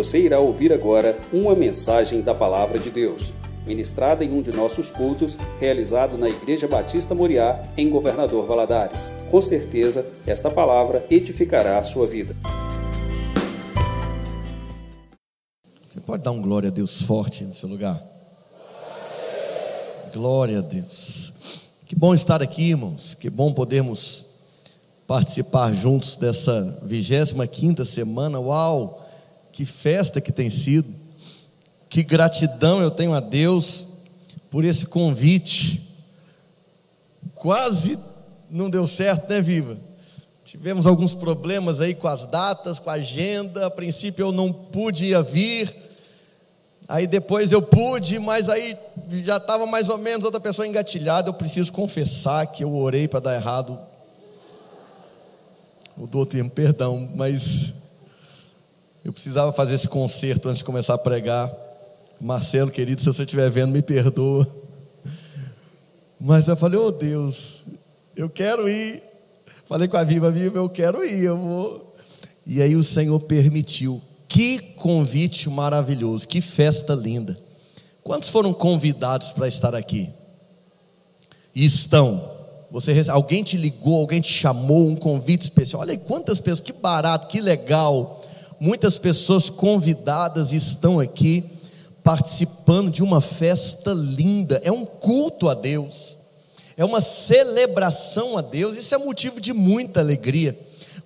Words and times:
Você 0.00 0.18
irá 0.18 0.40
ouvir 0.40 0.72
agora 0.72 1.20
uma 1.30 1.54
mensagem 1.54 2.22
da 2.22 2.34
Palavra 2.34 2.78
de 2.78 2.90
Deus, 2.90 3.34
ministrada 3.66 4.24
em 4.24 4.32
um 4.32 4.40
de 4.40 4.50
nossos 4.50 4.90
cultos, 4.90 5.36
realizado 5.58 6.16
na 6.16 6.26
Igreja 6.26 6.66
Batista 6.66 7.14
Moriá, 7.14 7.62
em 7.76 7.90
Governador 7.90 8.46
Valadares. 8.46 9.12
Com 9.30 9.42
certeza, 9.42 10.06
esta 10.26 10.50
palavra 10.50 11.04
edificará 11.10 11.76
a 11.76 11.82
sua 11.82 12.06
vida. 12.06 12.34
Você 15.86 16.00
pode 16.00 16.22
dar 16.22 16.30
um 16.30 16.40
glória 16.40 16.70
a 16.70 16.72
Deus 16.72 17.02
forte 17.02 17.44
no 17.44 17.52
seu 17.52 17.68
lugar? 17.68 18.02
Glória 20.14 20.60
a 20.60 20.62
Deus. 20.62 21.68
Que 21.84 21.94
bom 21.94 22.14
estar 22.14 22.40
aqui, 22.42 22.70
irmãos. 22.70 23.12
Que 23.12 23.28
bom 23.28 23.52
podermos 23.52 24.24
participar 25.06 25.74
juntos 25.74 26.16
dessa 26.16 26.78
25 26.84 27.46
quinta 27.48 27.84
semana. 27.84 28.40
Uau! 28.40 28.99
Que 29.60 29.66
festa 29.66 30.22
que 30.22 30.32
tem 30.32 30.48
sido. 30.48 30.88
Que 31.90 32.02
gratidão 32.02 32.80
eu 32.80 32.90
tenho 32.90 33.12
a 33.12 33.20
Deus 33.20 33.86
por 34.50 34.64
esse 34.64 34.86
convite. 34.86 35.86
Quase 37.34 37.98
não 38.50 38.70
deu 38.70 38.88
certo, 38.88 39.28
né, 39.28 39.38
Viva? 39.38 39.76
Tivemos 40.46 40.86
alguns 40.86 41.12
problemas 41.12 41.82
aí 41.82 41.94
com 41.94 42.08
as 42.08 42.24
datas, 42.24 42.78
com 42.78 42.88
a 42.88 42.94
agenda. 42.94 43.66
A 43.66 43.70
princípio 43.70 44.28
eu 44.28 44.32
não 44.32 44.50
pude 44.50 45.12
vir. 45.24 45.76
Aí 46.88 47.06
depois 47.06 47.52
eu 47.52 47.60
pude, 47.60 48.18
mas 48.18 48.48
aí 48.48 48.74
já 49.26 49.36
estava 49.36 49.66
mais 49.66 49.90
ou 49.90 49.98
menos 49.98 50.24
outra 50.24 50.40
pessoa 50.40 50.66
engatilhada. 50.66 51.28
Eu 51.28 51.34
preciso 51.34 51.70
confessar 51.70 52.46
que 52.46 52.64
eu 52.64 52.74
orei 52.74 53.06
para 53.06 53.20
dar 53.20 53.34
errado 53.34 53.78
o 55.98 56.24
termo, 56.24 56.48
perdão, 56.48 57.10
mas 57.14 57.74
eu 59.04 59.12
precisava 59.12 59.52
fazer 59.52 59.74
esse 59.74 59.88
concerto 59.88 60.48
antes 60.48 60.58
de 60.58 60.64
começar 60.64 60.94
a 60.94 60.98
pregar. 60.98 61.50
Marcelo, 62.20 62.70
querido, 62.70 63.00
se 63.00 63.06
você 63.06 63.22
estiver 63.22 63.50
vendo, 63.50 63.72
me 63.72 63.80
perdoa. 63.80 64.46
Mas 66.20 66.48
eu 66.48 66.56
falei, 66.56 66.78
oh 66.78 66.90
Deus, 66.90 67.64
eu 68.14 68.28
quero 68.28 68.68
ir. 68.68 69.02
Falei 69.64 69.88
com 69.88 69.96
a 69.96 70.04
Viva, 70.04 70.30
Viva, 70.30 70.58
eu 70.58 70.68
quero 70.68 71.02
ir, 71.02 71.24
eu 71.24 71.36
vou. 71.36 71.94
E 72.46 72.60
aí 72.60 72.76
o 72.76 72.82
Senhor 72.82 73.18
permitiu. 73.20 74.02
Que 74.28 74.58
convite 74.58 75.48
maravilhoso, 75.48 76.28
que 76.28 76.40
festa 76.40 76.94
linda. 76.94 77.38
Quantos 78.02 78.28
foram 78.28 78.52
convidados 78.52 79.32
para 79.32 79.48
estar 79.48 79.74
aqui? 79.74 80.10
E 81.54 81.64
estão. 81.64 82.30
Você 82.70 82.94
alguém 83.08 83.42
te 83.42 83.56
ligou, 83.56 84.00
alguém 84.00 84.20
te 84.20 84.32
chamou, 84.32 84.88
um 84.88 84.96
convite 84.96 85.42
especial. 85.42 85.82
Olha 85.82 85.92
aí 85.92 85.98
quantas 85.98 86.38
pessoas, 86.38 86.60
que 86.60 86.72
barato, 86.72 87.26
que 87.28 87.40
legal. 87.40 88.22
Muitas 88.60 88.98
pessoas 88.98 89.48
convidadas 89.48 90.52
estão 90.52 91.00
aqui 91.00 91.44
participando 92.04 92.90
de 92.90 93.02
uma 93.02 93.20
festa 93.20 93.92
linda. 93.92 94.60
É 94.62 94.70
um 94.70 94.84
culto 94.84 95.48
a 95.48 95.54
Deus. 95.54 96.18
É 96.76 96.84
uma 96.84 97.00
celebração 97.00 98.36
a 98.36 98.42
Deus. 98.42 98.76
Isso 98.76 98.94
é 98.94 98.98
motivo 98.98 99.40
de 99.40 99.52
muita 99.52 100.00
alegria. 100.00 100.58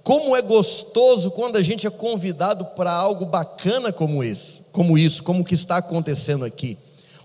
Como 0.03 0.37
é 0.37 0.43
gostoso 0.43 1.31
quando 1.31 1.57
a 1.57 1.63
gente 1.63 1.87
é 1.87 1.91
convidado 1.91 2.65
para 2.67 2.93
algo 2.93 3.25
bacana 3.25 3.93
como 3.93 4.23
esse, 4.23 4.59
como 4.71 4.99
isso, 4.99 5.23
como 5.23 5.43
o 5.43 5.45
que 5.45 5.55
está 5.55 5.77
acontecendo 5.77 6.45
aqui 6.45 6.77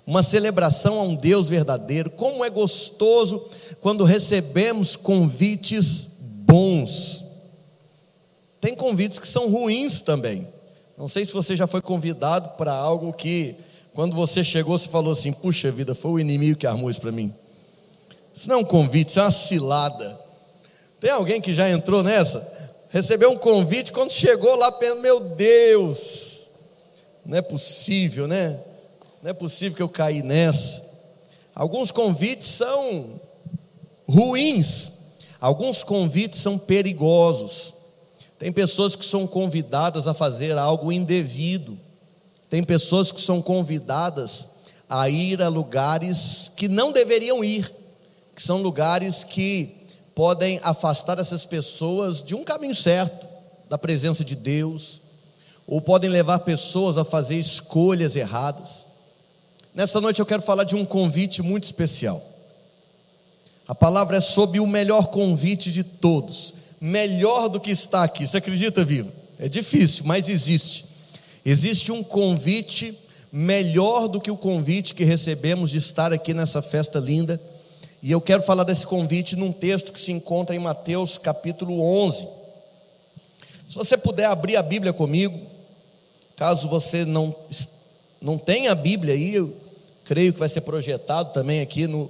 uma 0.09 0.23
celebração 0.23 1.00
a 1.00 1.03
um 1.03 1.13
Deus 1.13 1.50
verdadeiro. 1.50 2.09
Como 2.09 2.44
é 2.44 2.50
gostoso 2.50 3.45
quando 3.80 4.03
recebemos 4.03 4.95
convites 4.95 6.09
bons. 6.19 7.23
Tem 8.59 8.75
convites 8.75 9.19
que 9.19 9.27
são 9.27 9.49
ruins 9.49 10.02
também. 10.02 10.47
Não 10.97 11.07
sei 11.07 11.25
se 11.25 11.33
você 11.33 11.55
já 11.55 11.67
foi 11.67 11.81
convidado 11.81 12.49
para 12.57 12.73
algo 12.73 13.13
que, 13.13 13.55
quando 13.93 14.16
você 14.16 14.43
chegou, 14.43 14.77
você 14.77 14.89
falou 14.89 15.13
assim: 15.13 15.31
puxa 15.31 15.71
vida, 15.71 15.95
foi 15.95 16.11
o 16.11 16.19
inimigo 16.19 16.59
que 16.59 16.67
armou 16.67 16.89
isso 16.89 17.01
para 17.01 17.11
mim. 17.11 17.34
Isso 18.34 18.50
não 18.50 18.56
é 18.56 18.59
um 18.59 18.66
convite, 18.66 19.09
isso 19.09 19.19
é 19.19 19.23
uma 19.23 19.31
cilada. 19.31 20.19
Tem 21.00 21.11
alguém 21.11 21.39
que 21.39 21.53
já 21.53 21.69
entrou 21.69 22.03
nessa? 22.03 22.45
Recebeu 22.89 23.31
um 23.31 23.38
convite, 23.38 23.91
quando 23.91 24.11
chegou 24.11 24.56
lá, 24.56 24.78
meu 25.01 25.19
Deus, 25.19 26.50
não 27.25 27.38
é 27.38 27.41
possível, 27.41 28.28
né? 28.28 28.59
não 29.22 29.31
é 29.31 29.34
possível 29.34 29.75
que 29.75 29.84
eu 29.84 29.89
caí 29.89 30.22
nessa. 30.22 30.84
Alguns 31.53 31.91
convites 31.91 32.47
são 32.47 33.19
ruins, 34.07 34.94
alguns 35.39 35.84
convites 35.84 36.39
são 36.39 36.57
perigosos. 36.57 37.73
Tem 38.39 38.53
pessoas 38.53 38.95
que 38.95 39.03
são 39.03 39.27
convidadas 39.27 40.07
a 40.07 40.13
fazer 40.13 40.57
algo 40.57 40.94
indevido, 40.94 41.77
tem 42.50 42.63
pessoas 42.63 43.11
que 43.11 43.19
são 43.19 43.41
convidadas 43.41 44.47
a 44.89 45.09
ir 45.09 45.41
a 45.41 45.50
lugares 45.50 46.49
que 46.55 46.69
não 46.69 46.94
deveriam 46.94 47.44
ir, 47.44 47.69
que 48.33 48.41
são 48.41 48.61
lugares 48.61 49.25
que 49.25 49.75
podem 50.16 50.59
afastar 50.63 51.19
essas 51.19 51.45
pessoas 51.45 52.23
de 52.23 52.33
um 52.33 52.44
caminho 52.44 52.73
certo, 52.73 53.28
da 53.69 53.78
presença 53.78 54.23
de 54.23 54.35
Deus, 54.35 55.01
ou 55.67 55.81
podem 55.81 56.09
levar 56.09 56.39
pessoas 56.39 56.97
a 56.97 57.03
fazer 57.03 57.38
escolhas 57.38 58.16
erradas. 58.16 58.88
Nessa 59.75 60.01
noite 60.01 60.19
eu 60.19 60.25
quero 60.25 60.41
falar 60.41 60.63
de 60.63 60.75
um 60.75 60.85
convite 60.85 61.44
muito 61.44 61.66
especial. 61.66 62.23
A 63.67 63.75
palavra 63.75 64.17
é 64.17 64.22
sobre 64.22 64.59
o 64.59 64.66
melhor 64.66 65.07
convite 65.07 65.72
de 65.72 65.83
todos, 65.83 66.53
melhor 66.79 67.50
do 67.50 67.59
que 67.59 67.72
está 67.72 68.03
aqui. 68.03 68.28
Você 68.28 68.38
acredita, 68.38 68.85
vivo? 68.85 69.12
É 69.38 69.47
difícil, 69.47 70.03
mas 70.06 70.28
existe. 70.28 70.85
Existe 71.45 71.91
um 71.91 72.03
convite 72.03 72.97
melhor 73.31 74.07
do 74.07 74.19
que 74.19 74.31
o 74.31 74.38
convite 74.38 74.94
que 74.94 75.03
recebemos 75.03 75.69
de 75.69 75.78
estar 75.78 76.12
aqui 76.12 76.34
nessa 76.34 76.62
festa 76.62 77.00
linda. 77.00 77.40
E 78.01 78.12
eu 78.12 78.22
quero 78.22 78.41
falar 78.41 78.63
desse 78.63 78.88
convite 78.88 79.35
num 79.35 79.51
texto 79.51 79.91
que 79.91 80.00
se 80.00 80.12
encontra 80.12 80.56
em 80.56 80.59
Mateus 80.59 81.17
capítulo 81.17 81.81
11. 81.81 82.28
Se 83.67 83.75
você 83.75 83.97
puder 83.97 84.25
abrir 84.25 84.56
a 84.56 84.63
Bíblia 84.63 84.94
comigo, 84.94 85.40
caso 86.35 86.67
você 86.69 87.06
não 87.06 87.35
não 88.22 88.38
tem 88.38 88.67
a 88.67 88.75
Bíblia 88.75 89.13
aí, 89.13 89.35
eu 89.35 89.56
creio 90.03 90.34
que 90.34 90.40
vai 90.40 90.50
ser 90.50 90.61
projetado 90.61 91.31
também 91.31 91.61
aqui 91.61 91.88
no, 91.88 92.09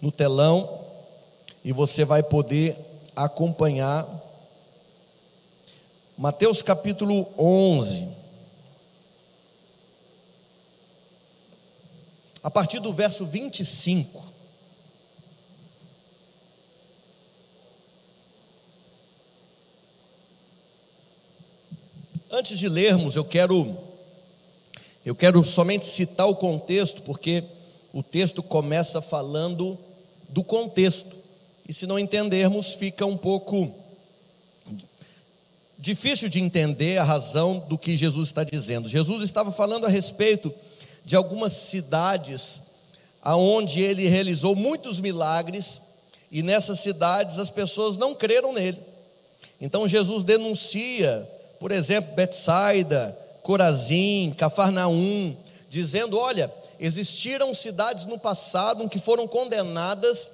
no 0.00 0.12
telão, 0.12 0.78
e 1.64 1.72
você 1.72 2.04
vai 2.04 2.22
poder 2.22 2.76
acompanhar. 3.14 4.06
Mateus 6.16 6.62
capítulo 6.62 7.26
11. 7.38 8.08
A 12.42 12.50
partir 12.50 12.80
do 12.80 12.92
verso 12.92 13.26
25. 13.26 14.30
Antes 22.30 22.58
de 22.58 22.68
lermos, 22.68 23.16
eu 23.16 23.24
quero 23.24 23.76
eu 25.04 25.14
quero 25.14 25.42
somente 25.42 25.86
citar 25.86 26.28
o 26.28 26.36
contexto, 26.36 27.02
porque 27.02 27.42
o 27.92 28.02
texto 28.02 28.42
começa 28.42 29.00
falando 29.00 29.78
do 30.28 30.44
contexto. 30.44 31.19
E 31.70 31.72
se 31.72 31.86
não 31.86 32.00
entendermos, 32.00 32.74
fica 32.74 33.06
um 33.06 33.16
pouco 33.16 33.72
difícil 35.78 36.28
de 36.28 36.40
entender 36.40 36.98
a 36.98 37.04
razão 37.04 37.60
do 37.60 37.78
que 37.78 37.96
Jesus 37.96 38.30
está 38.30 38.42
dizendo. 38.42 38.88
Jesus 38.88 39.22
estava 39.22 39.52
falando 39.52 39.86
a 39.86 39.88
respeito 39.88 40.52
de 41.04 41.14
algumas 41.14 41.52
cidades 41.52 42.60
aonde 43.22 43.80
ele 43.80 44.08
realizou 44.08 44.56
muitos 44.56 44.98
milagres 44.98 45.80
e 46.28 46.42
nessas 46.42 46.80
cidades 46.80 47.38
as 47.38 47.50
pessoas 47.50 47.96
não 47.96 48.16
creram 48.16 48.52
nele. 48.52 48.80
Então 49.60 49.86
Jesus 49.86 50.24
denuncia, 50.24 51.24
por 51.60 51.70
exemplo, 51.70 52.16
Betsaida, 52.16 53.16
Corazim, 53.44 54.34
Cafarnaum, 54.36 55.36
dizendo: 55.68 56.18
olha, 56.18 56.52
existiram 56.80 57.54
cidades 57.54 58.06
no 58.06 58.18
passado 58.18 58.88
que 58.88 58.98
foram 58.98 59.28
condenadas 59.28 60.32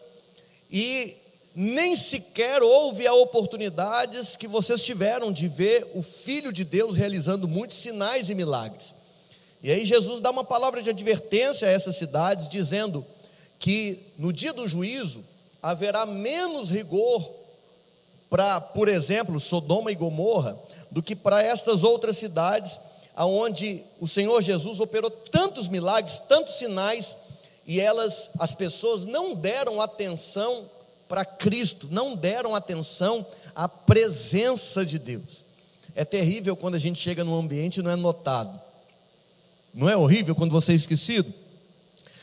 e 0.71 1.15
nem 1.59 1.97
sequer 1.97 2.63
houve 2.63 3.07
a 3.07 3.15
oportunidades 3.15 4.37
que 4.37 4.47
vocês 4.47 4.83
tiveram 4.83 5.33
de 5.33 5.49
ver 5.49 5.89
o 5.95 6.03
Filho 6.03 6.53
de 6.53 6.63
Deus 6.65 6.95
realizando 6.95 7.49
muitos 7.49 7.79
sinais 7.79 8.29
e 8.29 8.35
milagres. 8.35 8.95
E 9.63 9.73
aí 9.73 9.87
Jesus 9.87 10.21
dá 10.21 10.31
uma 10.31 10.45
palavra 10.45 10.83
de 10.83 10.91
advertência 10.91 11.67
a 11.67 11.71
essas 11.71 11.97
cidades, 11.97 12.47
dizendo 12.47 13.07
que 13.59 13.99
no 14.19 14.35
dia 14.35 14.53
do 14.53 14.69
juízo 14.69 15.25
haverá 15.63 16.05
menos 16.05 16.69
rigor 16.69 17.27
para, 18.29 18.61
por 18.61 18.87
exemplo, 18.87 19.41
Sodoma 19.41 19.91
e 19.91 19.95
Gomorra, 19.95 20.59
do 20.91 21.03
que 21.03 21.17
para 21.17 21.43
estas 21.43 21.83
outras 21.83 22.19
cidades 22.19 22.79
aonde 23.15 23.83
o 23.99 24.07
Senhor 24.07 24.43
Jesus 24.43 24.79
operou 24.79 25.11
tantos 25.11 25.69
milagres, 25.69 26.19
tantos 26.29 26.57
sinais, 26.57 27.17
e 27.67 27.81
elas, 27.81 28.31
as 28.39 28.55
pessoas 28.55 29.07
não 29.07 29.35
deram 29.35 29.81
atenção 29.81 30.76
para 31.09 31.25
Cristo, 31.25 31.89
não 31.91 32.15
deram 32.15 32.55
atenção 32.55 33.25
à 33.55 33.69
presença 33.69 34.85
de 34.85 34.99
Deus. 34.99 35.45
É 35.95 36.05
terrível 36.05 36.57
quando 36.57 36.75
a 36.75 36.79
gente 36.79 36.99
chega 36.99 37.25
num 37.25 37.39
ambiente 37.39 37.79
e 37.79 37.83
não 37.83 37.91
é 37.91 37.97
notado. 37.97 38.61
Não 39.73 39.89
é 39.89 39.97
horrível 39.97 40.35
quando 40.35 40.51
você 40.51 40.73
é 40.73 40.75
esquecido? 40.75 41.33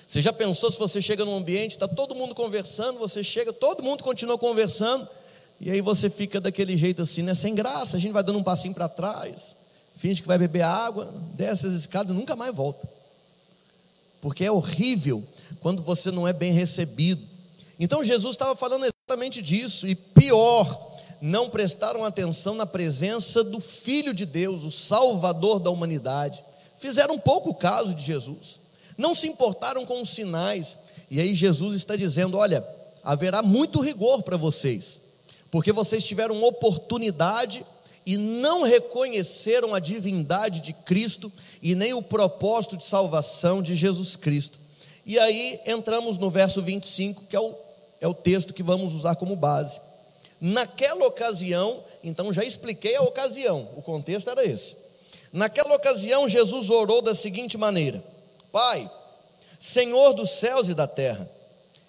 Você 0.07 0.21
já 0.21 0.33
pensou 0.33 0.71
se 0.71 0.77
você 0.77 1.01
chega 1.01 1.25
num 1.25 1.35
ambiente, 1.35 1.71
está 1.71 1.87
todo 1.87 2.13
mundo 2.13 2.35
conversando, 2.35 2.99
você 2.99 3.23
chega, 3.23 3.51
todo 3.51 3.81
mundo 3.81 4.03
continua 4.03 4.37
conversando, 4.37 5.07
e 5.59 5.71
aí 5.71 5.81
você 5.81 6.09
fica 6.09 6.39
daquele 6.39 6.77
jeito 6.77 7.01
assim, 7.01 7.23
né? 7.23 7.33
Sem 7.33 7.55
graça, 7.55 7.97
a 7.97 7.99
gente 7.99 8.11
vai 8.11 8.21
dando 8.21 8.37
um 8.37 8.43
passinho 8.43 8.73
para 8.73 8.89
trás, 8.89 9.55
finge 9.95 10.21
que 10.21 10.27
vai 10.27 10.37
beber 10.37 10.61
água, 10.61 11.11
desce 11.33 11.65
as 11.65 11.73
escadas 11.73 12.15
e 12.15 12.19
nunca 12.19 12.35
mais 12.35 12.53
volta. 12.53 12.87
Porque 14.21 14.45
é 14.45 14.51
horrível 14.51 15.23
quando 15.59 15.81
você 15.81 16.11
não 16.11 16.27
é 16.27 16.33
bem 16.33 16.53
recebido. 16.53 17.32
Então 17.83 18.01
Jesus 18.01 18.35
estava 18.35 18.55
falando 18.55 18.85
exatamente 18.85 19.41
disso, 19.41 19.85
e 19.85 19.93
pior, 19.93 20.95
não 21.19 21.49
prestaram 21.49 22.05
atenção 22.05 22.55
na 22.55 22.65
presença 22.65 23.43
do 23.43 23.59
Filho 23.59 24.13
de 24.13 24.25
Deus, 24.25 24.63
o 24.63 24.71
Salvador 24.71 25.59
da 25.59 25.69
humanidade. 25.69 26.41
Fizeram 26.79 27.19
pouco 27.19 27.53
caso 27.53 27.93
de 27.93 28.01
Jesus, 28.01 28.61
não 28.97 29.13
se 29.13 29.27
importaram 29.27 29.85
com 29.85 30.01
os 30.01 30.07
sinais, 30.11 30.77
e 31.11 31.19
aí 31.19 31.35
Jesus 31.35 31.75
está 31.75 31.97
dizendo: 31.97 32.37
olha, 32.37 32.65
haverá 33.03 33.43
muito 33.43 33.81
rigor 33.81 34.23
para 34.23 34.37
vocês, 34.37 35.01
porque 35.51 35.73
vocês 35.73 36.05
tiveram 36.05 36.41
oportunidade 36.41 37.65
e 38.05 38.15
não 38.15 38.63
reconheceram 38.63 39.75
a 39.75 39.79
divindade 39.79 40.61
de 40.61 40.71
Cristo 40.71 41.29
e 41.61 41.75
nem 41.75 41.93
o 41.93 42.01
propósito 42.01 42.77
de 42.77 42.85
salvação 42.85 43.61
de 43.61 43.75
Jesus 43.75 44.15
Cristo. 44.15 44.57
E 45.05 45.19
aí 45.19 45.59
entramos 45.65 46.17
no 46.17 46.29
verso 46.29 46.61
25, 46.61 47.25
que 47.25 47.35
é 47.35 47.39
o, 47.41 47.53
é 48.03 48.07
o 48.07 48.13
texto 48.13 48.53
que 48.53 48.61
vamos 48.61 48.93
usar 48.93 49.15
como 49.15 49.33
base. 49.33 49.79
Naquela 50.41 51.07
ocasião, 51.07 51.81
então 52.03 52.33
já 52.33 52.43
expliquei 52.43 52.97
a 52.97 53.01
ocasião, 53.01 53.69
o 53.77 53.81
contexto 53.81 54.29
era 54.29 54.43
esse. 54.43 54.75
Naquela 55.31 55.73
ocasião, 55.73 56.27
Jesus 56.27 56.69
orou 56.69 57.01
da 57.01 57.15
seguinte 57.15 57.57
maneira: 57.57 58.03
Pai, 58.51 58.91
Senhor 59.57 60.11
dos 60.11 60.31
céus 60.31 60.67
e 60.67 60.73
da 60.73 60.85
terra, 60.85 61.29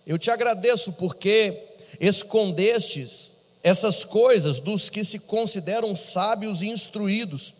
eu 0.07 0.17
te 0.17 0.31
agradeço 0.31 0.93
porque 0.93 1.61
escondestes 1.99 3.33
essas 3.61 4.05
coisas 4.05 4.61
dos 4.61 4.89
que 4.89 5.05
se 5.05 5.19
consideram 5.19 5.97
sábios 5.97 6.63
e 6.63 6.69
instruídos, 6.69 7.57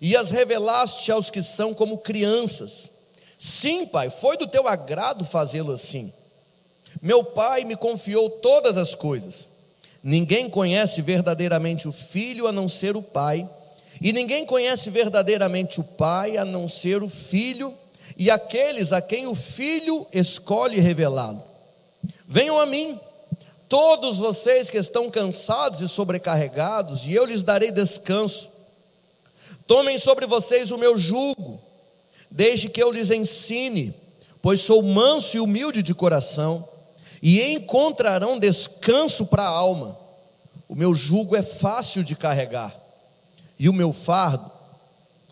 e 0.00 0.16
as 0.16 0.32
revelaste 0.32 1.12
aos 1.12 1.30
que 1.30 1.44
são 1.44 1.72
como 1.72 1.98
crianças. 1.98 2.90
Sim, 3.38 3.86
Pai, 3.86 4.10
foi 4.10 4.36
do 4.36 4.48
teu 4.48 4.66
agrado 4.66 5.24
fazê-lo 5.24 5.70
assim. 5.70 6.12
Meu 7.00 7.22
Pai 7.22 7.64
me 7.64 7.76
confiou 7.76 8.28
todas 8.28 8.76
as 8.76 8.94
coisas. 8.94 9.48
Ninguém 10.02 10.48
conhece 10.48 11.02
verdadeiramente 11.02 11.88
o 11.88 11.92
Filho 11.92 12.46
a 12.46 12.52
não 12.52 12.68
ser 12.68 12.96
o 12.96 13.02
Pai, 13.02 13.48
e 14.00 14.12
ninguém 14.12 14.46
conhece 14.46 14.90
verdadeiramente 14.90 15.80
o 15.80 15.84
Pai 15.84 16.36
a 16.36 16.44
não 16.44 16.68
ser 16.68 17.02
o 17.02 17.08
Filho 17.08 17.74
e 18.16 18.30
aqueles 18.30 18.92
a 18.92 19.00
quem 19.00 19.26
o 19.26 19.34
Filho 19.34 20.06
escolhe 20.12 20.80
revelá-lo. 20.80 21.42
Venham 22.26 22.58
a 22.58 22.66
mim, 22.66 22.98
todos 23.68 24.18
vocês 24.18 24.68
que 24.70 24.78
estão 24.78 25.10
cansados 25.10 25.80
e 25.80 25.88
sobrecarregados, 25.88 27.06
e 27.06 27.14
eu 27.14 27.24
lhes 27.24 27.42
darei 27.42 27.70
descanso. 27.70 28.50
Tomem 29.66 29.98
sobre 29.98 30.26
vocês 30.26 30.70
o 30.70 30.78
meu 30.78 30.96
jugo 30.96 31.60
desde 32.30 32.68
que 32.68 32.82
eu 32.82 32.90
lhes 32.90 33.10
ensine, 33.10 33.94
pois 34.42 34.60
sou 34.60 34.82
manso 34.82 35.36
e 35.36 35.40
humilde 35.40 35.82
de 35.82 35.94
coração, 35.94 36.68
e 37.22 37.54
encontrarão 37.54 38.38
descanso 38.38 39.26
para 39.26 39.42
a 39.42 39.48
alma. 39.48 39.98
O 40.68 40.74
meu 40.74 40.94
jugo 40.94 41.34
é 41.34 41.42
fácil 41.42 42.04
de 42.04 42.14
carregar, 42.14 42.74
e 43.58 43.68
o 43.68 43.72
meu 43.72 43.92
fardo, 43.92 44.50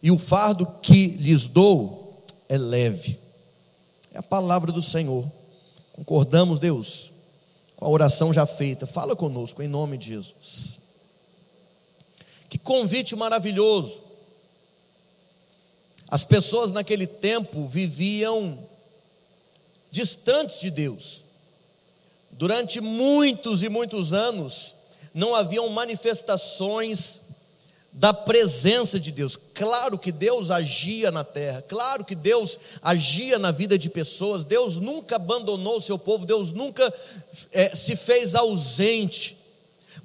e 0.02 0.10
o 0.10 0.18
fardo 0.18 0.66
que 0.82 1.08
lhes 1.08 1.46
dou 1.46 2.24
é 2.48 2.56
leve. 2.56 3.18
É 4.12 4.18
a 4.18 4.22
palavra 4.22 4.72
do 4.72 4.82
Senhor. 4.82 5.24
Concordamos, 5.92 6.58
Deus, 6.58 7.12
com 7.76 7.84
a 7.84 7.88
oração 7.88 8.32
já 8.32 8.46
feita. 8.46 8.86
Fala 8.86 9.14
conosco 9.16 9.62
em 9.62 9.68
nome 9.68 9.98
de 9.98 10.06
Jesus. 10.06 10.80
Que 12.48 12.58
convite 12.58 13.16
maravilhoso 13.16 14.06
as 16.08 16.24
pessoas 16.24 16.72
naquele 16.72 17.06
tempo 17.06 17.66
viviam 17.66 18.58
distantes 19.90 20.60
de 20.60 20.70
Deus. 20.70 21.24
Durante 22.36 22.80
muitos 22.80 23.62
e 23.62 23.68
muitos 23.68 24.12
anos, 24.12 24.74
não 25.14 25.34
haviam 25.34 25.68
manifestações 25.70 27.22
da 27.92 28.12
presença 28.12 29.00
de 29.00 29.10
Deus. 29.10 29.38
Claro 29.54 29.98
que 29.98 30.12
Deus 30.12 30.50
agia 30.50 31.10
na 31.10 31.24
terra, 31.24 31.64
claro 31.66 32.04
que 32.04 32.14
Deus 32.14 32.58
agia 32.82 33.38
na 33.38 33.50
vida 33.50 33.78
de 33.78 33.88
pessoas, 33.88 34.44
Deus 34.44 34.76
nunca 34.76 35.16
abandonou 35.16 35.78
o 35.78 35.80
seu 35.80 35.98
povo, 35.98 36.26
Deus 36.26 36.52
nunca 36.52 36.92
é, 37.52 37.74
se 37.74 37.96
fez 37.96 38.34
ausente 38.34 39.36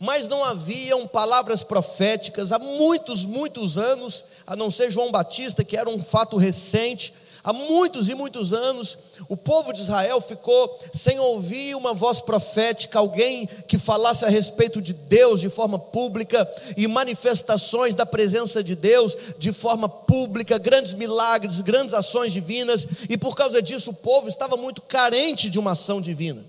mas 0.03 0.27
não 0.27 0.43
haviam 0.43 1.07
palavras 1.07 1.61
proféticas 1.61 2.51
há 2.51 2.57
muitos, 2.57 3.23
muitos 3.23 3.77
anos, 3.77 4.25
a 4.47 4.55
não 4.55 4.71
ser 4.71 4.89
João 4.89 5.11
Batista, 5.11 5.63
que 5.63 5.77
era 5.77 5.87
um 5.87 6.03
fato 6.03 6.37
recente. 6.37 7.13
Há 7.43 7.51
muitos 7.51 8.07
e 8.07 8.15
muitos 8.15 8.53
anos, 8.53 8.97
o 9.27 9.35
povo 9.35 9.73
de 9.73 9.81
Israel 9.81 10.21
ficou 10.21 10.79
sem 10.93 11.19
ouvir 11.19 11.75
uma 11.75 11.93
voz 11.93 12.21
profética, 12.21 12.99
alguém 12.99 13.47
que 13.67 13.77
falasse 13.77 14.23
a 14.23 14.29
respeito 14.29 14.81
de 14.81 14.93
Deus 14.93 15.41
de 15.41 15.49
forma 15.49 15.79
pública 15.79 16.47
e 16.77 16.88
manifestações 16.88 17.95
da 17.95 18.05
presença 18.05 18.63
de 18.63 18.75
Deus 18.75 19.17
de 19.39 19.51
forma 19.51 19.89
pública, 19.89 20.59
grandes 20.59 20.93
milagres, 20.93 21.61
grandes 21.61 21.95
ações 21.95 22.31
divinas, 22.31 22.85
e 23.09 23.17
por 23.17 23.35
causa 23.35 23.61
disso 23.61 23.91
o 23.91 23.95
povo 23.95 24.27
estava 24.27 24.55
muito 24.55 24.81
carente 24.81 25.49
de 25.49 25.57
uma 25.57 25.71
ação 25.71 25.99
divina. 25.99 26.43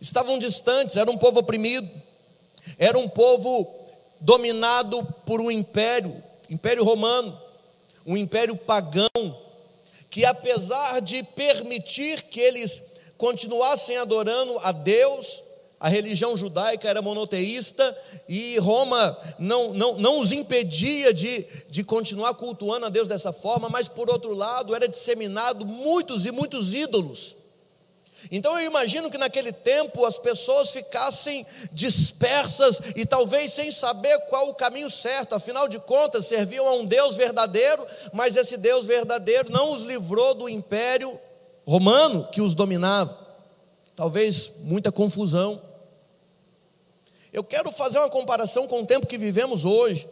Estavam 0.00 0.38
distantes, 0.38 0.96
era 0.96 1.10
um 1.10 1.18
povo 1.18 1.40
oprimido. 1.40 1.88
Era 2.78 2.98
um 2.98 3.08
povo 3.08 3.68
dominado 4.20 5.04
por 5.26 5.40
um 5.40 5.50
império, 5.50 6.14
império 6.48 6.84
romano, 6.84 7.38
um 8.06 8.16
império 8.16 8.56
pagão, 8.56 9.08
que 10.14 10.24
apesar 10.24 11.00
de 11.00 11.24
permitir 11.24 12.22
que 12.22 12.38
eles 12.38 12.80
continuassem 13.18 13.96
adorando 13.96 14.56
a 14.62 14.70
Deus, 14.70 15.42
a 15.80 15.88
religião 15.88 16.36
judaica 16.36 16.88
era 16.88 17.02
monoteísta 17.02 17.98
e 18.28 18.56
Roma 18.58 19.18
não, 19.40 19.74
não, 19.74 19.98
não 19.98 20.20
os 20.20 20.30
impedia 20.30 21.12
de, 21.12 21.44
de 21.68 21.82
continuar 21.82 22.32
cultuando 22.34 22.86
a 22.86 22.90
Deus 22.90 23.08
dessa 23.08 23.32
forma, 23.32 23.68
mas 23.68 23.88
por 23.88 24.08
outro 24.08 24.34
lado 24.34 24.72
era 24.72 24.86
disseminado 24.86 25.66
muitos 25.66 26.24
e 26.24 26.30
muitos 26.30 26.74
ídolos. 26.74 27.34
Então 28.30 28.58
eu 28.58 28.66
imagino 28.66 29.10
que 29.10 29.18
naquele 29.18 29.52
tempo 29.52 30.04
as 30.04 30.18
pessoas 30.18 30.70
ficassem 30.70 31.46
dispersas 31.72 32.80
e 32.96 33.04
talvez 33.04 33.52
sem 33.52 33.70
saber 33.70 34.18
qual 34.28 34.48
o 34.48 34.54
caminho 34.54 34.88
certo, 34.88 35.34
afinal 35.34 35.68
de 35.68 35.78
contas 35.78 36.26
serviam 36.26 36.66
a 36.66 36.74
um 36.74 36.84
Deus 36.84 37.16
verdadeiro, 37.16 37.86
mas 38.12 38.36
esse 38.36 38.56
Deus 38.56 38.86
verdadeiro 38.86 39.50
não 39.50 39.72
os 39.72 39.82
livrou 39.82 40.34
do 40.34 40.48
império 40.48 41.18
romano 41.66 42.28
que 42.30 42.40
os 42.40 42.54
dominava. 42.54 43.18
Talvez 43.96 44.52
muita 44.60 44.90
confusão. 44.90 45.60
Eu 47.32 47.44
quero 47.44 47.70
fazer 47.72 47.98
uma 47.98 48.10
comparação 48.10 48.66
com 48.66 48.82
o 48.82 48.86
tempo 48.86 49.06
que 49.06 49.18
vivemos 49.18 49.64
hoje. 49.64 50.08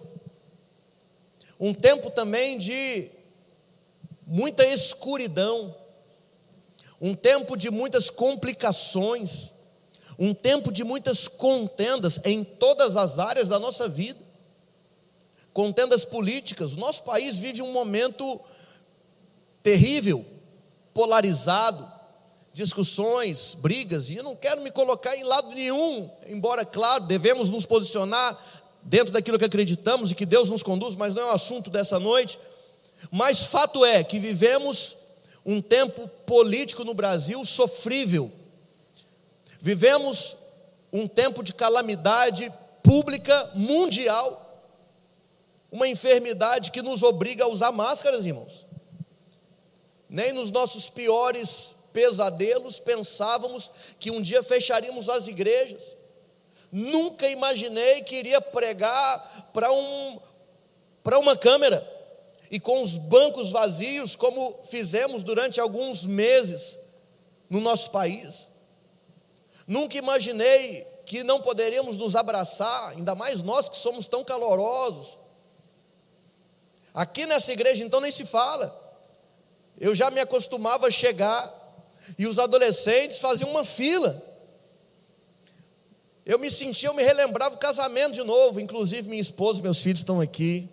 Um 1.59 1.73
tempo 1.73 2.11
também 2.11 2.59
de 2.59 3.11
muita 4.27 4.65
escuridão 4.67 5.75
um 7.03 7.15
tempo 7.15 7.57
de 7.57 7.69
muitas 7.69 8.09
complicações, 8.09 9.53
um 10.17 10.33
tempo 10.33 10.71
de 10.71 10.85
muitas 10.85 11.27
contendas 11.27 12.21
em 12.25 12.45
todas 12.45 12.97
as 12.97 13.19
áreas 13.19 13.49
da 13.49 13.59
nossa 13.59 13.89
vida. 13.89 14.21
Contendas 15.53 16.05
políticas. 16.05 16.77
Nosso 16.77 17.03
país 17.03 17.39
vive 17.39 17.61
um 17.61 17.73
momento 17.73 18.41
terrível, 19.65 20.25
polarizado, 20.95 21.91
discussões, 22.53 23.55
brigas, 23.55 24.09
e 24.09 24.17
eu 24.17 24.23
não 24.23 24.37
quero 24.37 24.61
me 24.61 24.71
colocar 24.71 25.17
em 25.17 25.25
lado 25.25 25.53
nenhum, 25.55 26.09
embora, 26.29 26.65
claro, 26.65 27.05
devemos 27.05 27.51
nos 27.51 27.67
posicionar 27.67 28.39
dentro 28.83 29.13
daquilo 29.13 29.39
que 29.39 29.45
acreditamos 29.45 30.11
e 30.13 30.15
que 30.15 30.27
Deus 30.27 30.49
nos 30.49 30.63
conduz, 30.63 30.95
mas 30.95 31.15
não 31.15 31.23
é 31.23 31.33
o 31.33 31.35
assunto 31.35 31.69
dessa 31.69 31.99
noite. 31.99 32.39
Mas 33.11 33.45
fato 33.47 33.85
é 33.85 34.05
que 34.05 34.21
vivemos 34.21 35.02
um 35.45 35.61
tempo 35.61 36.09
político 36.27 36.85
no 36.85 36.95
Brasil 36.95 37.45
sofrível. 37.45 38.31
Vivemos 39.59 40.37
um 40.93 41.07
tempo 41.07 41.43
de 41.43 41.55
calamidade 41.55 42.53
pública 42.83 43.51
mundial, 43.55 44.39
uma 45.71 45.89
enfermidade 45.89 46.71
que 46.71 46.83
nos 46.83 47.03
obriga 47.03 47.45
a 47.45 47.49
usar 47.49 47.73
máscaras, 47.73 48.25
irmãos. 48.25 48.67
Nem 50.09 50.33
nos 50.33 50.51
nossos 50.51 50.91
piores 50.91 51.75
pesadelos 51.93 52.79
pensávamos 52.79 53.71
que 53.99 54.11
um 54.11 54.21
dia 54.21 54.43
fecharíamos 54.43 55.09
as 55.09 55.27
igrejas. 55.27 55.97
Nunca 56.71 57.29
imaginei 57.29 58.03
que 58.03 58.17
iria 58.17 58.41
pregar 58.41 59.51
para 59.53 59.73
um, 59.73 60.21
para 61.03 61.19
uma 61.19 61.37
câmera 61.37 62.02
e 62.53 62.61
com 62.61 62.83
os 62.83 62.99
bancos 62.99 63.51
vazios, 63.51 64.15
como 64.15 64.61
fizemos 64.65 65.23
durante 65.23 65.59
alguns 65.59 66.05
meses 66.05 66.79
no 67.49 67.63
nosso 67.63 67.91
país. 67.91 68.51
Nunca 69.67 69.97
imaginei 69.97 70.87
que 71.07 71.25
não 71.25 71.41
poderíamos 71.41 71.97
nos 71.97 72.15
abraçar, 72.15 72.91
ainda 72.91 73.15
mais 73.15 73.41
nós 73.41 73.71
que 73.71 73.77
somos 73.79 74.07
tão 74.07 74.23
calorosos. 74.23 75.19
Aqui 76.93 77.25
nessa 77.25 77.55
igreja, 77.55 77.83
então, 77.83 78.03
nem 78.03 78.13
se 78.13 78.27
fala. 78.27 78.79
Eu 79.81 79.95
já 79.95 80.11
me 80.11 80.21
acostumava 80.21 80.89
a 80.89 80.91
chegar 80.91 81.51
e 82.19 82.27
os 82.27 82.39
adolescentes 82.39 83.19
faziam 83.19 83.49
uma 83.49 83.65
fila. 83.65 84.23
Eu 86.27 86.39
me 86.39 86.51
sentia, 86.51 86.91
eu 86.91 86.95
me 86.95 87.03
relembrava 87.03 87.55
o 87.55 87.59
casamento 87.59 88.13
de 88.13 88.23
novo, 88.23 88.61
inclusive 88.61 89.09
minha 89.09 89.23
esposa 89.23 89.61
e 89.61 89.63
meus 89.63 89.81
filhos 89.81 90.01
estão 90.01 90.21
aqui. 90.21 90.69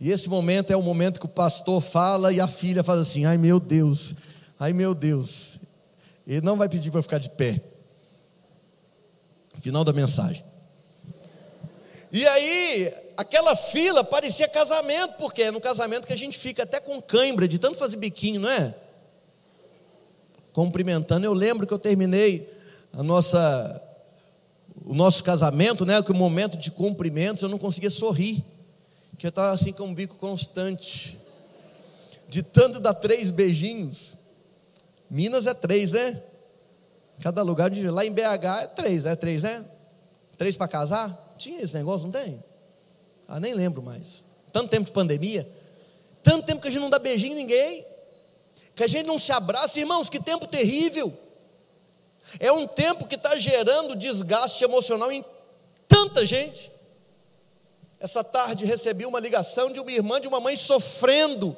E 0.00 0.10
esse 0.10 0.28
momento 0.28 0.72
é 0.72 0.76
o 0.76 0.82
momento 0.82 1.18
que 1.18 1.26
o 1.26 1.28
pastor 1.28 1.80
fala 1.80 2.32
e 2.32 2.40
a 2.40 2.46
filha 2.46 2.84
faz 2.84 3.00
assim: 3.00 3.24
ai 3.24 3.36
meu 3.36 3.58
Deus, 3.58 4.14
ai 4.58 4.72
meu 4.72 4.94
Deus. 4.94 5.58
Ele 6.26 6.42
não 6.42 6.56
vai 6.56 6.68
pedir 6.68 6.90
para 6.90 7.02
ficar 7.02 7.18
de 7.18 7.30
pé. 7.30 7.60
Final 9.60 9.82
da 9.82 9.92
mensagem. 9.92 10.44
E 12.12 12.26
aí, 12.26 12.92
aquela 13.16 13.54
fila 13.54 14.02
parecia 14.02 14.48
casamento, 14.48 15.14
porque 15.18 15.42
é 15.42 15.50
no 15.50 15.60
casamento 15.60 16.06
que 16.06 16.12
a 16.12 16.16
gente 16.16 16.38
fica 16.38 16.62
até 16.62 16.80
com 16.80 17.02
cãibra, 17.02 17.46
de 17.46 17.58
tanto 17.58 17.76
fazer 17.76 17.96
biquinho, 17.96 18.40
não 18.40 18.48
é? 18.48 18.74
Cumprimentando. 20.52 21.26
Eu 21.26 21.34
lembro 21.34 21.66
que 21.66 21.74
eu 21.74 21.78
terminei 21.78 22.50
a 22.92 23.02
nossa, 23.02 23.82
o 24.86 24.94
nosso 24.94 25.22
casamento, 25.22 25.84
né? 25.84 26.02
Que 26.02 26.12
o 26.12 26.14
momento 26.14 26.56
de 26.56 26.70
cumprimentos 26.70 27.42
eu 27.42 27.48
não 27.48 27.58
conseguia 27.58 27.90
sorrir, 27.90 28.42
que 29.16 29.26
eu 29.26 29.30
estava 29.30 29.52
assim 29.52 29.72
com 29.72 29.84
um 29.84 29.94
bico 29.94 30.16
constante, 30.16 31.18
de 32.28 32.42
tanto 32.42 32.78
dar 32.78 32.94
três 32.94 33.30
beijinhos. 33.30 34.16
Minas 35.10 35.46
é 35.46 35.54
três, 35.54 35.92
né? 35.92 36.22
Cada 37.20 37.42
lugar 37.42 37.70
de 37.70 37.88
lá 37.88 38.04
em 38.04 38.12
BH 38.12 38.62
é 38.62 38.66
três, 38.66 39.06
é 39.06 39.16
três, 39.16 39.42
né? 39.42 39.64
Três 40.36 40.56
para 40.56 40.68
casar? 40.68 41.34
Tinha 41.36 41.60
esse 41.60 41.74
negócio, 41.74 42.06
não 42.06 42.12
tem? 42.12 42.42
Ah, 43.26 43.40
nem 43.40 43.54
lembro 43.54 43.82
mais. 43.82 44.22
Tanto 44.52 44.70
tempo 44.70 44.86
de 44.86 44.92
pandemia, 44.92 45.48
tanto 46.22 46.46
tempo 46.46 46.60
que 46.60 46.68
a 46.68 46.70
gente 46.70 46.80
não 46.80 46.90
dá 46.90 46.98
beijinho 46.98 47.32
em 47.32 47.36
ninguém, 47.36 47.84
que 48.74 48.84
a 48.84 48.86
gente 48.86 49.06
não 49.06 49.18
se 49.18 49.32
abraça, 49.32 49.80
irmãos, 49.80 50.08
que 50.08 50.20
tempo 50.20 50.46
terrível. 50.46 51.12
É 52.38 52.52
um 52.52 52.66
tempo 52.66 53.06
que 53.06 53.14
está 53.14 53.38
gerando 53.38 53.96
desgaste 53.96 54.62
emocional 54.62 55.10
em 55.10 55.24
tanta 55.86 56.24
gente. 56.26 56.70
Essa 58.00 58.22
tarde 58.22 58.64
recebi 58.64 59.04
uma 59.04 59.18
ligação 59.18 59.70
de 59.70 59.80
uma 59.80 59.90
irmã 59.90 60.20
de 60.20 60.28
uma 60.28 60.40
mãe 60.40 60.56
sofrendo 60.56 61.56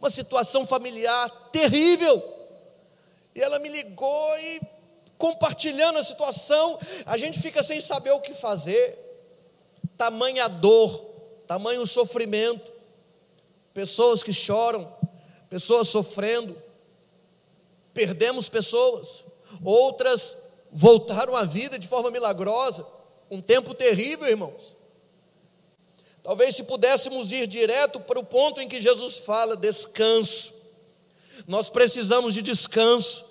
uma 0.00 0.10
situação 0.10 0.66
familiar 0.66 1.30
terrível. 1.52 2.22
E 3.34 3.40
ela 3.40 3.58
me 3.58 3.68
ligou 3.68 4.38
e 4.38 4.60
compartilhando 5.16 5.98
a 5.98 6.02
situação, 6.02 6.78
a 7.04 7.16
gente 7.18 7.38
fica 7.38 7.62
sem 7.62 7.80
saber 7.80 8.10
o 8.12 8.20
que 8.20 8.32
fazer. 8.32 8.98
Tamanha 9.96 10.48
dor, 10.48 11.04
tamanho 11.46 11.86
sofrimento, 11.86 12.72
pessoas 13.74 14.22
que 14.22 14.32
choram, 14.32 14.90
pessoas 15.50 15.88
sofrendo, 15.88 16.56
perdemos 17.92 18.48
pessoas, 18.48 19.26
outras 19.62 20.38
voltaram 20.72 21.36
à 21.36 21.44
vida 21.44 21.78
de 21.78 21.86
forma 21.86 22.10
milagrosa, 22.10 22.86
um 23.30 23.40
tempo 23.40 23.74
terrível, 23.74 24.26
irmãos. 24.26 24.76
Talvez 26.30 26.54
se 26.54 26.62
pudéssemos 26.62 27.32
ir 27.32 27.48
direto 27.48 27.98
para 27.98 28.20
o 28.20 28.24
ponto 28.24 28.60
em 28.60 28.68
que 28.68 28.80
Jesus 28.80 29.18
fala 29.18 29.56
descanso. 29.56 30.54
Nós 31.48 31.68
precisamos 31.68 32.34
de 32.34 32.40
descanso 32.40 33.30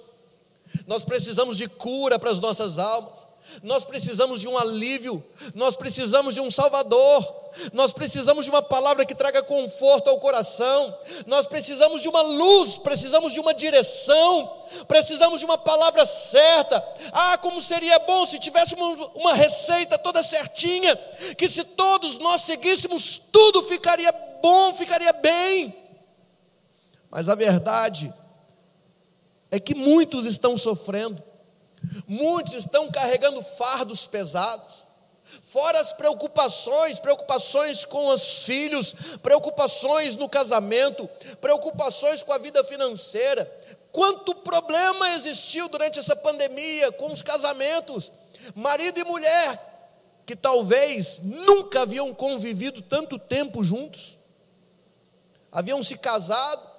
nós 0.86 1.04
precisamos 1.04 1.58
de 1.58 1.68
cura 1.68 2.20
para 2.20 2.32
as 2.32 2.40
nossas 2.40 2.78
almas, 2.78 3.28
nós 3.64 3.84
precisamos 3.84 4.42
de 4.42 4.48
um 4.48 4.58
alívio, 4.58 5.24
nós 5.56 5.76
precisamos 5.76 6.34
de 6.34 6.42
um 6.42 6.50
Salvador, 6.52 7.40
nós 7.74 7.92
precisamos 7.92 8.46
de 8.46 8.52
uma 8.52 8.62
palavra 8.62 9.06
que 9.06 9.16
traga 9.16 9.42
conforto 9.42 10.10
ao 10.10 10.20
coração, 10.20 10.98
nós 11.26 11.48
precisamos 11.48 12.02
de 12.02 12.08
uma 12.08 12.22
luz, 12.22 12.78
precisamos 12.78 13.34
de 13.34 13.40
uma 13.40 13.54
direção, 13.54 14.66
precisamos 14.88 15.40
de 15.40 15.46
uma 15.46 15.58
palavra 15.58 16.06
certa. 16.06 16.84
Ah, 17.12 17.38
como 17.38 17.62
seria 17.62 18.00
bom 18.00 18.26
se 18.26 18.40
tivéssemos 18.40 19.10
uma 19.16 19.34
receita 19.34 19.98
toda 19.98 20.24
certinha, 20.24 20.96
que 21.38 21.50
se 21.50 21.64
todos 21.64 22.18
nós 22.18 22.42
seguíssemos, 22.42 23.20
tudo 23.32 23.64
ficaria 23.64 24.12
bom, 24.42 24.74
ficaria 24.74 25.14
bem. 25.14 25.76
Mas 27.10 27.28
a 27.28 27.36
verdade 27.36 28.14
é 29.52 29.60
que 29.60 29.74
muitos 29.74 30.26
estão 30.26 30.56
sofrendo, 30.56 31.22
muitos 32.08 32.54
estão 32.54 32.90
carregando 32.92 33.42
fardos 33.44 34.08
pesados, 34.08 34.88
fora 35.44 35.80
as 35.80 35.94
preocupações, 35.94 37.00
preocupações 37.00 37.86
com 37.86 38.08
os 38.08 38.44
filhos, 38.46 38.94
preocupações 39.22 40.16
no 40.16 40.28
casamento, 40.28 41.08
preocupações 41.40 42.24
com 42.24 42.34
a 42.34 42.38
vida 42.38 42.64
financeira. 42.64 43.46
Quanto 43.92 44.36
problema 44.36 45.10
existiu 45.16 45.68
durante 45.68 46.00
essa 46.00 46.16
pandemia 46.16 46.92
com 46.94 47.12
os 47.12 47.22
casamentos, 47.22 48.12
marido 48.56 49.00
e 49.00 49.04
mulher 49.04 49.68
que 50.26 50.36
talvez 50.36 51.20
nunca 51.24 51.82
haviam 51.82 52.14
convivido 52.14 52.84
tanto 52.84 53.18
tempo 53.18 53.64
juntos, 53.64 54.18
haviam 55.52 55.82
se 55.82 55.98
casado, 55.98 56.70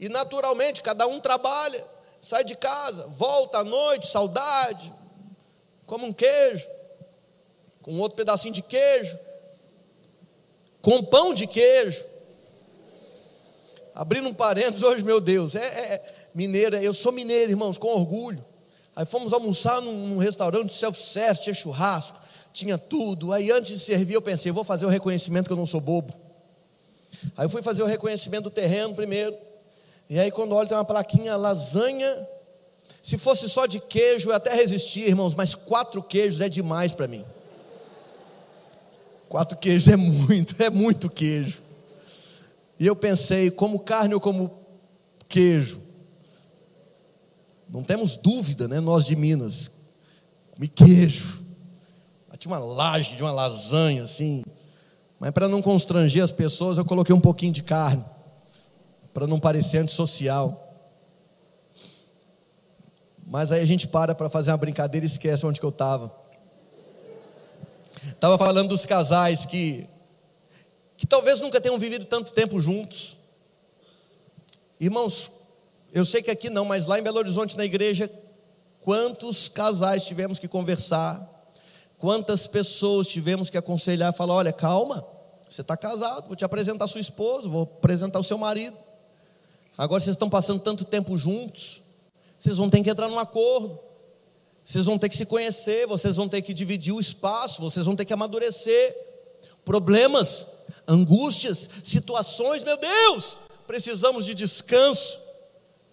e 0.00 0.08
naturalmente, 0.08 0.82
cada 0.82 1.06
um 1.06 1.18
trabalha, 1.20 1.84
sai 2.20 2.44
de 2.44 2.56
casa, 2.56 3.06
volta 3.06 3.58
à 3.58 3.64
noite, 3.64 4.06
saudade, 4.06 4.92
como 5.86 6.06
um 6.06 6.12
queijo, 6.12 6.68
com 7.82 7.98
outro 7.98 8.16
pedacinho 8.16 8.54
de 8.54 8.62
queijo, 8.62 9.18
com 10.82 11.02
pão 11.02 11.32
de 11.32 11.46
queijo. 11.46 12.04
Abrindo 13.94 14.28
um 14.28 14.34
parênteses 14.34 14.82
hoje, 14.84 15.02
meu 15.02 15.20
Deus, 15.20 15.54
é, 15.54 15.60
é 15.60 16.14
mineira, 16.34 16.82
eu 16.82 16.92
sou 16.92 17.12
mineiro, 17.12 17.52
irmãos, 17.52 17.78
com 17.78 17.88
orgulho. 17.88 18.44
Aí 18.94 19.06
fomos 19.06 19.32
almoçar 19.32 19.80
num, 19.80 20.08
num 20.08 20.18
restaurante 20.18 20.74
self-service, 20.74 21.42
tinha 21.42 21.54
churrasco, 21.54 22.18
tinha 22.52 22.76
tudo. 22.76 23.32
Aí 23.32 23.50
antes 23.50 23.70
de 23.70 23.78
servir, 23.78 24.14
eu 24.14 24.22
pensei, 24.22 24.50
vou 24.50 24.64
fazer 24.64 24.86
o 24.86 24.88
reconhecimento 24.88 25.46
que 25.46 25.52
eu 25.52 25.56
não 25.56 25.66
sou 25.66 25.80
bobo. 25.80 26.12
Aí 27.36 27.48
fui 27.48 27.62
fazer 27.62 27.82
o 27.82 27.86
reconhecimento 27.86 28.44
do 28.44 28.50
terreno 28.50 28.94
primeiro. 28.94 29.36
E 30.10 30.18
aí, 30.18 30.30
quando 30.30 30.54
olho, 30.54 30.68
tem 30.68 30.76
uma 30.76 30.84
plaquinha 30.84 31.36
lasanha. 31.36 32.26
Se 33.02 33.18
fosse 33.18 33.48
só 33.48 33.66
de 33.66 33.78
queijo, 33.78 34.30
eu 34.30 34.34
até 34.34 34.54
resistia, 34.54 35.06
irmãos, 35.06 35.34
mas 35.34 35.54
quatro 35.54 36.02
queijos 36.02 36.40
é 36.40 36.48
demais 36.48 36.94
para 36.94 37.06
mim. 37.06 37.24
Quatro 39.28 39.58
queijos 39.58 39.88
é 39.88 39.96
muito, 39.96 40.62
é 40.62 40.70
muito 40.70 41.10
queijo. 41.10 41.62
E 42.80 42.86
eu 42.86 42.96
pensei, 42.96 43.50
como 43.50 43.80
carne 43.80 44.14
ou 44.14 44.20
como 44.20 44.50
queijo? 45.28 45.82
Não 47.68 47.82
temos 47.82 48.16
dúvida, 48.16 48.66
né? 48.66 48.80
Nós 48.80 49.04
de 49.04 49.14
Minas. 49.14 49.70
Comi 50.52 50.68
queijo. 50.68 51.42
Tinha 52.38 52.54
uma 52.54 52.64
laje 52.64 53.16
de 53.16 53.22
uma 53.22 53.32
lasanha 53.32 54.04
assim. 54.04 54.44
Mas 55.18 55.32
para 55.32 55.48
não 55.48 55.60
constranger 55.60 56.22
as 56.22 56.30
pessoas, 56.30 56.78
eu 56.78 56.84
coloquei 56.84 57.12
um 57.14 57.20
pouquinho 57.20 57.52
de 57.52 57.64
carne 57.64 58.04
para 59.18 59.26
não 59.26 59.40
parecer 59.40 59.78
antissocial. 59.78 60.72
Mas 63.26 63.50
aí 63.50 63.60
a 63.60 63.66
gente 63.66 63.88
para 63.88 64.14
para 64.14 64.30
fazer 64.30 64.52
uma 64.52 64.56
brincadeira 64.56 65.04
e 65.04 65.08
esquece 65.08 65.44
onde 65.44 65.58
que 65.58 65.66
eu 65.66 65.70
estava. 65.70 66.14
Estava 68.12 68.38
falando 68.38 68.68
dos 68.68 68.86
casais 68.86 69.44
que, 69.44 69.88
que 70.96 71.04
talvez 71.04 71.40
nunca 71.40 71.60
tenham 71.60 71.76
vivido 71.80 72.04
tanto 72.04 72.32
tempo 72.32 72.60
juntos. 72.60 73.18
Irmãos, 74.78 75.32
eu 75.92 76.06
sei 76.06 76.22
que 76.22 76.30
aqui 76.30 76.48
não, 76.48 76.64
mas 76.64 76.86
lá 76.86 76.96
em 76.96 77.02
Belo 77.02 77.18
Horizonte, 77.18 77.56
na 77.56 77.64
igreja, 77.64 78.08
quantos 78.78 79.48
casais 79.48 80.06
tivemos 80.06 80.38
que 80.38 80.46
conversar, 80.46 81.28
quantas 81.98 82.46
pessoas 82.46 83.08
tivemos 83.08 83.50
que 83.50 83.58
aconselhar, 83.58 84.12
falar: 84.12 84.34
olha, 84.34 84.52
calma, 84.52 85.04
você 85.50 85.62
está 85.62 85.76
casado, 85.76 86.28
vou 86.28 86.36
te 86.36 86.44
apresentar 86.44 86.86
sua 86.86 87.00
esposa, 87.00 87.48
vou 87.48 87.62
apresentar 87.64 88.20
o 88.20 88.24
seu 88.24 88.38
marido. 88.38 88.86
Agora 89.78 90.00
vocês 90.00 90.14
estão 90.14 90.28
passando 90.28 90.58
tanto 90.60 90.84
tempo 90.84 91.16
juntos, 91.16 91.84
vocês 92.36 92.56
vão 92.56 92.68
ter 92.68 92.82
que 92.82 92.90
entrar 92.90 93.06
num 93.06 93.18
acordo, 93.18 93.78
vocês 94.64 94.86
vão 94.86 94.98
ter 94.98 95.08
que 95.08 95.16
se 95.16 95.24
conhecer, 95.24 95.86
vocês 95.86 96.16
vão 96.16 96.28
ter 96.28 96.42
que 96.42 96.52
dividir 96.52 96.92
o 96.92 96.98
espaço, 96.98 97.62
vocês 97.62 97.86
vão 97.86 97.94
ter 97.94 98.04
que 98.04 98.12
amadurecer. 98.12 99.06
Problemas, 99.64 100.48
angústias, 100.86 101.70
situações, 101.84 102.64
meu 102.64 102.76
Deus, 102.76 103.38
precisamos 103.68 104.26
de 104.26 104.34
descanso, 104.34 105.20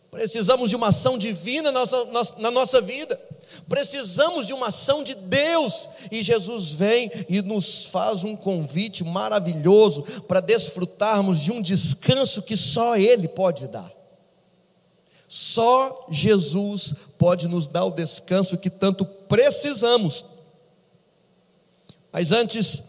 precisamos 0.10 0.72
de 0.72 0.76
uma 0.76 0.88
ação 0.88 1.16
divina 1.16 1.72
na 1.72 1.86
nossa, 1.86 2.36
na 2.40 2.50
nossa 2.52 2.82
vida, 2.82 3.22
precisamos 3.68 4.46
de 4.46 4.54
uma 4.54 4.68
ação 4.68 5.04
de 5.04 5.16
Deus, 5.16 5.90
e 6.12 6.24
Jesus 6.24 6.72
vem 6.72 7.12
e 7.28 7.42
nos 7.42 7.86
faz 7.86 8.24
um 8.24 8.36
convite 8.36 9.04
maravilhoso 9.04 10.04
para 10.28 10.40
desfrutarmos 10.40 11.40
de 11.40 11.52
um 11.52 11.62
descanso 11.62 12.42
que 12.42 12.56
só 12.56 12.96
Ele 12.96 13.28
pode 13.28 13.68
dar. 13.68 13.92
Só 15.28 16.06
Jesus 16.10 16.94
pode 17.18 17.48
nos 17.48 17.68
dar 17.68 17.86
o 17.86 17.92
descanso 17.92 18.58
que 18.58 18.70
tanto 18.70 19.06
precisamos. 19.06 20.26
Mas 22.12 22.32
antes, 22.32 22.84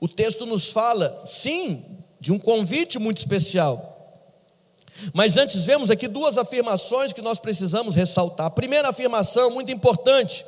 o 0.00 0.08
texto 0.08 0.46
nos 0.46 0.70
fala, 0.70 1.22
sim, 1.26 1.84
de 2.20 2.32
um 2.32 2.38
convite 2.38 2.98
muito 2.98 3.18
especial. 3.18 3.95
Mas 5.12 5.36
antes 5.36 5.64
vemos 5.64 5.90
aqui 5.90 6.08
duas 6.08 6.38
afirmações 6.38 7.12
que 7.12 7.22
nós 7.22 7.38
precisamos 7.38 7.94
ressaltar. 7.94 8.46
A 8.46 8.50
primeira 8.50 8.88
afirmação, 8.88 9.50
muito 9.50 9.70
importante, 9.70 10.44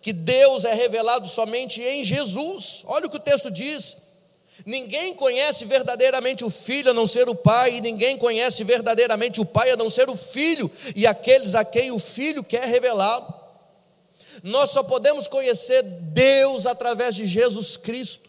que 0.00 0.12
Deus 0.12 0.64
é 0.64 0.74
revelado 0.74 1.28
somente 1.28 1.80
em 1.82 2.02
Jesus. 2.04 2.82
Olha 2.86 3.06
o 3.06 3.10
que 3.10 3.16
o 3.16 3.20
texto 3.20 3.50
diz. 3.50 3.96
Ninguém 4.66 5.14
conhece 5.14 5.64
verdadeiramente 5.64 6.44
o 6.44 6.50
Filho 6.50 6.90
a 6.90 6.94
não 6.94 7.06
ser 7.06 7.28
o 7.28 7.34
Pai, 7.34 7.76
e 7.76 7.80
ninguém 7.80 8.16
conhece 8.16 8.62
verdadeiramente 8.64 9.40
o 9.40 9.44
Pai 9.44 9.70
a 9.70 9.76
não 9.76 9.88
ser 9.88 10.10
o 10.10 10.16
Filho, 10.16 10.70
e 10.94 11.06
aqueles 11.06 11.54
a 11.54 11.64
quem 11.64 11.90
o 11.90 11.98
Filho 11.98 12.44
quer 12.44 12.64
revelá-lo. 12.64 13.40
Nós 14.42 14.70
só 14.70 14.82
podemos 14.82 15.26
conhecer 15.26 15.82
Deus 15.82 16.66
através 16.66 17.14
de 17.14 17.26
Jesus 17.26 17.76
Cristo. 17.76 18.28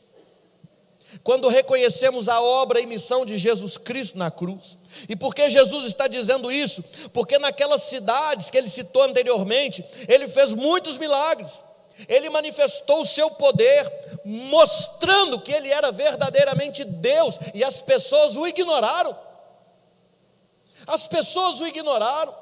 Quando 1.23 1.49
reconhecemos 1.49 2.29
a 2.29 2.41
obra 2.41 2.79
e 2.79 2.85
missão 2.85 3.25
de 3.25 3.37
Jesus 3.37 3.77
Cristo 3.77 4.17
na 4.17 4.31
cruz. 4.31 4.77
E 5.07 5.15
por 5.15 5.33
que 5.33 5.49
Jesus 5.49 5.85
está 5.85 6.07
dizendo 6.07 6.51
isso? 6.51 6.83
Porque 7.13 7.37
naquelas 7.39 7.83
cidades 7.83 8.49
que 8.49 8.57
ele 8.57 8.69
citou 8.69 9.03
anteriormente, 9.03 9.83
ele 10.07 10.27
fez 10.27 10.53
muitos 10.53 10.97
milagres. 10.97 11.63
Ele 12.07 12.29
manifestou 12.29 13.01
o 13.01 13.05
seu 13.05 13.29
poder, 13.31 13.91
mostrando 14.23 15.39
que 15.41 15.51
ele 15.51 15.69
era 15.69 15.91
verdadeiramente 15.91 16.83
Deus, 16.83 17.39
e 17.53 17.63
as 17.63 17.81
pessoas 17.81 18.35
o 18.35 18.47
ignoraram. 18.47 19.15
As 20.87 21.07
pessoas 21.07 21.61
o 21.61 21.67
ignoraram. 21.67 22.41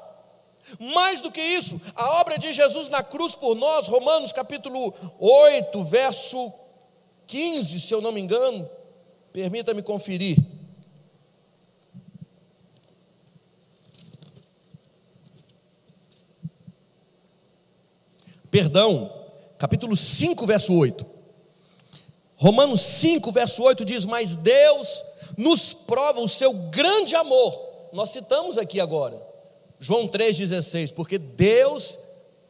Mais 0.78 1.20
do 1.20 1.32
que 1.32 1.40
isso, 1.40 1.80
a 1.96 2.20
obra 2.20 2.38
de 2.38 2.52
Jesus 2.52 2.88
na 2.88 3.02
cruz 3.02 3.34
por 3.34 3.56
nós, 3.56 3.88
Romanos 3.88 4.30
capítulo 4.30 4.94
8, 5.18 5.84
verso 5.84 6.52
15, 7.26 7.80
se 7.80 7.92
eu 7.92 8.00
não 8.00 8.12
me 8.12 8.20
engano, 8.20 8.70
permita-me 9.32 9.82
conferir. 9.82 10.36
Perdão, 18.50 19.12
capítulo 19.58 19.94
5, 19.94 20.46
verso 20.46 20.72
8. 20.72 21.06
Romanos 22.36 22.80
5, 22.80 23.30
verso 23.30 23.62
8 23.62 23.84
diz: 23.84 24.04
Mas 24.04 24.34
Deus 24.34 25.04
nos 25.36 25.72
prova 25.72 26.20
o 26.20 26.28
seu 26.28 26.52
grande 26.52 27.14
amor. 27.14 27.68
Nós 27.92 28.10
citamos 28.10 28.58
aqui 28.58 28.80
agora, 28.80 29.20
João 29.78 30.08
3,16, 30.08 30.92
porque 30.92 31.18
Deus 31.18 31.98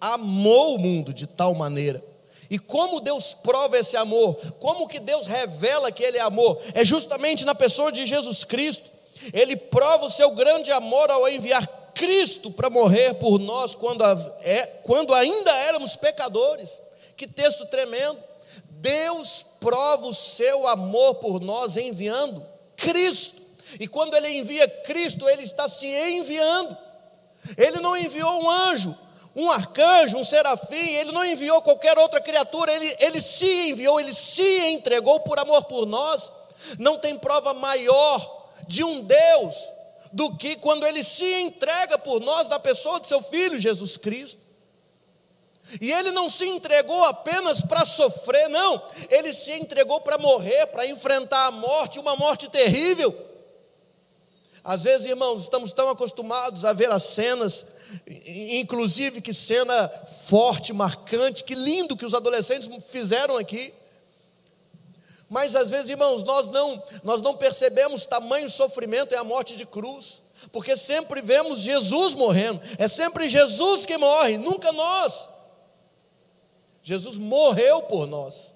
amou 0.00 0.76
o 0.76 0.78
mundo 0.78 1.12
de 1.12 1.26
tal 1.26 1.54
maneira. 1.54 2.02
E 2.49 2.59
como 2.59 3.00
Deus 3.00 3.35
prova 3.35 3.78
esse 3.78 3.97
amor? 3.97 4.35
Como 4.59 4.88
que 4.88 4.99
Deus 4.99 5.26
revela 5.26 5.92
que 5.92 6.02
Ele 6.02 6.19
é 6.19 6.23
amor? 6.23 6.59
É 6.75 6.85
justamente 6.85 7.45
na 7.45 7.54
pessoa 7.54 7.92
de 7.92 8.07
Jesus 8.07 8.42
Cristo. 8.42 8.90
Ele 9.33 9.54
prova 9.54 10.07
o 10.07 10.11
seu 10.11 10.30
grande 10.33 10.73
amor 10.73 11.11
ao 11.11 11.28
enviar 11.28 11.66
Cristo 12.00 12.50
para 12.50 12.71
morrer 12.71 13.12
por 13.16 13.38
nós 13.38 13.75
quando, 13.75 14.02
é, 14.40 14.64
quando 14.83 15.12
ainda 15.12 15.54
éramos 15.59 15.97
pecadores. 15.97 16.80
Que 17.14 17.26
texto 17.26 17.66
tremendo! 17.66 18.19
Deus 18.71 19.45
prova 19.61 20.07
o 20.07 20.14
seu 20.14 20.66
amor 20.66 21.16
por 21.16 21.42
nós 21.42 21.76
enviando 21.76 22.42
Cristo. 22.75 23.42
E 23.78 23.86
quando 23.86 24.17
Ele 24.17 24.30
envia 24.30 24.67
Cristo, 24.67 25.28
Ele 25.28 25.43
está 25.43 25.69
se 25.69 25.86
enviando. 25.86 26.75
Ele 27.54 27.80
não 27.80 27.95
enviou 27.95 28.45
um 28.45 28.49
anjo, 28.49 28.97
um 29.36 29.50
arcanjo, 29.50 30.17
um 30.17 30.25
serafim, 30.25 30.95
Ele 30.95 31.13
não 31.13 31.26
enviou 31.26 31.60
qualquer 31.60 31.99
outra 31.99 32.19
criatura, 32.19 32.73
Ele, 32.73 32.97
ele 32.99 33.21
se 33.21 33.69
enviou, 33.69 34.00
Ele 34.00 34.15
se 34.15 34.71
entregou 34.71 35.21
por 35.21 35.39
amor 35.39 35.65
por 35.65 35.84
nós. 35.84 36.32
Não 36.78 36.97
tem 36.97 37.19
prova 37.19 37.52
maior 37.52 38.49
de 38.67 38.82
um 38.82 39.02
Deus 39.02 39.79
do 40.13 40.37
que 40.37 40.57
quando 40.57 40.87
ele 40.87 41.03
se 41.03 41.43
entrega 41.43 41.99
por 41.99 42.21
nós 42.21 42.49
na 42.49 42.59
pessoa 42.59 43.01
de 43.01 43.09
seu 43.09 43.23
filho 43.23 43.61
Jesus 43.61 43.97
Cristo. 43.97 44.51
E 45.81 45.93
ele 45.93 46.11
não 46.11 46.29
se 46.29 46.47
entregou 46.49 47.05
apenas 47.05 47.61
para 47.61 47.85
sofrer, 47.85 48.49
não, 48.49 48.83
ele 49.09 49.33
se 49.33 49.53
entregou 49.53 50.01
para 50.01 50.19
morrer, 50.19 50.67
para 50.67 50.87
enfrentar 50.87 51.47
a 51.47 51.51
morte, 51.51 51.99
uma 51.99 52.17
morte 52.17 52.49
terrível. 52.49 53.15
Às 54.65 54.83
vezes, 54.83 55.07
irmãos, 55.07 55.43
estamos 55.43 55.73
tão 55.73 55.89
acostumados 55.89 56.65
a 56.65 56.73
ver 56.73 56.91
as 56.91 57.05
cenas, 57.05 57.65
inclusive 58.27 59.21
que 59.21 59.33
cena 59.33 59.89
forte, 60.29 60.73
marcante, 60.73 61.45
que 61.45 61.55
lindo 61.55 61.97
que 61.97 62.05
os 62.05 62.15
adolescentes 62.15 62.69
fizeram 62.89 63.37
aqui. 63.37 63.73
Mas 65.30 65.54
às 65.54 65.71
vezes, 65.71 65.88
irmãos, 65.88 66.25
nós 66.25 66.49
não, 66.49 66.82
nós 67.04 67.23
não 67.23 67.36
percebemos 67.36 68.04
tamanho 68.04 68.50
sofrimento 68.50 69.14
e 69.14 69.16
a 69.16 69.23
morte 69.23 69.56
de 69.56 69.64
cruz, 69.64 70.21
porque 70.50 70.76
sempre 70.76 71.23
vemos 71.23 71.60
Jesus 71.60 72.14
morrendo, 72.14 72.60
é 72.76 72.88
sempre 72.88 73.28
Jesus 73.28 73.86
que 73.86 73.97
morre, 73.97 74.36
nunca 74.36 74.73
nós. 74.73 75.30
Jesus 76.82 77.16
morreu 77.16 77.82
por 77.82 78.08
nós. 78.08 78.52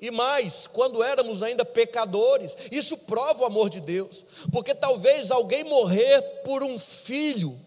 E 0.00 0.10
mais, 0.12 0.68
quando 0.68 1.02
éramos 1.02 1.42
ainda 1.42 1.64
pecadores, 1.64 2.56
isso 2.70 2.96
prova 2.98 3.42
o 3.42 3.46
amor 3.46 3.68
de 3.68 3.80
Deus, 3.80 4.24
porque 4.52 4.76
talvez 4.76 5.32
alguém 5.32 5.64
morrer 5.64 6.22
por 6.44 6.62
um 6.62 6.78
filho. 6.78 7.58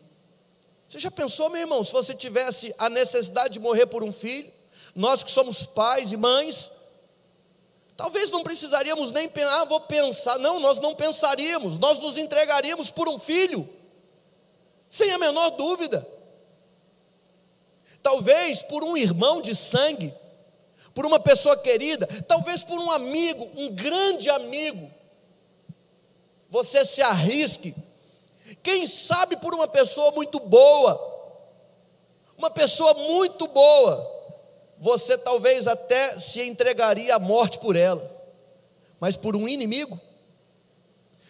Você 0.87 0.99
já 0.99 1.11
pensou, 1.11 1.49
meu 1.49 1.61
irmão, 1.61 1.83
se 1.83 1.91
você 1.91 2.13
tivesse 2.13 2.73
a 2.77 2.89
necessidade 2.89 3.55
de 3.55 3.59
morrer 3.59 3.87
por 3.87 4.05
um 4.05 4.11
filho? 4.11 4.49
Nós 4.95 5.21
que 5.21 5.31
somos 5.31 5.65
pais 5.65 6.13
e 6.13 6.17
mães, 6.17 6.71
Talvez 7.97 8.29
não 8.29 8.43
precisaríamos 8.43 9.11
nem 9.11 9.29
pensar, 9.29 9.61
ah, 9.61 9.65
vou 9.65 9.79
pensar. 9.81 10.37
Não, 10.39 10.59
nós 10.59 10.79
não 10.79 10.93
pensaríamos, 10.93 11.77
nós 11.77 11.97
nos 11.99 12.17
entregaríamos 12.17 12.91
por 12.91 13.07
um 13.07 13.17
filho, 13.17 13.67
sem 14.89 15.11
a 15.11 15.17
menor 15.17 15.51
dúvida. 15.51 16.05
Talvez 18.03 18.61
por 18.63 18.83
um 18.83 18.97
irmão 18.97 19.41
de 19.41 19.55
sangue, 19.55 20.13
por 20.93 21.05
uma 21.05 21.19
pessoa 21.19 21.57
querida, 21.57 22.05
talvez 22.27 22.63
por 22.63 22.77
um 22.77 22.91
amigo, 22.91 23.49
um 23.55 23.69
grande 23.73 24.29
amigo. 24.29 24.91
Você 26.49 26.85
se 26.85 27.01
arrisque, 27.01 27.75
quem 28.61 28.85
sabe 28.87 29.37
por 29.37 29.55
uma 29.55 29.67
pessoa 29.67 30.11
muito 30.11 30.39
boa, 30.39 31.13
uma 32.37 32.49
pessoa 32.49 32.93
muito 32.93 33.47
boa, 33.47 34.14
você 34.79 35.17
talvez 35.17 35.67
até 35.67 36.19
se 36.19 36.41
entregaria 36.41 37.15
à 37.15 37.19
morte 37.19 37.59
por 37.59 37.75
ela, 37.75 38.09
mas 38.99 39.15
por 39.15 39.35
um 39.35 39.47
inimigo? 39.47 39.99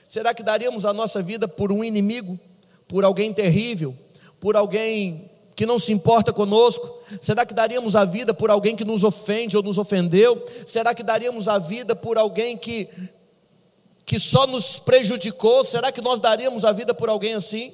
Será 0.08 0.34
que 0.34 0.44
daríamos 0.44 0.86
a 0.86 0.94
nossa 0.94 1.22
vida 1.22 1.48
por 1.48 1.72
um 1.72 1.84
inimigo, 1.84 2.40
por 2.88 3.04
alguém 3.04 3.34
terrível, 3.34 3.96
por 4.40 4.56
alguém 4.56 5.30
que 5.56 5.66
não 5.66 5.80
se 5.80 5.92
importa 5.92 6.32
conosco? 6.34 6.94
Será 7.22 7.46
que 7.46 7.54
daríamos 7.54 7.96
a 7.96 8.06
vida 8.06 8.34
por 8.34 8.50
alguém 8.50 8.76
que 8.76 8.86
nos 8.86 9.04
ofende 9.04 9.58
ou 9.58 9.64
nos 9.64 9.78
ofendeu? 9.78 10.44
Será 10.66 10.94
que 10.94 11.04
daríamos 11.04 11.48
a 11.48 11.58
vida 11.58 11.96
por 11.96 12.18
alguém 12.18 12.58
que, 12.58 12.88
que 14.06 14.20
só 14.20 14.46
nos 14.46 14.80
prejudicou? 14.80 15.64
Será 15.64 15.92
que 15.92 16.02
nós 16.02 16.20
daríamos 16.20 16.66
a 16.66 16.72
vida 16.72 16.94
por 16.94 17.10
alguém 17.10 17.34
assim? 17.34 17.74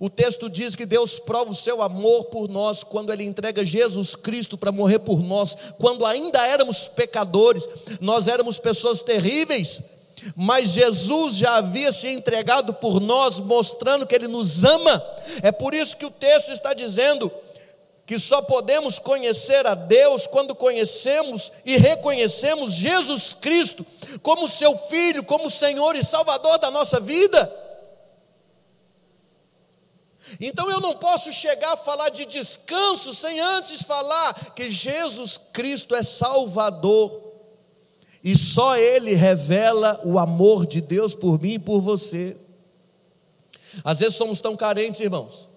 O 0.00 0.10
texto 0.10 0.48
diz 0.48 0.74
que 0.74 0.84
Deus 0.84 1.18
prova 1.18 1.50
o 1.50 1.54
seu 1.54 1.82
amor 1.82 2.26
por 2.26 2.48
nós 2.48 2.82
quando 2.82 3.12
Ele 3.12 3.24
entrega 3.24 3.64
Jesus 3.64 4.14
Cristo 4.16 4.58
para 4.58 4.72
morrer 4.72 4.98
por 4.98 5.22
nós, 5.22 5.56
quando 5.78 6.04
ainda 6.04 6.44
éramos 6.46 6.88
pecadores, 6.88 7.68
nós 8.00 8.26
éramos 8.26 8.58
pessoas 8.58 9.02
terríveis, 9.02 9.82
mas 10.34 10.70
Jesus 10.70 11.36
já 11.36 11.56
havia 11.56 11.92
se 11.92 12.08
entregado 12.08 12.74
por 12.74 13.00
nós, 13.00 13.40
mostrando 13.40 14.06
que 14.06 14.14
Ele 14.14 14.28
nos 14.28 14.64
ama. 14.64 15.04
É 15.42 15.52
por 15.52 15.74
isso 15.74 15.96
que 15.96 16.06
o 16.06 16.10
texto 16.10 16.50
está 16.50 16.72
dizendo 16.72 17.30
que 18.06 18.18
só 18.18 18.42
podemos 18.42 18.98
conhecer 18.98 19.66
a 19.66 19.74
Deus 19.74 20.26
quando 20.26 20.54
conhecemos 20.54 21.52
e 21.64 21.76
reconhecemos 21.76 22.74
Jesus 22.74 23.32
Cristo 23.32 23.84
como 24.22 24.48
Seu 24.48 24.76
Filho, 24.76 25.24
como 25.24 25.48
Senhor 25.48 25.96
e 25.96 26.04
Salvador 26.04 26.58
da 26.58 26.70
nossa 26.70 27.00
vida. 27.00 27.64
Então 30.40 30.70
eu 30.70 30.80
não 30.80 30.94
posso 30.94 31.32
chegar 31.32 31.72
a 31.72 31.76
falar 31.76 32.08
de 32.08 32.24
descanso 32.26 33.12
sem 33.14 33.40
antes 33.40 33.82
falar 33.82 34.52
que 34.54 34.70
Jesus 34.70 35.38
Cristo 35.52 35.94
é 35.94 36.02
Salvador. 36.02 37.22
E 38.22 38.34
só 38.34 38.76
Ele 38.76 39.14
revela 39.14 40.00
o 40.04 40.18
amor 40.18 40.66
de 40.66 40.80
Deus 40.80 41.14
por 41.14 41.40
mim 41.40 41.54
e 41.54 41.58
por 41.58 41.80
você. 41.80 42.36
Às 43.84 43.98
vezes 43.98 44.14
somos 44.14 44.40
tão 44.40 44.56
carentes, 44.56 45.00
irmãos. 45.00 45.50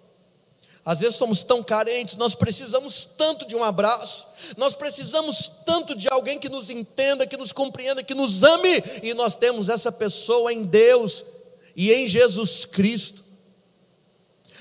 Às 0.87 1.01
vezes 1.01 1.17
somos 1.17 1.43
tão 1.43 1.61
carentes, 1.61 2.15
nós 2.15 2.33
precisamos 2.33 3.03
tanto 3.17 3.45
de 3.45 3.57
um 3.57 3.61
abraço, 3.61 4.25
nós 4.55 4.73
precisamos 4.73 5.51
tanto 5.65 5.93
de 5.93 6.07
alguém 6.09 6.39
que 6.39 6.47
nos 6.47 6.69
entenda, 6.69 7.27
que 7.27 7.35
nos 7.35 7.51
compreenda, 7.51 8.01
que 8.01 8.15
nos 8.15 8.41
ame, 8.41 8.81
e 9.03 9.13
nós 9.13 9.35
temos 9.35 9.67
essa 9.67 9.91
pessoa 9.91 10.53
em 10.53 10.63
Deus 10.63 11.25
e 11.75 11.91
em 11.91 12.07
Jesus 12.07 12.63
Cristo. 12.63 13.26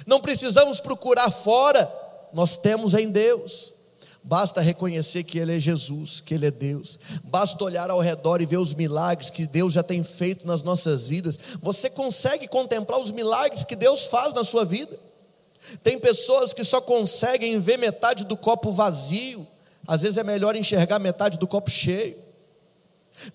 Não 0.07 0.21
precisamos 0.21 0.81
procurar 0.81 1.31
fora, 1.31 1.93
nós 2.33 2.57
temos 2.57 2.95
em 2.95 3.11
Deus. 3.11 3.75
Basta 4.23 4.61
reconhecer 4.61 5.23
que 5.25 5.39
Ele 5.39 5.57
é 5.57 5.59
Jesus, 5.59 6.21
que 6.21 6.35
Ele 6.35 6.47
é 6.47 6.51
Deus. 6.51 6.99
Basta 7.25 7.63
olhar 7.63 7.91
ao 7.91 8.01
redor 8.01 8.41
e 8.41 8.47
ver 8.47 8.57
os 8.57 8.75
milagres 8.75 9.31
que 9.31 9.47
Deus 9.47 9.73
já 9.73 9.83
tem 9.83 10.03
feito 10.03 10.47
nas 10.47 10.63
nossas 10.63 11.07
vidas. 11.07 11.39
Você 11.63 11.89
consegue 11.89 12.49
contemplar 12.49 12.99
os 12.99 13.13
milagres 13.13 13.63
que 13.63 13.77
Deus 13.77 14.07
faz 14.07 14.35
na 14.35 14.43
sua 14.43 14.65
vida? 14.65 14.99
Tem 15.83 15.99
pessoas 15.99 16.53
que 16.53 16.65
só 16.65 16.81
conseguem 16.81 17.59
ver 17.61 17.79
metade 17.79 18.25
do 18.25 18.37
copo 18.37 18.73
vazio, 18.73 19.47
às 19.87 20.03
vezes 20.03 20.19
é 20.19 20.25
melhor 20.25 20.57
enxergar 20.57 20.99
metade 20.99 21.39
do 21.39 21.47
copo 21.47 21.71
cheio. 21.71 22.26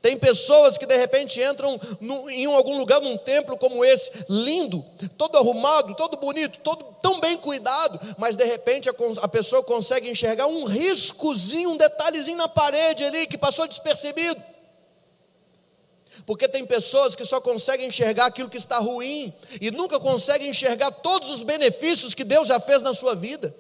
Tem 0.02 0.18
pessoas 0.18 0.78
que 0.78 0.86
de 0.86 0.96
repente 0.96 1.42
entram 1.42 1.80
no, 2.00 2.30
em 2.30 2.46
algum 2.46 2.78
lugar, 2.78 3.02
num 3.02 3.18
templo 3.18 3.58
como 3.58 3.84
esse, 3.84 4.12
lindo, 4.30 4.86
todo 5.18 5.38
arrumado, 5.38 5.96
todo 5.96 6.18
bonito, 6.18 6.60
todo 6.60 6.86
tão 7.02 7.20
bem 7.20 7.36
cuidado, 7.38 8.00
mas 8.18 8.36
de 8.36 8.46
repente 8.46 8.90
a, 8.90 8.94
a 9.22 9.28
pessoa 9.28 9.64
consegue 9.64 10.10
enxergar 10.10 10.48
um 10.48 10.66
riscozinho, 10.66 11.72
um 11.72 11.78
detalhezinho 11.78 12.38
na 12.38 12.48
parede 12.48 13.04
ali 13.04 13.26
que 13.26 13.38
passou 13.38 13.68
despercebido. 13.68 14.42
Porque 16.26 16.48
tem 16.48 16.66
pessoas 16.66 17.16
que 17.16 17.26
só 17.26 17.42
conseguem 17.42 17.88
enxergar 17.88 18.28
aquilo 18.28 18.50
que 18.50 18.58
está 18.58 18.78
ruim 18.78 19.34
e 19.60 19.72
nunca 19.72 20.00
conseguem 20.00 20.50
enxergar 20.50 20.92
todos 20.92 21.32
os 21.32 21.42
benefícios 21.42 22.14
que 22.14 22.24
Deus 22.24 22.48
já 22.48 22.60
fez 22.60 22.84
na 22.84 22.94
sua 22.94 23.16
vida. 23.16 23.54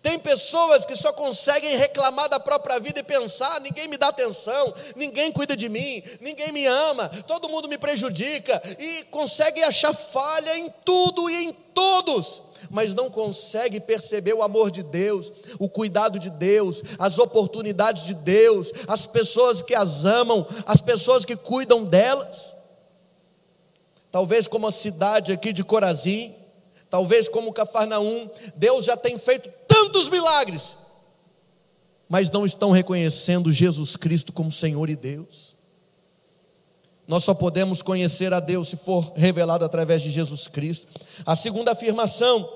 Tem 0.00 0.18
pessoas 0.18 0.84
que 0.84 0.96
só 0.96 1.12
conseguem 1.12 1.76
reclamar 1.76 2.28
da 2.28 2.40
própria 2.40 2.80
vida 2.80 3.00
e 3.00 3.04
pensar: 3.04 3.60
ninguém 3.60 3.88
me 3.88 3.96
dá 3.96 4.08
atenção, 4.08 4.74
ninguém 4.96 5.32
cuida 5.32 5.56
de 5.56 5.68
mim, 5.68 6.02
ninguém 6.20 6.52
me 6.52 6.66
ama, 6.66 7.08
todo 7.26 7.48
mundo 7.48 7.68
me 7.68 7.76
prejudica, 7.76 8.60
e 8.78 9.04
conseguem 9.04 9.64
achar 9.64 9.94
falha 9.94 10.56
em 10.58 10.72
tudo 10.84 11.28
e 11.28 11.44
em 11.44 11.52
todos 11.52 12.42
mas 12.70 12.94
não 12.94 13.10
consegue 13.10 13.80
perceber 13.80 14.32
o 14.32 14.42
amor 14.42 14.70
de 14.70 14.82
Deus, 14.82 15.32
o 15.58 15.68
cuidado 15.68 16.18
de 16.18 16.30
Deus, 16.30 16.82
as 16.98 17.18
oportunidades 17.18 18.04
de 18.04 18.14
Deus, 18.14 18.72
as 18.88 19.06
pessoas 19.06 19.60
que 19.60 19.74
as 19.74 20.04
amam, 20.04 20.46
as 20.64 20.80
pessoas 20.80 21.24
que 21.24 21.36
cuidam 21.36 21.84
delas. 21.84 22.54
Talvez 24.10 24.46
como 24.46 24.66
a 24.66 24.72
cidade 24.72 25.32
aqui 25.32 25.52
de 25.52 25.64
Corazim, 25.64 26.34
talvez 26.92 27.26
como 27.26 27.54
Cafarnaum, 27.54 28.28
Deus 28.54 28.84
já 28.84 28.94
tem 28.98 29.16
feito 29.16 29.48
tantos 29.66 30.10
milagres, 30.10 30.76
mas 32.06 32.30
não 32.30 32.44
estão 32.44 32.70
reconhecendo 32.70 33.50
Jesus 33.50 33.96
Cristo 33.96 34.30
como 34.30 34.52
Senhor 34.52 34.90
e 34.90 34.94
Deus. 34.94 35.56
Nós 37.08 37.24
só 37.24 37.32
podemos 37.32 37.80
conhecer 37.80 38.34
a 38.34 38.40
Deus 38.40 38.68
se 38.68 38.76
for 38.76 39.10
revelado 39.16 39.64
através 39.64 40.02
de 40.02 40.10
Jesus 40.10 40.48
Cristo. 40.48 40.86
A 41.24 41.34
segunda 41.34 41.72
afirmação 41.72 42.46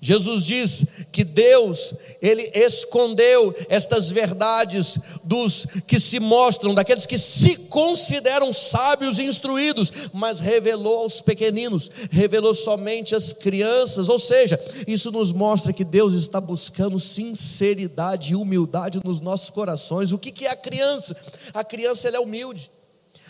Jesus 0.00 0.44
diz 0.44 0.84
que 1.12 1.24
Deus, 1.24 1.94
ele 2.20 2.50
escondeu 2.54 3.54
estas 3.68 4.10
verdades 4.10 4.98
dos 5.22 5.66
que 5.86 6.00
se 6.00 6.20
mostram, 6.20 6.74
daqueles 6.74 7.06
que 7.06 7.18
se 7.18 7.56
consideram 7.56 8.52
sábios 8.52 9.18
e 9.18 9.24
instruídos, 9.24 9.92
mas 10.12 10.40
revelou 10.40 11.00
aos 11.00 11.20
pequeninos, 11.20 11.90
revelou 12.10 12.54
somente 12.54 13.14
às 13.14 13.32
crianças, 13.32 14.08
ou 14.08 14.18
seja, 14.18 14.60
isso 14.86 15.10
nos 15.10 15.32
mostra 15.32 15.72
que 15.72 15.84
Deus 15.84 16.14
está 16.14 16.40
buscando 16.40 16.98
sinceridade 16.98 18.32
e 18.32 18.36
humildade 18.36 19.00
nos 19.04 19.20
nossos 19.20 19.50
corações. 19.50 20.12
O 20.12 20.18
que 20.18 20.44
é 20.44 20.50
a 20.50 20.56
criança? 20.56 21.16
A 21.54 21.64
criança 21.64 22.08
ela 22.08 22.16
é 22.16 22.20
humilde, 22.20 22.70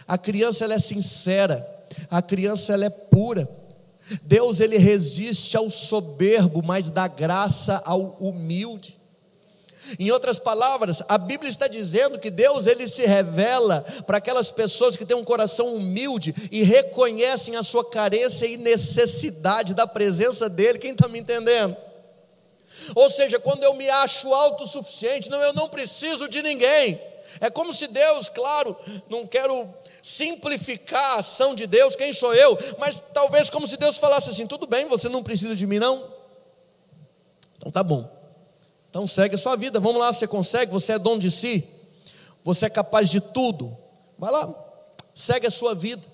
a 0.07 0.17
criança 0.19 0.65
ela 0.65 0.75
é 0.75 0.79
sincera, 0.79 1.67
a 2.11 2.23
criança 2.23 2.73
ela 2.73 2.87
é 2.87 2.91
pura. 2.91 3.49
Deus 4.23 4.61
ele 4.61 4.79
resiste 4.79 5.57
ao 5.57 5.69
soberbo, 5.69 6.63
mas 6.63 6.91
dá 6.91 7.09
graça 7.09 7.83
ao 7.85 8.17
humilde. 8.21 8.97
Em 9.99 10.11
outras 10.11 10.39
palavras, 10.39 11.03
a 11.09 11.17
Bíblia 11.17 11.49
está 11.49 11.69
dizendo 11.69 12.19
que 12.19 12.31
Deus 12.31 12.67
ele 12.67 12.89
se 12.89 13.07
revela 13.07 13.85
para 14.05 14.19
aquelas 14.19 14.51
pessoas 14.51 14.97
que 14.97 15.07
têm 15.07 15.17
um 15.17 15.25
coração 15.25 15.75
humilde 15.77 16.35
e 16.51 16.63
reconhecem 16.65 17.57
a 17.57 17.63
sua 17.63 17.85
carência 17.85 18.47
e 18.47 18.57
necessidade 18.57 19.75
da 19.75 19.87
presença 19.87 20.49
dele. 20.49 20.79
Quem 20.79 20.91
está 20.91 21.09
me 21.09 21.21
entendendo? 21.21 21.77
Ou 22.95 23.09
seja, 23.11 23.39
quando 23.39 23.63
eu 23.63 23.75
me 23.75 23.89
acho 23.89 24.33
autossuficiente, 24.33 25.31
não, 25.31 25.41
eu 25.41 25.53
não 25.53 25.69
preciso 25.69 26.29
de 26.29 26.43
ninguém. 26.43 27.01
É 27.41 27.51
como 27.51 27.73
se 27.73 27.87
Deus, 27.87 28.29
claro, 28.29 28.77
não 29.09 29.27
quero 29.27 29.69
simplificar 30.07 31.17
a 31.17 31.19
ação 31.19 31.53
de 31.53 31.67
Deus, 31.67 31.97
quem 31.97 32.13
sou 32.13 32.33
eu? 32.33 32.57
Mas 32.79 33.03
talvez 33.13 33.51
como 33.51 33.67
se 33.67 33.77
Deus 33.77 33.99
falasse 33.99 34.31
assim: 34.31 34.47
tudo 34.47 34.65
bem, 34.65 34.87
você 34.87 35.09
não 35.09 35.21
precisa 35.21 35.57
de 35.57 35.67
mim, 35.67 35.81
não? 35.81 36.07
Então 37.57 37.73
tá 37.73 37.83
bom. 37.83 38.09
Então 38.89 39.05
segue 39.05 39.35
a 39.35 39.39
sua 39.39 39.57
vida, 39.57 39.81
vamos 39.81 40.01
lá, 40.01 40.13
você 40.13 40.29
consegue, 40.29 40.71
você 40.71 40.93
é 40.93 40.99
dono 40.99 41.19
de 41.19 41.29
si, 41.29 41.69
você 42.45 42.67
é 42.67 42.71
capaz 42.71 43.11
de 43.11 43.21
tudo. 43.21 43.77
Vai 44.17 44.31
lá, 44.31 44.55
segue 45.13 45.49
a 45.49 45.51
sua 45.51 45.75
vida. 45.75 46.07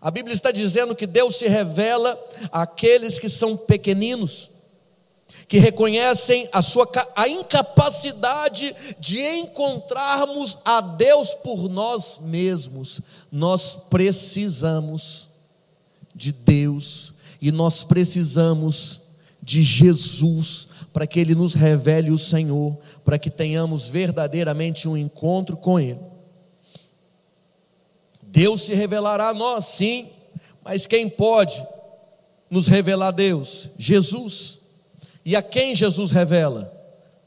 A 0.00 0.10
Bíblia 0.10 0.32
está 0.32 0.50
dizendo 0.50 0.96
que 0.96 1.06
Deus 1.06 1.36
se 1.36 1.46
revela 1.46 2.18
àqueles 2.50 3.18
que 3.18 3.28
são 3.28 3.54
pequeninos 3.54 4.50
que 5.48 5.58
reconhecem 5.58 6.46
a 6.52 6.60
sua 6.60 6.86
a 7.16 7.26
incapacidade 7.26 8.76
de 9.00 9.18
encontrarmos 9.38 10.58
a 10.62 10.82
Deus 10.82 11.32
por 11.32 11.70
nós 11.70 12.20
mesmos. 12.22 13.00
Nós 13.32 13.74
precisamos 13.88 15.30
de 16.14 16.32
Deus 16.32 17.14
e 17.40 17.50
nós 17.50 17.82
precisamos 17.82 19.00
de 19.42 19.62
Jesus 19.62 20.68
para 20.92 21.06
que 21.06 21.18
ele 21.18 21.34
nos 21.34 21.54
revele 21.54 22.10
o 22.10 22.18
Senhor, 22.18 22.76
para 23.02 23.18
que 23.18 23.30
tenhamos 23.30 23.88
verdadeiramente 23.88 24.86
um 24.86 24.96
encontro 24.96 25.56
com 25.56 25.80
ele. 25.80 26.00
Deus 28.20 28.62
se 28.62 28.74
revelará 28.74 29.30
a 29.30 29.34
nós, 29.34 29.64
sim, 29.64 30.10
mas 30.62 30.86
quem 30.86 31.08
pode 31.08 31.64
nos 32.50 32.66
revelar 32.66 33.12
Deus? 33.12 33.70
Jesus. 33.78 34.57
E 35.28 35.36
a 35.36 35.42
quem 35.42 35.74
Jesus 35.74 36.10
revela? 36.10 36.72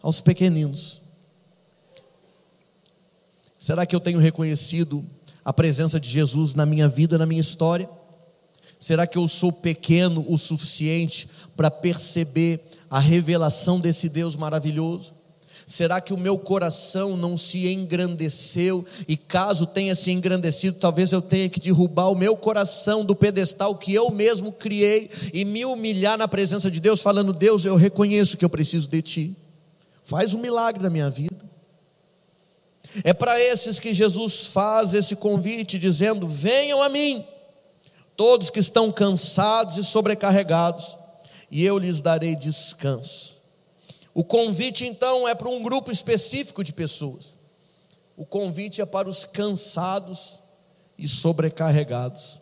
Aos 0.02 0.20
pequeninos. 0.20 1.04
Será 3.60 3.86
que 3.86 3.96
eu 3.96 4.00
tenho 4.00 4.18
reconhecido 4.18 5.06
a 5.46 5.54
presença 5.54 6.00
de 6.00 6.10
Jesus 6.10 6.56
na 6.56 6.66
minha 6.66 6.88
vida, 6.88 7.16
na 7.16 7.28
minha 7.28 7.40
história? 7.40 7.88
Será 8.80 9.06
que 9.06 9.20
eu 9.20 9.28
sou 9.28 9.52
pequeno 9.52 10.26
o 10.28 10.36
suficiente 10.36 11.30
para 11.56 11.70
perceber 11.70 12.64
a 12.90 13.00
revelação 13.00 13.80
desse 13.80 14.10
Deus 14.10 14.36
maravilhoso? 14.36 15.14
Será 15.72 16.02
que 16.02 16.14
o 16.14 16.18
meu 16.18 16.38
coração 16.38 17.16
não 17.16 17.38
se 17.38 17.72
engrandeceu? 17.72 18.86
E 19.08 19.16
caso 19.16 19.66
tenha 19.66 19.96
se 19.96 20.12
engrandecido, 20.12 20.78
talvez 20.78 21.14
eu 21.14 21.22
tenha 21.22 21.48
que 21.48 21.62
derrubar 21.62 22.10
o 22.10 22.16
meu 22.16 22.36
coração 22.36 23.06
do 23.06 23.16
pedestal 23.16 23.74
que 23.76 23.94
eu 23.94 24.12
mesmo 24.12 24.52
criei 24.52 25.10
e 25.34 25.46
me 25.46 25.64
humilhar 25.64 26.18
na 26.18 26.28
presença 26.28 26.70
de 26.70 26.82
Deus, 26.82 27.02
falando: 27.02 27.32
Deus, 27.32 27.64
eu 27.64 27.78
reconheço 27.78 28.36
que 28.36 28.44
eu 28.44 28.50
preciso 28.50 28.90
de 28.90 29.02
Ti. 29.02 29.38
Faz 30.04 30.34
um 30.34 30.42
milagre 30.42 30.84
na 30.84 30.90
minha 30.90 31.10
vida. 31.10 31.50
É 33.06 33.14
para 33.14 33.40
esses 33.40 33.80
que 33.80 33.94
Jesus 33.94 34.48
faz 34.48 34.94
esse 34.94 35.16
convite, 35.16 35.80
dizendo: 35.80 36.28
Venham 36.28 36.82
a 36.82 36.90
mim, 36.90 37.26
todos 38.18 38.50
que 38.50 38.60
estão 38.60 38.92
cansados 38.92 39.78
e 39.78 39.86
sobrecarregados, 39.86 40.98
e 41.50 41.64
eu 41.64 41.78
lhes 41.78 42.02
darei 42.02 42.36
descanso. 42.36 43.41
O 44.14 44.24
convite 44.24 44.86
então 44.86 45.28
é 45.28 45.34
para 45.34 45.50
um 45.50 45.64
grupo 45.64 45.92
específico 45.92 46.64
de 46.64 46.74
pessoas. 46.74 47.36
O 48.18 48.26
convite 48.26 48.82
é 48.82 48.86
para 48.86 49.10
os 49.10 49.24
cansados 49.24 50.42
e 50.98 51.08
sobrecarregados. 51.08 52.42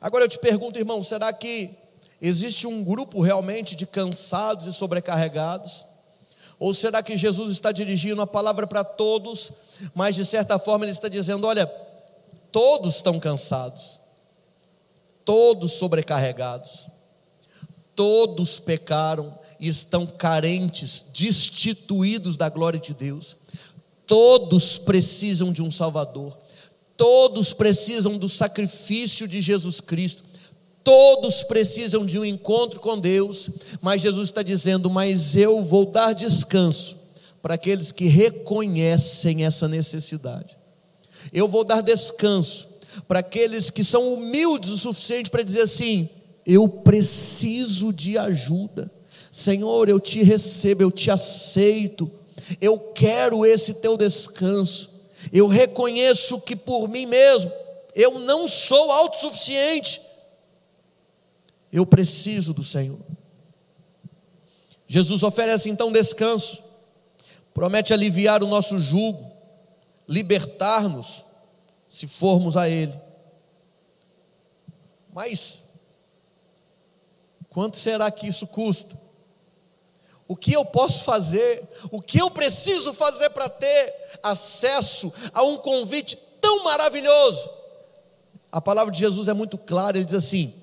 Agora 0.00 0.24
eu 0.24 0.28
te 0.28 0.38
pergunto, 0.38 0.78
irmão, 0.78 1.02
será 1.02 1.32
que 1.32 1.70
existe 2.20 2.66
um 2.66 2.84
grupo 2.84 3.20
realmente 3.20 3.74
de 3.74 3.86
cansados 3.86 4.66
e 4.66 4.72
sobrecarregados? 4.72 5.86
Ou 6.58 6.74
será 6.74 7.02
que 7.02 7.16
Jesus 7.16 7.50
está 7.52 7.72
dirigindo 7.72 8.20
a 8.20 8.26
palavra 8.26 8.66
para 8.66 8.84
todos, 8.84 9.50
mas 9.94 10.14
de 10.14 10.26
certa 10.26 10.58
forma 10.58 10.84
ele 10.84 10.92
está 10.92 11.08
dizendo: 11.08 11.46
olha, 11.46 11.66
todos 12.52 12.96
estão 12.96 13.18
cansados, 13.18 13.98
todos 15.24 15.72
sobrecarregados, 15.72 16.88
todos 17.96 18.60
pecaram, 18.60 19.39
e 19.60 19.68
estão 19.68 20.06
carentes, 20.06 21.04
destituídos 21.12 22.36
da 22.36 22.48
glória 22.48 22.80
de 22.80 22.94
Deus. 22.94 23.36
Todos 24.06 24.78
precisam 24.78 25.52
de 25.52 25.62
um 25.62 25.70
Salvador, 25.70 26.36
todos 26.96 27.52
precisam 27.52 28.18
do 28.18 28.28
sacrifício 28.28 29.28
de 29.28 29.40
Jesus 29.40 29.80
Cristo, 29.80 30.24
Todos 30.82 31.42
precisam 31.42 32.06
de 32.06 32.18
um 32.18 32.24
encontro 32.24 32.80
com 32.80 32.98
Deus, 32.98 33.50
mas 33.82 34.00
Jesus 34.00 34.30
está 34.30 34.42
dizendo: 34.42 34.88
Mas 34.88 35.36
eu 35.36 35.62
vou 35.62 35.84
dar 35.84 36.14
descanso 36.14 36.98
para 37.42 37.54
aqueles 37.54 37.92
que 37.92 38.06
reconhecem 38.06 39.44
essa 39.44 39.68
necessidade. 39.68 40.56
Eu 41.32 41.46
vou 41.46 41.64
dar 41.64 41.82
descanso 41.82 42.68
para 43.06 43.20
aqueles 43.20 43.68
que 43.68 43.84
são 43.84 44.14
humildes 44.14 44.70
o 44.70 44.78
suficiente 44.78 45.30
para 45.30 45.42
dizer 45.42 45.62
assim: 45.62 46.08
Eu 46.46 46.66
preciso 46.66 47.92
de 47.92 48.16
ajuda. 48.16 48.90
Senhor, 49.30 49.88
eu 49.88 50.00
te 50.00 50.22
recebo, 50.22 50.82
eu 50.82 50.90
te 50.90 51.10
aceito, 51.10 52.10
eu 52.60 52.78
quero 52.92 53.46
esse 53.46 53.74
teu 53.74 53.96
descanso. 53.96 54.90
Eu 55.32 55.46
reconheço 55.46 56.40
que 56.40 56.56
por 56.56 56.88
mim 56.88 57.06
mesmo 57.06 57.52
eu 57.94 58.18
não 58.18 58.48
sou 58.48 58.90
autossuficiente. 58.90 60.00
Eu 61.72 61.86
preciso 61.86 62.52
do 62.52 62.64
Senhor. 62.64 62.98
Jesus 64.86 65.22
oferece 65.22 65.70
então 65.70 65.92
descanso, 65.92 66.64
promete 67.54 67.92
aliviar 67.92 68.42
o 68.42 68.48
nosso 68.48 68.80
jugo, 68.80 69.30
libertar-nos, 70.08 71.24
se 71.88 72.08
formos 72.08 72.56
a 72.56 72.68
Ele. 72.68 72.98
Mas, 75.12 75.62
quanto 77.48 77.76
será 77.76 78.10
que 78.10 78.26
isso 78.26 78.48
custa? 78.48 78.99
O 80.30 80.36
que 80.36 80.52
eu 80.52 80.64
posso 80.64 81.02
fazer? 81.02 81.60
O 81.90 82.00
que 82.00 82.20
eu 82.20 82.30
preciso 82.30 82.94
fazer 82.94 83.30
para 83.30 83.48
ter 83.48 83.94
acesso 84.22 85.12
a 85.34 85.42
um 85.42 85.56
convite 85.56 86.16
tão 86.40 86.62
maravilhoso? 86.62 87.50
A 88.52 88.60
palavra 88.60 88.92
de 88.92 89.00
Jesus 89.00 89.26
é 89.26 89.32
muito 89.32 89.58
clara, 89.58 89.98
ele 89.98 90.04
diz 90.04 90.14
assim: 90.14 90.54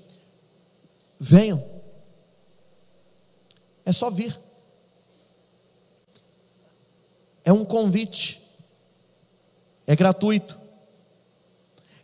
venham, 1.19 1.61
é 3.83 3.91
só 3.91 4.09
vir, 4.09 4.39
é 7.43 7.51
um 7.51 7.65
convite, 7.65 8.41
é 9.85 9.97
gratuito, 9.97 10.57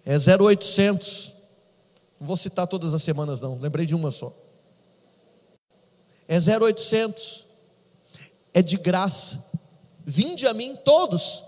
é 0.06 0.16
0800, 0.18 1.34
não 2.20 2.28
vou 2.28 2.36
citar 2.36 2.68
todas 2.68 2.94
as 2.94 3.02
semanas, 3.02 3.40
não, 3.40 3.58
lembrei 3.58 3.86
de 3.86 3.96
uma 3.96 4.12
só, 4.12 4.34
é 6.28 6.38
0800, 6.38 7.53
é 8.54 8.62
de 8.62 8.78
graça, 8.78 9.44
vinde 10.06 10.48
a 10.48 10.54
mim 10.54 10.76
todos, 10.76 11.44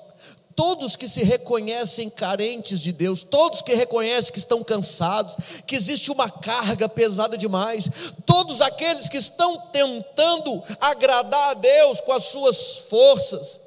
Todos 0.55 0.95
que 0.95 1.09
se 1.09 1.21
reconhecem 1.21 2.09
carentes 2.09 2.79
de 2.79 2.93
Deus, 2.93 3.23
todos 3.23 3.61
que 3.61 3.73
reconhecem 3.73 4.31
que 4.31 4.39
estão 4.39 4.63
cansados, 4.63 5.35
que 5.67 5.75
existe 5.75 6.09
uma 6.09 6.29
carga 6.29 6.87
pesada 6.87 7.37
demais, 7.37 7.89
todos 8.25 8.61
aqueles 8.61 9.09
que 9.09 9.17
estão 9.17 9.57
tentando 9.73 10.63
agradar 10.79 11.49
a 11.49 11.53
Deus 11.55 11.99
com 11.99 12.13
as 12.13 12.23
suas 12.23 12.77
forças. 12.89 13.59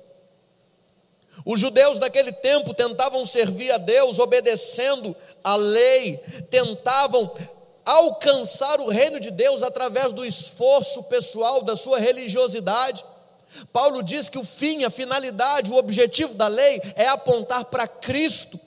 Os 1.44 1.60
judeus 1.60 1.98
daquele 1.98 2.32
tempo 2.32 2.72
tentavam 2.72 3.24
servir 3.26 3.70
a 3.70 3.76
Deus 3.76 4.18
obedecendo 4.18 5.14
a 5.44 5.56
lei, 5.56 6.16
tentavam 6.48 7.30
alcançar 7.84 8.80
o 8.80 8.88
reino 8.88 9.20
de 9.20 9.30
Deus 9.30 9.62
através 9.62 10.10
do 10.14 10.24
esforço 10.24 11.02
pessoal, 11.04 11.60
da 11.60 11.76
sua 11.76 11.98
religiosidade. 11.98 13.04
Paulo 13.72 14.02
diz 14.02 14.28
que 14.28 14.38
o 14.38 14.44
fim, 14.44 14.84
a 14.84 14.90
finalidade, 14.90 15.70
o 15.70 15.76
objetivo 15.76 16.34
da 16.34 16.48
lei 16.48 16.80
é 16.94 17.06
apontar 17.08 17.64
para 17.66 17.86
Cristo. 17.86 18.60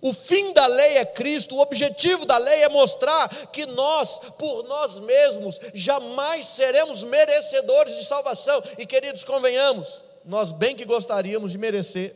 O 0.00 0.12
fim 0.12 0.52
da 0.52 0.66
lei 0.66 0.98
é 0.98 1.04
Cristo, 1.04 1.56
o 1.56 1.60
objetivo 1.60 2.24
da 2.24 2.38
lei 2.38 2.62
é 2.62 2.68
mostrar 2.68 3.28
que 3.48 3.66
nós, 3.66 4.20
por 4.38 4.62
nós 4.64 5.00
mesmos, 5.00 5.58
jamais 5.74 6.46
seremos 6.46 7.02
merecedores 7.02 7.96
de 7.96 8.04
salvação. 8.04 8.62
E 8.78 8.86
queridos, 8.86 9.24
convenhamos, 9.24 10.02
nós 10.24 10.52
bem 10.52 10.76
que 10.76 10.84
gostaríamos 10.84 11.52
de 11.52 11.58
merecer, 11.58 12.14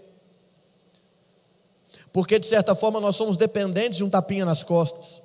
porque 2.12 2.38
de 2.38 2.46
certa 2.46 2.74
forma 2.74 3.00
nós 3.00 3.16
somos 3.16 3.36
dependentes 3.36 3.96
de 3.96 4.04
um 4.04 4.10
tapinha 4.10 4.44
nas 4.44 4.62
costas. 4.62 5.20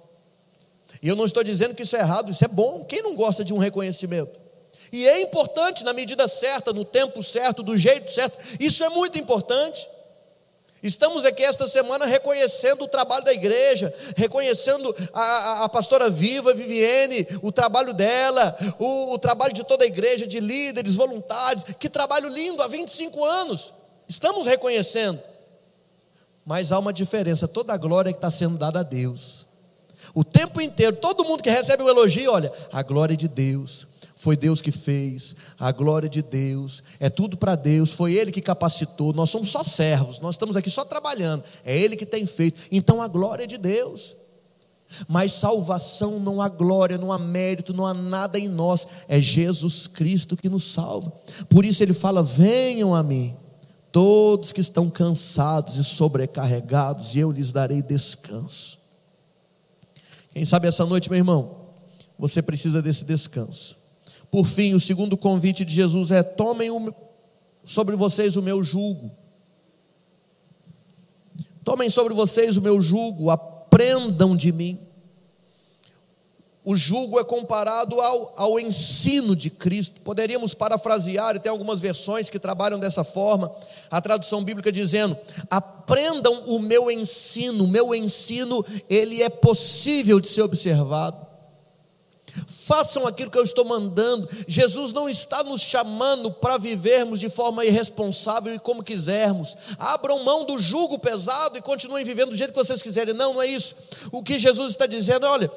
E 1.01 1.07
eu 1.07 1.15
não 1.15 1.25
estou 1.25 1.43
dizendo 1.43 1.75
que 1.75 1.83
isso 1.83 1.95
é 1.95 1.99
errado, 1.99 2.31
isso 2.31 2.43
é 2.43 2.47
bom. 2.47 2.83
Quem 2.85 3.03
não 3.03 3.15
gosta 3.15 3.43
de 3.43 3.53
um 3.53 3.57
reconhecimento? 3.57 4.46
E 4.91 5.07
é 5.07 5.21
importante 5.21 5.83
na 5.83 5.93
medida 5.93 6.27
certa, 6.27 6.71
no 6.71 6.85
tempo 6.85 7.21
certo, 7.21 7.61
do 7.63 7.77
jeito 7.77 8.11
certo. 8.11 8.37
Isso 8.59 8.83
é 8.83 8.89
muito 8.89 9.17
importante. 9.17 9.87
Estamos 10.81 11.25
aqui 11.25 11.43
esta 11.43 11.67
semana 11.67 12.05
reconhecendo 12.05 12.83
o 12.83 12.87
trabalho 12.87 13.25
da 13.25 13.33
igreja, 13.33 13.93
reconhecendo 14.15 14.95
a, 15.11 15.21
a, 15.21 15.63
a 15.65 15.69
pastora 15.69 16.09
Viva, 16.09 16.53
Viviane, 16.53 17.27
o 17.41 17.51
trabalho 17.51 17.93
dela, 17.93 18.55
o, 18.77 19.13
o, 19.13 19.17
trabalho 19.17 19.53
de 19.53 19.63
toda 19.63 19.83
a 19.83 19.87
igreja, 19.87 20.27
de 20.27 20.39
líderes, 20.39 20.95
voluntários. 20.95 21.65
Que 21.79 21.89
trabalho 21.89 22.29
lindo, 22.29 22.61
há 22.61 22.67
25 22.67 23.25
anos. 23.25 23.73
Estamos 24.07 24.45
reconhecendo. 24.45 25.19
Mas 26.45 26.71
há 26.71 26.77
uma 26.79 26.93
diferença: 26.93 27.47
toda 27.47 27.73
a 27.73 27.77
glória 27.77 28.13
que 28.13 28.19
está 28.19 28.29
sendo 28.29 28.57
dada 28.57 28.79
a 28.79 28.83
Deus. 28.83 29.45
O 30.13 30.23
tempo 30.23 30.61
inteiro, 30.61 30.95
todo 30.95 31.25
mundo 31.25 31.43
que 31.43 31.49
recebe 31.49 31.83
o 31.83 31.89
elogio, 31.89 32.31
olha, 32.31 32.51
a 32.71 32.81
glória 32.83 33.13
é 33.13 33.17
de 33.17 33.27
Deus, 33.27 33.87
foi 34.17 34.35
Deus 34.35 34.61
que 34.61 34.71
fez, 34.71 35.35
a 35.59 35.71
glória 35.71 36.09
de 36.09 36.23
Deus, 36.23 36.83
é 36.99 37.07
tudo 37.07 37.37
para 37.37 37.53
Deus, 37.53 37.93
foi 37.93 38.13
Ele 38.13 38.31
que 38.31 38.41
capacitou, 38.41 39.13
nós 39.13 39.29
somos 39.29 39.49
só 39.49 39.63
servos, 39.63 40.19
nós 40.19 40.33
estamos 40.33 40.57
aqui 40.57 40.71
só 40.71 40.83
trabalhando, 40.83 41.43
é 41.63 41.77
Ele 41.77 41.95
que 41.95 42.05
tem 42.05 42.25
feito, 42.25 42.59
então 42.71 42.99
a 42.99 43.07
glória 43.07 43.43
é 43.43 43.47
de 43.47 43.59
Deus. 43.59 44.15
Mas 45.07 45.33
salvação 45.33 46.17
não 46.17 46.41
há 46.41 46.47
glória, 46.47 46.97
não 46.97 47.11
há 47.11 47.19
mérito, 47.19 47.73
não 47.73 47.85
há 47.85 47.93
nada 47.93 48.39
em 48.39 48.47
nós, 48.47 48.87
é 49.07 49.19
Jesus 49.19 49.85
Cristo 49.85 50.37
que 50.37 50.47
nos 50.47 50.63
salva. 50.63 51.11
Por 51.49 51.65
isso 51.65 51.83
ele 51.83 51.93
fala: 51.93 52.23
venham 52.23 52.95
a 52.95 53.03
mim, 53.03 53.35
todos 53.91 54.53
que 54.53 54.61
estão 54.61 54.89
cansados 54.89 55.75
e 55.75 55.83
sobrecarregados, 55.83 57.15
e 57.15 57.19
eu 57.19 57.33
lhes 57.33 57.51
darei 57.51 57.81
descanso. 57.81 58.79
Quem 60.31 60.45
sabe 60.45 60.69
essa 60.69 60.85
noite, 60.85 61.09
meu 61.09 61.17
irmão, 61.17 61.67
você 62.17 62.41
precisa 62.41 62.81
desse 62.81 63.03
descanso. 63.03 63.76
Por 64.31 64.45
fim, 64.45 64.73
o 64.73 64.79
segundo 64.79 65.15
convite 65.17 65.63
de 65.63 65.73
Jesus 65.73 66.11
é: 66.11 66.21
tomem 66.21 66.69
o, 66.69 66.93
sobre 67.63 67.95
vocês 67.95 68.35
o 68.35 68.41
meu 68.41 68.63
jugo. 68.63 69.11
Tomem 71.63 71.89
sobre 71.89 72.13
vocês 72.13 72.55
o 72.55 72.61
meu 72.61 72.81
jugo, 72.81 73.29
aprendam 73.29 74.35
de 74.35 74.53
mim. 74.53 74.79
O 76.63 76.75
jugo 76.75 77.17
é 77.17 77.23
comparado 77.23 77.99
ao, 78.01 78.33
ao 78.35 78.59
ensino 78.59 79.33
de 79.35 79.49
Cristo. 79.49 80.01
Poderíamos 80.01 80.53
parafrasear, 80.53 81.35
e 81.35 81.39
tem 81.39 81.49
algumas 81.49 81.79
versões 81.79 82.29
que 82.29 82.39
trabalham 82.39 82.77
dessa 82.77 83.05
forma, 83.05 83.53
a 83.89 84.01
tradução 84.01 84.43
bíblica 84.43 84.71
dizendo: 84.71 85.17
aprendam 85.49 86.43
o 86.47 86.59
meu 86.59 86.91
ensino, 86.91 87.63
o 87.63 87.67
meu 87.67 87.95
ensino, 87.95 88.65
ele 88.89 89.21
é 89.21 89.29
possível 89.29 90.19
de 90.19 90.27
ser 90.27 90.41
observado 90.41 91.26
façam 92.45 93.07
aquilo 93.07 93.31
que 93.31 93.37
eu 93.37 93.43
estou 93.43 93.65
mandando. 93.65 94.27
Jesus 94.47 94.91
não 94.91 95.09
está 95.09 95.43
nos 95.43 95.61
chamando 95.61 96.31
para 96.31 96.57
vivermos 96.57 97.19
de 97.19 97.29
forma 97.29 97.65
irresponsável 97.65 98.53
e 98.53 98.59
como 98.59 98.83
quisermos. 98.83 99.55
Abram 99.79 100.23
mão 100.23 100.45
do 100.45 100.59
jugo 100.59 100.99
pesado 100.99 101.57
e 101.57 101.61
continuem 101.61 102.03
vivendo 102.03 102.29
do 102.29 102.37
jeito 102.37 102.51
que 102.51 102.59
vocês 102.59 102.81
quiserem. 102.81 103.13
Não, 103.13 103.33
não 103.33 103.41
é 103.41 103.47
isso. 103.47 103.75
O 104.11 104.21
que 104.21 104.37
Jesus 104.37 104.71
está 104.71 104.85
dizendo, 104.85 105.25
olha, 105.25 105.51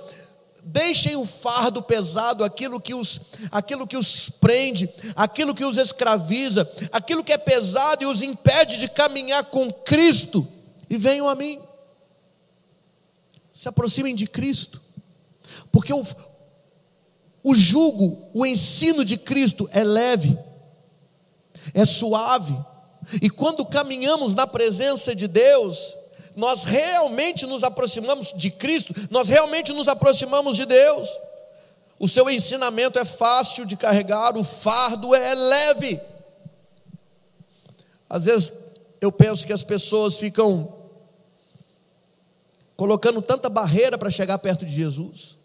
deixem 0.62 1.16
o 1.16 1.24
fardo 1.24 1.82
pesado, 1.82 2.44
aquilo 2.44 2.80
que 2.80 2.94
os, 2.94 3.20
aquilo 3.50 3.86
que 3.86 3.96
os 3.96 4.30
prende, 4.30 4.88
aquilo 5.16 5.54
que 5.54 5.64
os 5.64 5.78
escraviza, 5.78 6.70
aquilo 6.92 7.24
que 7.24 7.32
é 7.32 7.38
pesado 7.38 8.02
e 8.02 8.06
os 8.06 8.22
impede 8.22 8.78
de 8.78 8.88
caminhar 8.88 9.44
com 9.44 9.72
Cristo, 9.72 10.46
e 10.88 10.96
venham 10.96 11.28
a 11.28 11.34
mim. 11.34 11.60
Se 13.52 13.68
aproximem 13.68 14.14
de 14.14 14.26
Cristo, 14.26 14.80
porque 15.70 15.92
o, 15.92 16.04
o 17.42 17.54
jugo, 17.54 18.28
o 18.34 18.44
ensino 18.44 19.04
de 19.04 19.16
Cristo 19.16 19.68
é 19.72 19.82
leve, 19.82 20.38
é 21.74 21.84
suave, 21.84 22.56
e 23.20 23.30
quando 23.30 23.64
caminhamos 23.64 24.34
na 24.34 24.46
presença 24.46 25.14
de 25.14 25.26
Deus, 25.26 25.96
nós 26.36 26.64
realmente 26.64 27.46
nos 27.46 27.64
aproximamos 27.64 28.32
de 28.36 28.50
Cristo, 28.50 28.94
nós 29.10 29.28
realmente 29.28 29.72
nos 29.72 29.88
aproximamos 29.88 30.56
de 30.56 30.64
Deus. 30.64 31.08
O 31.98 32.08
seu 32.08 32.30
ensinamento 32.30 32.98
é 32.98 33.04
fácil 33.04 33.66
de 33.66 33.76
carregar, 33.76 34.36
o 34.36 34.44
fardo 34.44 35.14
é 35.14 35.34
leve. 35.34 36.00
Às 38.08 38.24
vezes 38.24 38.52
eu 39.00 39.10
penso 39.10 39.46
que 39.46 39.52
as 39.52 39.62
pessoas 39.62 40.18
ficam 40.18 40.72
colocando 42.76 43.20
tanta 43.20 43.48
barreira 43.50 43.98
para 43.98 44.10
chegar 44.10 44.38
perto 44.38 44.64
de 44.64 44.74
Jesus. 44.74 45.39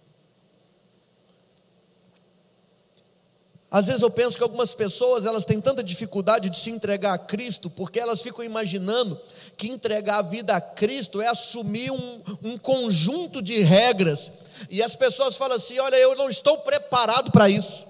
Às 3.69 3.87
vezes 3.87 4.01
eu 4.01 4.11
penso 4.11 4.37
que 4.37 4.43
algumas 4.43 4.73
pessoas 4.73 5.25
elas 5.25 5.43
têm 5.43 5.59
tanta 5.59 5.83
dificuldade 5.83 6.49
de 6.49 6.59
se 6.59 6.69
entregar 6.69 7.13
a 7.13 7.17
Cristo 7.17 7.69
porque 7.69 7.99
elas 7.99 8.21
ficam 8.21 8.43
imaginando 8.43 9.19
que 9.57 9.67
entregar 9.67 10.19
a 10.19 10.21
vida 10.21 10.55
a 10.55 10.61
Cristo 10.61 11.21
é 11.21 11.27
assumir 11.27 11.91
um, 11.91 12.21
um 12.43 12.57
conjunto 12.57 13.41
de 13.41 13.61
regras 13.63 14.31
e 14.69 14.81
as 14.83 14.95
pessoas 14.95 15.35
falam 15.35 15.57
assim: 15.57 15.79
olha, 15.79 15.95
eu 15.95 16.15
não 16.15 16.29
estou 16.29 16.59
preparado 16.59 17.31
para 17.31 17.49
isso. 17.49 17.87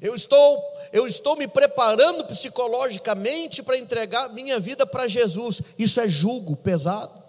Eu 0.00 0.14
estou, 0.14 0.62
eu 0.92 1.06
estou 1.06 1.36
me 1.36 1.46
preparando 1.46 2.24
psicologicamente 2.24 3.62
para 3.62 3.78
entregar 3.78 4.28
minha 4.30 4.58
vida 4.58 4.86
para 4.86 5.06
Jesus. 5.06 5.62
Isso 5.78 6.00
é 6.00 6.08
julgo 6.08 6.56
pesado. 6.56 7.22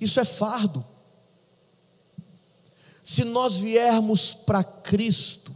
Isso 0.00 0.20
é 0.20 0.24
fardo. 0.24 0.84
Se 3.04 3.22
nós 3.22 3.58
viermos 3.58 4.32
para 4.32 4.64
Cristo, 4.64 5.54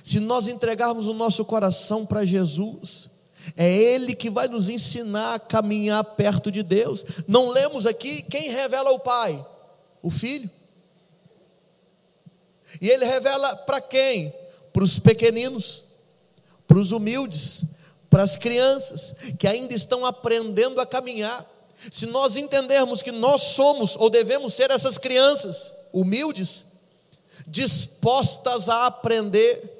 se 0.00 0.20
nós 0.20 0.46
entregarmos 0.46 1.08
o 1.08 1.12
nosso 1.12 1.44
coração 1.44 2.06
para 2.06 2.24
Jesus, 2.24 3.10
é 3.56 3.68
Ele 3.68 4.14
que 4.14 4.30
vai 4.30 4.46
nos 4.46 4.68
ensinar 4.68 5.34
a 5.34 5.38
caminhar 5.40 6.04
perto 6.04 6.52
de 6.52 6.62
Deus. 6.62 7.04
Não 7.26 7.48
lemos 7.48 7.84
aqui 7.84 8.22
quem 8.22 8.50
revela 8.50 8.92
o 8.92 9.00
Pai? 9.00 9.44
O 10.00 10.08
Filho. 10.08 10.48
E 12.80 12.88
Ele 12.88 13.04
revela 13.04 13.56
para 13.56 13.80
quem? 13.80 14.32
Para 14.72 14.84
os 14.84 15.00
pequeninos, 15.00 15.82
para 16.68 16.78
os 16.78 16.92
humildes, 16.92 17.64
para 18.08 18.22
as 18.22 18.36
crianças 18.36 19.12
que 19.36 19.48
ainda 19.48 19.74
estão 19.74 20.06
aprendendo 20.06 20.80
a 20.80 20.86
caminhar. 20.86 21.44
Se 21.90 22.06
nós 22.06 22.36
entendermos 22.36 23.02
que 23.02 23.10
nós 23.10 23.42
somos 23.42 23.96
ou 23.96 24.08
devemos 24.08 24.54
ser 24.54 24.70
essas 24.70 24.96
crianças 24.96 25.72
humildes, 25.92 26.67
dispostas 27.48 28.68
a 28.68 28.86
aprender. 28.86 29.74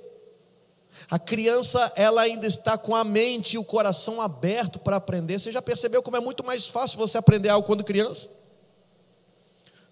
A 1.10 1.18
criança, 1.18 1.92
ela 1.96 2.22
ainda 2.22 2.46
está 2.46 2.76
com 2.76 2.94
a 2.94 3.04
mente 3.04 3.54
e 3.54 3.58
o 3.58 3.64
coração 3.64 4.20
aberto 4.20 4.78
para 4.78 4.96
aprender. 4.96 5.38
Você 5.38 5.52
já 5.52 5.62
percebeu 5.62 6.02
como 6.02 6.16
é 6.16 6.20
muito 6.20 6.44
mais 6.44 6.68
fácil 6.68 6.98
você 6.98 7.16
aprender 7.16 7.48
algo 7.48 7.66
quando 7.66 7.84
criança? 7.84 8.28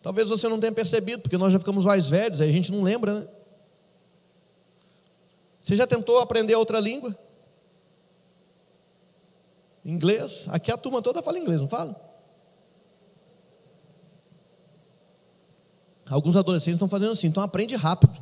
Talvez 0.03 0.29
você 0.29 0.49
não 0.49 0.61
tenha 0.61 0.73
percebido, 0.73 1.23
porque 1.23 1.39
nós 1.39 1.53
já 1.53 1.59
ficamos 1.59 1.85
mais 1.85 2.09
velhos, 2.09 2.41
aí 2.41 2.49
a 2.49 2.53
gente 2.53 2.71
não 2.71 2.83
lembra, 2.83 3.21
né? 3.21 3.29
Você 5.61 5.75
já 5.75 5.87
tentou 5.87 6.21
aprender 6.21 6.55
outra 6.55 6.79
língua? 6.79 7.17
Inglês? 9.85 10.47
Aqui 10.51 10.71
a 10.71 10.77
turma 10.77 11.03
toda 11.03 11.23
fala 11.23 11.39
inglês, 11.39 11.61
não 11.61 11.69
fala? 11.69 12.06
Alguns 16.09 16.37
adolescentes 16.37 16.77
estão 16.77 16.89
fazendo 16.89 17.13
assim, 17.13 17.27
então 17.27 17.43
aprende 17.43 17.75
rápido. 17.75 18.17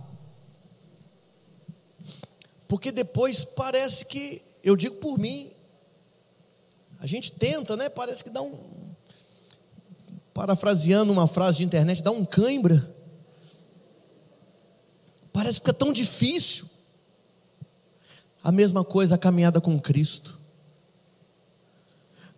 Porque 2.67 2.91
depois 2.91 3.45
parece 3.45 4.07
que, 4.07 4.43
eu 4.63 4.75
digo 4.75 4.97
por 4.97 5.19
mim, 5.19 5.51
a 6.99 7.07
gente 7.07 7.33
tenta, 7.33 7.77
né? 7.77 7.89
Parece 7.89 8.25
que 8.25 8.31
dá 8.31 8.41
um. 8.41 8.59
Parafraseando 10.33 11.13
uma 11.13 11.29
frase 11.29 11.59
de 11.59 11.65
internet, 11.65 12.03
dá 12.03 12.11
um 12.11 12.25
cãibra. 12.25 12.93
Parece 15.33 15.61
que 15.61 15.67
fica 15.67 15.75
tão 15.75 15.93
difícil. 15.93 16.67
A 18.43 18.51
mesma 18.51 18.83
coisa 18.83 19.15
a 19.15 19.19
caminhada 19.19 19.61
com 19.61 19.79
Cristo. 19.79 20.41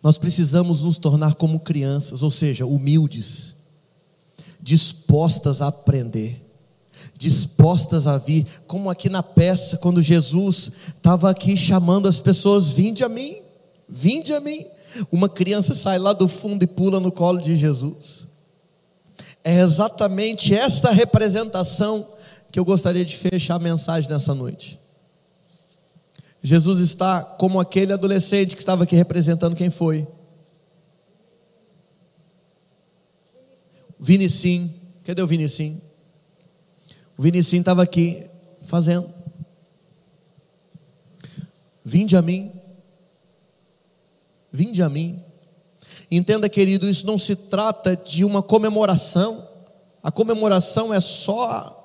Nós 0.02 0.18
precisamos 0.18 0.82
nos 0.82 0.98
tornar 0.98 1.34
como 1.34 1.60
crianças, 1.60 2.22
ou 2.22 2.30
seja, 2.30 2.66
humildes 2.66 3.55
dispostas 4.60 5.62
a 5.62 5.68
aprender, 5.68 6.42
dispostas 7.16 8.06
a 8.06 8.18
vir, 8.18 8.46
como 8.66 8.90
aqui 8.90 9.08
na 9.08 9.22
peça, 9.22 9.76
quando 9.76 10.02
Jesus 10.02 10.72
estava 10.96 11.30
aqui 11.30 11.56
chamando 11.56 12.08
as 12.08 12.20
pessoas: 12.20 12.70
vinde 12.70 13.04
a 13.04 13.08
mim, 13.08 13.36
vinde 13.88 14.32
a 14.32 14.40
mim. 14.40 14.66
Uma 15.12 15.28
criança 15.28 15.74
sai 15.74 15.98
lá 15.98 16.12
do 16.12 16.26
fundo 16.26 16.62
e 16.62 16.66
pula 16.66 16.98
no 16.98 17.12
colo 17.12 17.40
de 17.40 17.56
Jesus. 17.56 18.26
É 19.44 19.60
exatamente 19.60 20.54
esta 20.54 20.90
representação 20.90 22.08
que 22.50 22.58
eu 22.58 22.64
gostaria 22.64 23.04
de 23.04 23.16
fechar 23.16 23.56
a 23.56 23.58
mensagem 23.58 24.10
nessa 24.10 24.34
noite. 24.34 24.80
Jesus 26.42 26.80
está 26.80 27.22
como 27.22 27.60
aquele 27.60 27.92
adolescente 27.92 28.54
que 28.54 28.62
estava 28.62 28.84
aqui 28.84 28.96
representando 28.96 29.54
quem 29.54 29.70
foi? 29.70 30.06
Vinicim, 33.98 34.72
cadê 35.04 35.22
o 35.22 35.26
Vinicim? 35.26 35.80
O 37.16 37.22
Vinicim 37.22 37.58
estava 37.58 37.82
aqui 37.82 38.26
fazendo. 38.62 39.12
Vinde 41.84 42.16
a 42.16 42.22
mim. 42.22 42.52
Vinde 44.52 44.82
a 44.82 44.88
mim. 44.88 45.22
Entenda, 46.10 46.48
querido, 46.48 46.88
isso 46.88 47.06
não 47.06 47.18
se 47.18 47.34
trata 47.34 47.96
de 47.96 48.24
uma 48.24 48.42
comemoração. 48.42 49.48
A 50.02 50.10
comemoração 50.10 50.92
é 50.92 51.00
só 51.00 51.76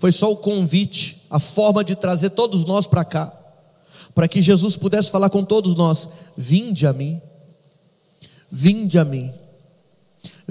foi 0.00 0.12
só 0.12 0.32
o 0.32 0.36
convite, 0.38 1.26
a 1.28 1.38
forma 1.38 1.84
de 1.84 1.94
trazer 1.94 2.30
todos 2.30 2.64
nós 2.64 2.86
para 2.86 3.04
cá, 3.04 3.30
para 4.14 4.26
que 4.26 4.40
Jesus 4.40 4.74
pudesse 4.74 5.10
falar 5.10 5.28
com 5.28 5.44
todos 5.44 5.74
nós: 5.74 6.08
vinde 6.34 6.86
a 6.86 6.92
mim, 6.94 7.20
vinde 8.50 8.98
a 8.98 9.04
mim. 9.04 9.30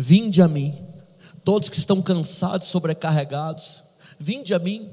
Vinde 0.02 0.42
a 0.42 0.48
mim, 0.48 0.74
todos 1.44 1.68
que 1.68 1.76
estão 1.76 2.02
cansados, 2.02 2.68
sobrecarregados, 2.68 3.84
vinde 4.18 4.54
a 4.54 4.60
mim. 4.60 4.90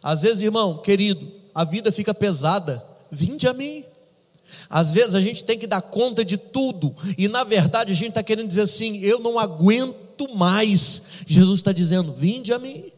Às 0.00 0.22
vezes, 0.22 0.40
irmão, 0.40 0.78
querido, 0.78 1.32
a 1.52 1.64
vida 1.64 1.90
fica 1.90 2.14
pesada, 2.14 2.80
vinde 3.10 3.48
a 3.48 3.52
mim. 3.52 3.84
Às 4.70 4.92
vezes 4.92 5.16
a 5.16 5.20
gente 5.20 5.42
tem 5.42 5.58
que 5.58 5.66
dar 5.66 5.82
conta 5.82 6.24
de 6.24 6.36
tudo, 6.36 6.94
e 7.18 7.26
na 7.26 7.42
verdade 7.42 7.90
a 7.90 7.96
gente 7.96 8.10
está 8.10 8.22
querendo 8.22 8.46
dizer 8.46 8.60
assim: 8.60 8.98
eu 8.98 9.18
não 9.18 9.36
aguento 9.36 10.32
mais. 10.32 11.02
Jesus 11.26 11.58
está 11.58 11.72
dizendo: 11.72 12.12
vinde 12.12 12.52
a 12.52 12.58
mim. 12.60 12.92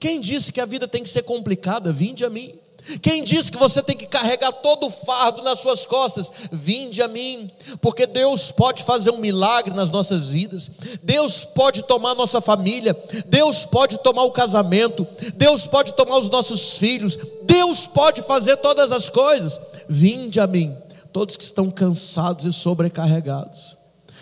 Quem 0.00 0.22
disse 0.22 0.50
que 0.50 0.60
a 0.60 0.64
vida 0.64 0.88
tem 0.88 1.02
que 1.02 1.10
ser 1.10 1.22
complicada? 1.22 1.92
Vinde 1.92 2.24
a 2.24 2.30
mim. 2.30 2.54
Quem 3.02 3.22
disse 3.22 3.52
que 3.52 3.58
você 3.58 3.82
tem 3.82 3.96
que 3.96 4.06
carregar 4.06 4.50
todo 4.52 4.86
o 4.86 4.90
fardo 4.90 5.42
nas 5.42 5.60
suas 5.60 5.84
costas? 5.84 6.32
Vinde 6.50 7.02
a 7.02 7.08
mim, 7.08 7.50
porque 7.82 8.06
Deus 8.06 8.50
pode 8.50 8.82
fazer 8.82 9.10
um 9.10 9.18
milagre 9.18 9.74
nas 9.74 9.90
nossas 9.90 10.28
vidas, 10.28 10.70
Deus 11.02 11.44
pode 11.44 11.82
tomar 11.82 12.14
nossa 12.14 12.40
família, 12.40 12.96
Deus 13.26 13.66
pode 13.66 13.98
tomar 13.98 14.22
o 14.22 14.32
casamento, 14.32 15.06
Deus 15.34 15.66
pode 15.66 15.92
tomar 15.92 16.18
os 16.18 16.30
nossos 16.30 16.78
filhos, 16.78 17.18
Deus 17.42 17.86
pode 17.86 18.22
fazer 18.22 18.56
todas 18.56 18.90
as 18.90 19.08
coisas. 19.08 19.60
Vinde 19.86 20.40
a 20.40 20.46
mim, 20.46 20.74
todos 21.12 21.36
que 21.36 21.44
estão 21.44 21.70
cansados 21.70 22.46
e 22.46 22.52
sobrecarregados. 22.52 23.76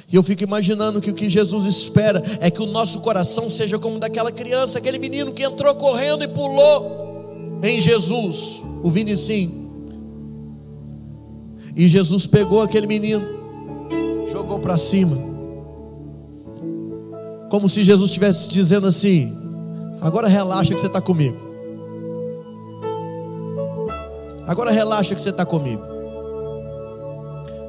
E 0.09 0.15
eu 0.15 0.23
fico 0.23 0.43
imaginando 0.43 1.01
que 1.01 1.11
o 1.11 1.15
que 1.15 1.29
Jesus 1.29 1.65
espera 1.67 2.23
é 2.41 2.51
que 2.51 2.63
o 2.63 2.67
nosso 2.67 3.01
coração 3.01 3.49
seja 3.49 3.79
como 3.79 3.99
daquela 3.99 4.31
criança, 4.31 4.79
aquele 4.79 4.99
menino 4.99 5.33
que 5.33 5.43
entrou 5.43 5.75
correndo 5.75 6.23
e 6.23 6.29
pulou 6.29 7.06
em 7.63 7.81
Jesus, 7.81 8.63
o 8.83 8.91
Vinicim. 8.91 9.67
E 11.75 11.89
Jesus 11.89 12.27
pegou 12.27 12.63
aquele 12.63 12.87
menino, 12.87 13.25
jogou 14.33 14.59
para 14.59 14.79
cima, 14.79 15.17
como 17.51 17.69
se 17.69 17.85
Jesus 17.85 18.11
estivesse 18.11 18.51
dizendo 18.51 18.87
assim: 18.87 19.33
agora 20.01 20.29
relaxa 20.29 20.75
que 20.75 20.81
você 20.81 20.87
está 20.87 21.01
comigo. 21.01 21.37
Agora 24.47 24.71
relaxa 24.71 25.15
que 25.15 25.21
você 25.21 25.31
está 25.31 25.45
comigo. 25.45 25.83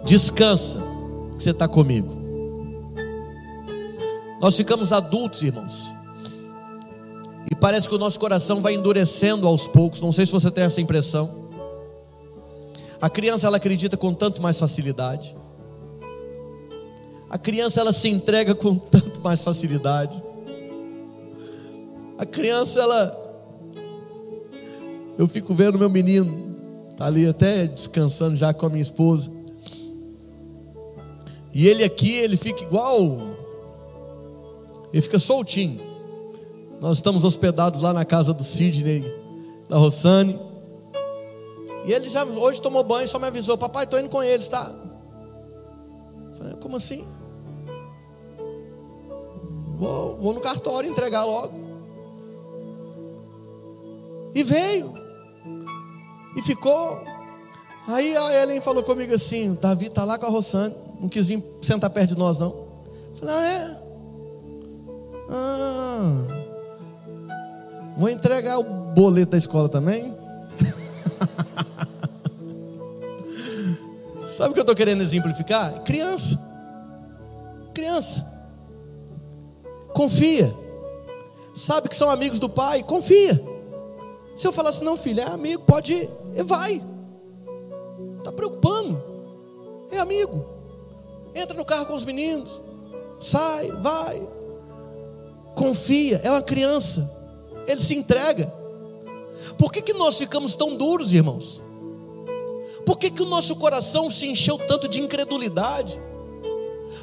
Descansa 0.06 0.82
que 1.36 1.43
você 1.43 1.50
está 1.50 1.67
comigo. 1.67 2.15
Nós 4.39 4.56
ficamos 4.56 4.93
adultos, 4.93 5.41
irmãos. 5.41 5.96
Parece 7.59 7.89
que 7.89 7.95
o 7.95 7.97
nosso 7.97 8.19
coração 8.19 8.61
vai 8.61 8.73
endurecendo 8.75 9.47
aos 9.47 9.67
poucos. 9.67 9.99
Não 9.99 10.11
sei 10.11 10.25
se 10.25 10.31
você 10.31 10.51
tem 10.51 10.63
essa 10.63 10.79
impressão. 10.79 11.47
A 13.01 13.09
criança 13.09 13.47
ela 13.47 13.57
acredita 13.57 13.97
com 13.97 14.13
tanto 14.13 14.41
mais 14.41 14.59
facilidade. 14.59 15.35
A 17.29 17.37
criança 17.37 17.81
ela 17.81 17.91
se 17.91 18.09
entrega 18.09 18.55
com 18.55 18.75
tanto 18.77 19.21
mais 19.21 19.43
facilidade. 19.43 20.21
A 22.17 22.25
criança 22.25 22.79
ela 22.79 23.23
eu 25.17 25.27
fico 25.27 25.53
vendo 25.55 25.79
meu 25.79 25.89
menino 25.89 26.45
tá 26.95 27.05
ali 27.05 27.27
até 27.27 27.65
descansando 27.67 28.35
já 28.35 28.53
com 28.53 28.65
a 28.65 28.69
minha 28.69 28.81
esposa. 28.81 29.31
E 31.53 31.67
ele 31.67 31.83
aqui, 31.83 32.13
ele 32.17 32.37
fica 32.37 32.63
igual 32.63 33.35
ele 34.91 35.01
fica 35.01 35.19
soltinho. 35.19 35.87
Nós 36.80 36.98
estamos 37.00 37.23
hospedados 37.23 37.82
lá 37.82 37.92
na 37.92 38.06
casa 38.06 38.34
do 38.34 38.44
Sidney, 38.44 39.04
da 39.67 39.78
Rossane. 39.78 40.40
E 41.86 41.92
ele 41.92 42.10
já 42.10 42.23
hoje 42.23 42.62
tomou 42.62 42.84
banho, 42.84 43.08
só 43.08 43.17
me 43.17 43.28
avisou: 43.28 43.58
Papai, 43.58 43.86
estou 43.86 44.00
indo 44.00 44.10
com 44.10 44.21
eles, 44.21 44.48
tá? 44.48 44.73
Falei, 46.38 46.54
como 46.56 46.75
assim? 46.75 47.06
Vou, 49.78 50.17
vou 50.17 50.34
no 50.34 50.40
cartório 50.40 50.90
entregar 50.90 51.23
logo. 51.23 51.54
E 54.36 54.44
veio. 54.44 54.94
E 56.36 56.42
ficou. 56.42 57.02
Aí 57.88 58.15
a 58.15 58.44
Ellen 58.44 58.62
falou 58.62 58.84
comigo 58.84 59.13
assim: 59.15 59.58
Davi 59.60 59.88
está 59.88 60.04
lá 60.04 60.17
com 60.17 60.25
a 60.25 60.30
Rossane, 60.30 60.75
não 61.00 61.10
quis 61.10 61.28
vir 61.28 61.44
sentar 61.62 61.90
perto 61.90 62.10
de 62.10 62.19
nós, 62.19 62.38
não. 62.38 62.67
Falei: 63.15 63.36
Ah, 63.36 63.48
é? 63.48 63.78
Ah, 65.30 66.46
vou 67.98 68.10
entregar 68.10 68.60
o 68.60 68.63
boleto 68.93 69.31
da 69.31 69.37
escola 69.37 69.67
também. 69.67 70.15
Sabe 74.29 74.52
o 74.52 74.54
que 74.54 74.60
eu 74.60 74.62
estou 74.62 74.75
querendo 74.75 75.02
exemplificar? 75.02 75.83
Criança. 75.83 76.39
Criança. 77.73 78.25
Confia. 79.93 80.54
Sabe 81.54 81.89
que 81.89 81.95
são 81.95 82.10
amigos 82.10 82.37
do 82.37 82.48
pai? 82.48 82.83
Confia. 82.83 83.43
Se 84.35 84.48
eu 84.48 84.54
falar 84.54 84.69
assim, 84.69 84.85
não, 84.85 84.95
filho, 84.95 85.21
é 85.21 85.31
amigo, 85.31 85.63
pode 85.63 85.91
ir, 85.91 86.08
e 86.35 86.43
vai. 86.43 86.79
Está 88.19 88.31
preocupando. 88.31 89.02
É 89.91 89.98
amigo. 89.98 90.45
Entra 91.33 91.58
no 91.58 91.65
carro 91.65 91.87
com 91.87 91.95
os 91.95 92.06
meninos. 92.06 92.62
Sai, 93.19 93.71
vai. 93.81 94.29
Confia, 95.56 96.21
é 96.23 96.29
uma 96.29 96.43
criança. 96.43 97.16
Ele 97.67 97.81
se 97.81 97.95
entrega. 97.95 98.51
Por 99.57 99.71
que, 99.71 99.81
que 99.81 99.93
nós 99.93 100.17
ficamos 100.17 100.55
tão 100.55 100.75
duros, 100.75 101.11
irmãos? 101.11 101.61
Por 102.85 102.97
que, 102.97 103.11
que 103.11 103.21
o 103.21 103.25
nosso 103.25 103.55
coração 103.57 104.09
se 104.09 104.27
encheu 104.27 104.57
tanto 104.57 104.87
de 104.87 105.01
incredulidade? 105.01 105.99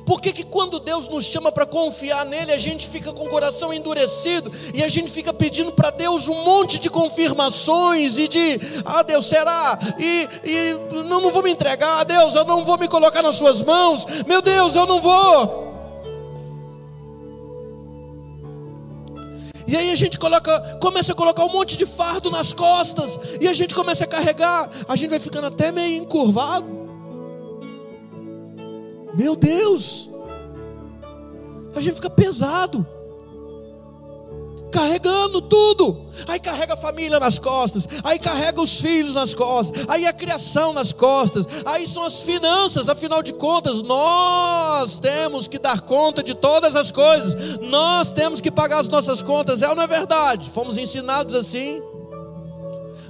Por 0.07 0.21
que, 0.21 0.33
que 0.33 0.45
quando 0.45 0.81
Deus 0.81 1.09
nos 1.09 1.25
chama 1.25 1.51
para 1.51 1.65
confiar 1.65 2.27
nele, 2.27 2.53
a 2.53 2.59
gente 2.59 2.87
fica 2.87 3.13
com 3.13 3.25
o 3.25 3.31
coração 3.31 3.73
endurecido 3.73 4.53
e 4.75 4.83
a 4.83 4.89
gente 4.89 5.11
fica 5.11 5.33
pedindo 5.33 5.73
para 5.73 5.91
Deus 5.91 6.29
um 6.29 6.45
monte 6.45 6.79
de 6.79 6.91
confirmações 6.91 8.19
e 8.19 8.29
de, 8.29 8.61
ah 8.85 9.03
Deus, 9.03 9.27
será? 9.27 9.79
E, 9.99 10.29
e 10.45 11.03
não, 11.05 11.21
não 11.21 11.31
vou 11.31 11.43
me 11.43 11.51
entregar, 11.51 12.01
ah, 12.01 12.05
Deus, 12.05 12.35
eu 12.35 12.45
não 12.45 12.65
vou 12.65 12.79
me 12.79 12.87
colocar 12.87 13.23
nas 13.23 13.37
suas 13.37 13.63
mãos, 13.63 14.07
meu 14.27 14.43
Deus, 14.43 14.75
eu 14.75 14.87
não 14.87 15.01
vou. 15.01 15.74
E 19.67 19.77
aí 19.77 19.91
a 19.91 19.95
gente 19.95 20.19
coloca, 20.19 20.79
começa 20.81 21.13
a 21.13 21.15
colocar 21.15 21.45
um 21.45 21.53
monte 21.53 21.77
de 21.77 21.87
fardo 21.87 22.31
nas 22.31 22.53
costas, 22.53 23.19
e 23.41 23.49
a 23.49 23.53
gente 23.53 23.75
começa 23.75 24.05
a 24.05 24.07
carregar, 24.07 24.69
a 24.87 24.97
gente 24.97 25.11
vai 25.11 25.21
ficando 25.21 25.47
até 25.47 25.73
meio 25.73 26.03
encurvado. 26.03 26.67
Meu 29.15 29.35
Deus! 29.37 30.11
A 31.75 31.81
gente 31.81 31.95
fica 31.95 32.11
pesado 32.11 32.87
carregando 34.75 35.41
tudo. 35.41 36.05
Aí 36.27 36.41
carrega 36.41 36.75
a 36.75 36.77
família 36.77 37.21
nas 37.21 37.39
costas, 37.39 37.87
aí 38.03 38.19
carrega 38.19 38.61
os 38.61 38.81
filhos 38.81 39.15
nas 39.15 39.33
costas, 39.35 39.85
aí 39.89 40.05
a 40.05 40.13
criação 40.13 40.73
nas 40.73 40.93
costas, 40.93 41.47
aí 41.65 41.87
são 41.87 42.03
as 42.03 42.21
finanças, 42.21 42.89
afinal 42.89 43.23
de 43.23 43.33
contas, 43.33 43.83
nós 43.83 44.99
temos 44.99 45.47
que 45.47 45.59
dar 45.59 45.81
conta 45.83 46.23
de 46.23 46.35
todas 46.35 46.75
as 46.75 46.91
coisas, 46.91 47.59
nós 47.59 48.11
temos 48.11 48.41
que 48.41 48.51
pagar 48.51 48.81
as 48.81 48.89
nossas 48.89 49.23
contas, 49.23 49.63
é 49.63 49.69
ou 49.69 49.77
não 49.77 49.83
é 49.83 49.87
verdade? 49.87 50.51
Fomos 50.51 50.77
ensinados 50.77 51.35
assim. 51.35 51.81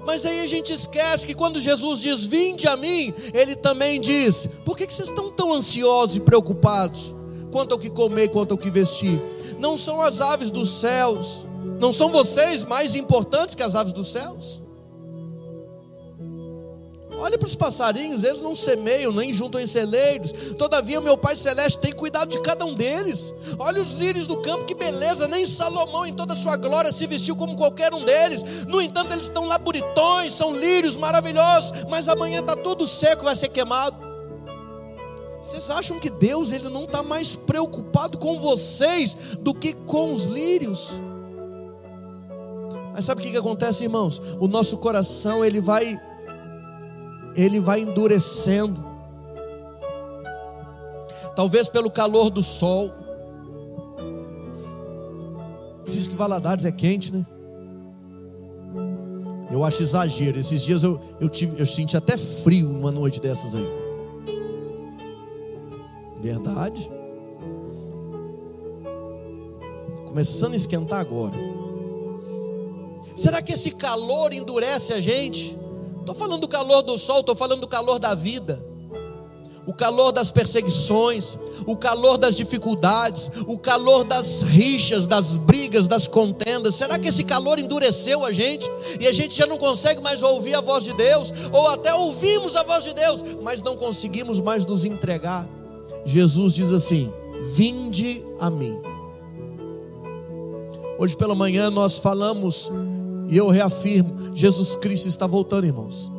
Mas 0.07 0.27
aí 0.27 0.41
a 0.41 0.47
gente 0.47 0.71
esquece 0.71 1.27
que 1.27 1.35
quando 1.35 1.59
Jesus 1.59 2.01
diz: 2.01 2.27
Vinde 2.27 2.69
a 2.69 2.77
mim, 2.77 3.15
Ele 3.33 3.57
também 3.57 3.99
diz: 3.99 4.47
Por 4.62 4.77
que 4.77 4.85
vocês 4.85 5.09
estão 5.09 5.31
tão 5.31 5.55
ansiosos 5.55 6.17
e 6.17 6.21
preocupados 6.21 7.15
quanto 7.51 7.73
ao 7.73 7.79
que 7.79 7.89
comer, 7.89 8.29
quanto 8.29 8.53
ao 8.53 8.59
que 8.59 8.69
vestir? 8.69 9.19
Não 9.59 9.79
são 9.79 10.03
as 10.03 10.21
aves 10.21 10.51
dos 10.51 10.81
céus 10.81 11.47
não 11.81 11.93
são 11.93 12.11
vocês 12.11 12.65
mais 12.65 12.95
importantes 12.95 13.55
que 13.55 13.62
as 13.62 13.75
aves 13.75 13.93
dos 13.93 14.12
céus? 14.12 14.62
Olhe 17.19 17.39
para 17.39 17.47
os 17.47 17.55
passarinhos, 17.55 18.25
eles 18.25 18.41
não 18.41 18.55
semeiam, 18.55 19.12
nem 19.12 19.33
juntam 19.33 19.61
em 19.61 19.67
celeiros. 19.67 20.33
Todavia, 20.59 21.01
meu 21.01 21.17
Pai 21.17 21.37
Celeste 21.37 21.79
tem 21.79 21.93
cuidado 21.93 22.29
de 22.29 22.41
cada 22.41 22.67
um 22.67 22.75
deles. 22.75 23.33
Olha 23.59 23.81
os 23.81 23.95
lírios 23.95 24.27
do 24.27 24.39
campo, 24.39 24.65
que 24.65 24.75
beleza! 24.75 25.29
Nem 25.29 25.47
Salomão, 25.47 26.05
em 26.05 26.12
toda 26.12 26.33
a 26.33 26.37
sua 26.37 26.57
glória, 26.57 26.93
se 26.93 27.07
vestiu 27.07 27.37
como 27.37 27.57
qualquer 27.57 27.95
um 27.95 28.05
deles. 28.05 28.67
No 28.67 28.81
entanto, 28.81 29.12
eles 29.12 29.27
estão 29.27 29.47
lá 29.47 29.57
bonitões, 29.57 30.33
são 30.33 30.55
lírios 30.55 30.97
maravilhosos, 30.97 31.85
mas 31.89 32.09
amanhã 32.09 32.41
está 32.41 32.57
tudo 32.57 32.87
seco, 32.87 33.25
vai 33.25 33.37
ser 33.37 33.49
queimado. 33.49 33.97
Vocês 35.41 35.71
acham 35.71 36.01
que 36.01 36.11
Deus 36.11 36.53
ele 36.53 36.69
não 36.69 36.85
está 36.85 37.03
mais 37.03 37.37
preocupado 37.37 38.19
com 38.19 38.39
vocês 38.39 39.17
do 39.41 39.55
que 39.55 39.73
com 39.73 40.12
os 40.12 40.25
lírios? 40.25 40.93
Mas 42.95 43.07
sabe 43.07 43.20
o 43.20 43.24
que, 43.24 43.32
que 43.32 43.36
acontece, 43.36 43.82
irmãos? 43.82 44.22
O 44.38 44.47
nosso 44.47 44.78
coração 44.78 45.45
ele 45.45 45.61
vai 45.61 46.01
ele 47.34 47.59
vai 47.59 47.80
endurecendo. 47.80 48.82
Talvez 51.34 51.68
pelo 51.68 51.90
calor 51.90 52.30
do 52.30 52.40
sol. 52.40 52.92
Diz 55.90 56.07
que 56.07 56.14
Valadares 56.14 56.64
é 56.64 56.70
quente, 56.70 57.12
né? 57.12 57.26
Eu 59.51 59.64
acho 59.64 59.82
exagero. 59.82 60.38
Esses 60.38 60.62
dias 60.62 60.84
eu, 60.84 61.01
eu, 61.20 61.28
tive, 61.28 61.61
eu 61.61 61.66
senti 61.66 61.97
até 61.97 62.16
frio 62.16 62.68
numa 62.68 62.92
noite 62.92 63.20
dessas 63.20 63.57
aí. 63.57 63.68
Verdade. 66.20 66.88
Começando 70.07 70.53
a 70.53 70.57
esquentar 70.57 71.01
agora. 71.01 71.34
Será 73.15 73.41
que 73.41 73.53
esse 73.53 73.71
calor 73.73 74.33
endurece 74.33 74.93
a 74.93 75.01
gente? 75.01 75.57
Estou 76.01 76.15
falando 76.15 76.43
do 76.43 76.49
calor 76.49 76.83
do 76.83 76.99
sol, 76.99 77.21
estou 77.21 77.35
falando 77.35 77.61
do 77.61 77.69
calor 77.69 77.99
da 77.99 78.15
vida, 78.15 78.62
o 79.67 79.73
calor 79.73 80.12
das 80.12 80.31
perseguições, 80.31 81.39
o 81.67 81.77
calor 81.77 82.19
das 82.19 82.37
dificuldades, 82.37 83.31
o 83.47 83.57
calor 83.57 84.05
das 84.05 84.43
rixas, 84.43 85.07
das 85.07 85.39
brigas, 85.39 85.89
das 85.89 86.07
contendas. 86.07 86.75
Será 86.75 86.99
que 86.99 87.09
esse 87.09 87.25
calor 87.25 87.59
endureceu 87.59 88.25
a 88.25 88.33
gente 88.33 88.71
e 89.01 89.07
a 89.07 89.12
gente 89.12 89.35
já 89.35 89.47
não 89.47 89.57
consegue 89.57 90.03
mais 90.03 90.23
ouvir 90.23 90.55
a 90.55 90.61
voz 90.61 90.85
de 90.85 90.93
Deus, 90.93 91.33
ou 91.53 91.69
até 91.69 91.95
ouvimos 91.95 92.57
a 92.57 92.62
voz 92.65 92.85
de 92.85 92.93
Deus, 92.93 93.25
mas 93.43 93.62
não 93.62 93.77
conseguimos 93.77 94.41
mais 94.41 94.67
nos 94.67 94.85
entregar? 94.85 95.49
Jesus 96.05 96.53
diz 96.53 96.71
assim: 96.71 97.11
Vinde 97.55 98.23
a 98.41 98.51
mim. 98.51 98.79
Hoje 100.99 101.17
pela 101.17 101.35
manhã 101.35 101.71
nós 101.71 101.99
falamos 101.99 102.71
e 103.29 103.37
eu 103.37 103.49
reafirmo: 103.49 104.35
Jesus 104.35 104.77
Cristo 104.77 105.09
está 105.09 105.27
voltando, 105.27 105.66
irmãos. 105.66 106.11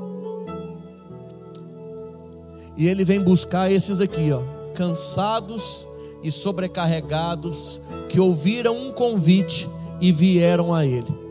E 2.78 2.88
Ele 2.88 3.06
vem 3.06 3.22
buscar 3.22 3.72
esses 3.72 4.01
aqui, 4.01 4.32
ó, 4.32 4.41
cansados 4.74 5.88
e 6.22 6.32
sobrecarregados, 6.32 7.82
que 8.10 8.20
ouviram 8.20 8.76
um 8.76 8.91
convite 8.91 9.70
e 10.01 10.12
vieram 10.12 10.74
a 10.74 10.86
Ele. 10.86 11.26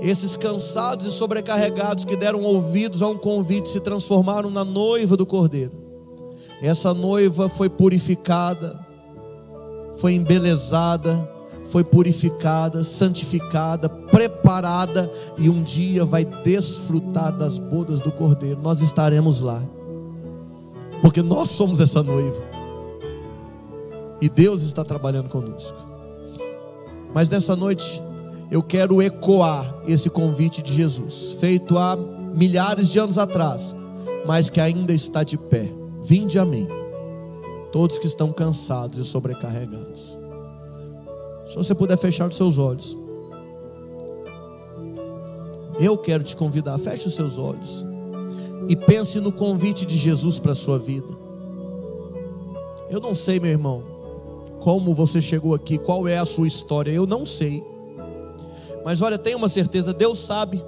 Esses 0.00 0.36
cansados 0.36 1.06
e 1.06 1.12
sobrecarregados 1.12 2.04
que 2.04 2.16
deram 2.16 2.42
ouvidos 2.42 3.02
a 3.02 3.08
um 3.08 3.18
convite 3.18 3.68
se 3.68 3.80
transformaram 3.80 4.48
na 4.48 4.64
noiva 4.64 5.16
do 5.16 5.26
Cordeiro. 5.26 5.72
Essa 6.62 6.94
noiva 6.94 7.48
foi 7.48 7.68
purificada, 7.68 8.78
foi 9.96 10.14
embelezada, 10.14 11.28
foi 11.70 11.84
purificada, 11.84 12.82
santificada, 12.82 13.88
preparada 13.88 15.10
e 15.36 15.48
um 15.50 15.62
dia 15.62 16.04
vai 16.04 16.24
desfrutar 16.24 17.36
das 17.36 17.58
bodas 17.58 18.00
do 18.00 18.10
Cordeiro. 18.10 18.60
Nós 18.62 18.80
estaremos 18.80 19.40
lá, 19.40 19.62
porque 21.02 21.22
nós 21.22 21.50
somos 21.50 21.80
essa 21.80 22.02
noiva 22.02 22.42
e 24.20 24.28
Deus 24.28 24.62
está 24.62 24.82
trabalhando 24.82 25.28
conosco. 25.28 25.78
Mas 27.14 27.28
nessa 27.28 27.54
noite 27.54 28.02
eu 28.50 28.62
quero 28.62 29.02
ecoar 29.02 29.82
esse 29.86 30.08
convite 30.08 30.62
de 30.62 30.72
Jesus, 30.72 31.36
feito 31.38 31.76
há 31.76 31.96
milhares 32.34 32.88
de 32.88 32.98
anos 32.98 33.18
atrás, 33.18 33.76
mas 34.26 34.48
que 34.48 34.60
ainda 34.60 34.92
está 34.92 35.22
de 35.22 35.36
pé. 35.36 35.70
Vinde 36.02 36.38
a 36.38 36.44
mim, 36.46 36.66
todos 37.70 37.98
que 37.98 38.06
estão 38.06 38.32
cansados 38.32 38.98
e 38.98 39.04
sobrecarregados 39.04 40.17
se 41.48 41.56
você 41.56 41.74
puder 41.74 41.96
fechar 41.96 42.28
os 42.28 42.36
seus 42.36 42.58
olhos. 42.58 42.96
Eu 45.80 45.96
quero 45.96 46.24
te 46.24 46.36
convidar, 46.36 46.76
feche 46.78 47.06
os 47.06 47.14
seus 47.14 47.38
olhos 47.38 47.86
e 48.68 48.76
pense 48.76 49.20
no 49.20 49.32
convite 49.32 49.86
de 49.86 49.96
Jesus 49.96 50.38
para 50.38 50.52
a 50.52 50.54
sua 50.54 50.78
vida. 50.78 51.08
Eu 52.90 53.00
não 53.00 53.14
sei, 53.14 53.38
meu 53.38 53.50
irmão, 53.50 53.82
como 54.60 54.94
você 54.94 55.22
chegou 55.22 55.54
aqui, 55.54 55.78
qual 55.78 56.08
é 56.08 56.18
a 56.18 56.24
sua 56.24 56.46
história, 56.46 56.90
eu 56.90 57.06
não 57.06 57.24
sei. 57.24 57.64
Mas 58.84 59.00
olha, 59.00 59.18
tenha 59.18 59.36
uma 59.36 59.48
certeza, 59.48 59.92
Deus 59.92 60.18
sabe. 60.18 60.62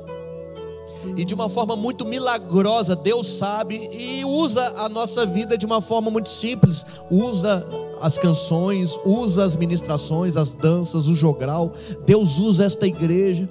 E 1.16 1.24
de 1.24 1.34
uma 1.34 1.48
forma 1.48 1.76
muito 1.76 2.06
milagrosa, 2.06 2.94
Deus 2.94 3.26
sabe 3.26 3.76
e 3.92 4.24
usa 4.24 4.84
a 4.84 4.88
nossa 4.88 5.24
vida 5.24 5.56
de 5.56 5.66
uma 5.66 5.80
forma 5.80 6.10
muito 6.10 6.28
simples. 6.28 6.84
Usa 7.10 7.66
as 8.00 8.18
canções, 8.18 8.98
usa 9.04 9.44
as 9.44 9.56
ministrações, 9.56 10.36
as 10.36 10.54
danças, 10.54 11.08
o 11.08 11.14
jogral. 11.14 11.72
Deus 12.06 12.38
usa 12.38 12.64
esta 12.64 12.86
igreja. 12.86 13.48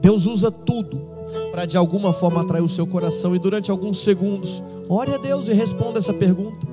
Deus 0.00 0.26
usa 0.26 0.50
tudo 0.50 1.02
para 1.50 1.64
de 1.64 1.76
alguma 1.76 2.12
forma 2.12 2.40
atrair 2.40 2.62
o 2.62 2.68
seu 2.68 2.86
coração 2.86 3.34
e 3.34 3.38
durante 3.38 3.70
alguns 3.70 3.98
segundos, 3.98 4.62
ore 4.88 5.12
a 5.12 5.18
Deus 5.18 5.48
e 5.48 5.52
responda 5.52 5.98
essa 5.98 6.14
pergunta. 6.14 6.66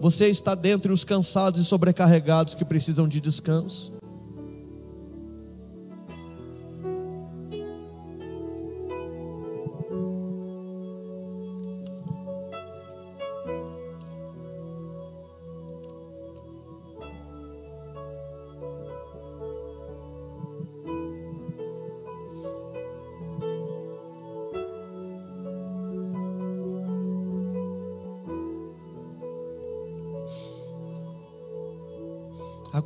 Você 0.00 0.28
está 0.28 0.54
dentre 0.54 0.92
os 0.92 1.04
cansados 1.04 1.60
e 1.60 1.64
sobrecarregados 1.64 2.54
que 2.54 2.64
precisam 2.64 3.08
de 3.08 3.20
descanso? 3.20 3.97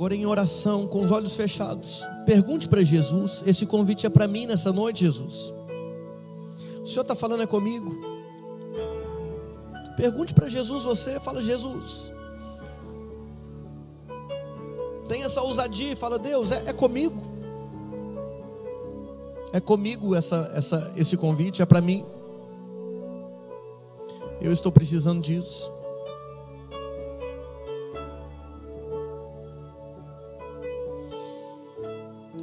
Agora 0.02 0.16
em 0.16 0.26
oração, 0.26 0.84
com 0.88 1.04
os 1.04 1.12
olhos 1.12 1.36
fechados, 1.36 2.04
pergunte 2.26 2.68
para 2.68 2.82
Jesus: 2.82 3.44
esse 3.46 3.64
convite 3.64 4.04
é 4.04 4.10
para 4.10 4.26
mim 4.26 4.46
nessa 4.46 4.72
noite, 4.72 5.04
Jesus. 5.04 5.54
O 6.82 6.84
Senhor 6.84 7.02
está 7.02 7.14
falando 7.14 7.44
é 7.44 7.46
comigo. 7.46 8.00
Pergunte 9.96 10.34
para 10.34 10.48
Jesus, 10.48 10.82
você 10.82 11.20
fala, 11.20 11.40
Jesus. 11.40 12.10
Tenha 15.06 15.26
essa 15.26 15.40
ousadia 15.40 15.92
e 15.92 15.94
fala, 15.94 16.18
Deus, 16.18 16.50
é, 16.50 16.70
é 16.70 16.72
comigo. 16.72 17.22
É 19.52 19.60
comigo 19.60 20.16
essa, 20.16 20.50
essa, 20.52 20.92
esse 20.96 21.16
convite, 21.16 21.62
é 21.62 21.64
para 21.64 21.80
mim. 21.80 22.04
Eu 24.40 24.52
estou 24.52 24.72
precisando 24.72 25.22
disso. 25.22 25.72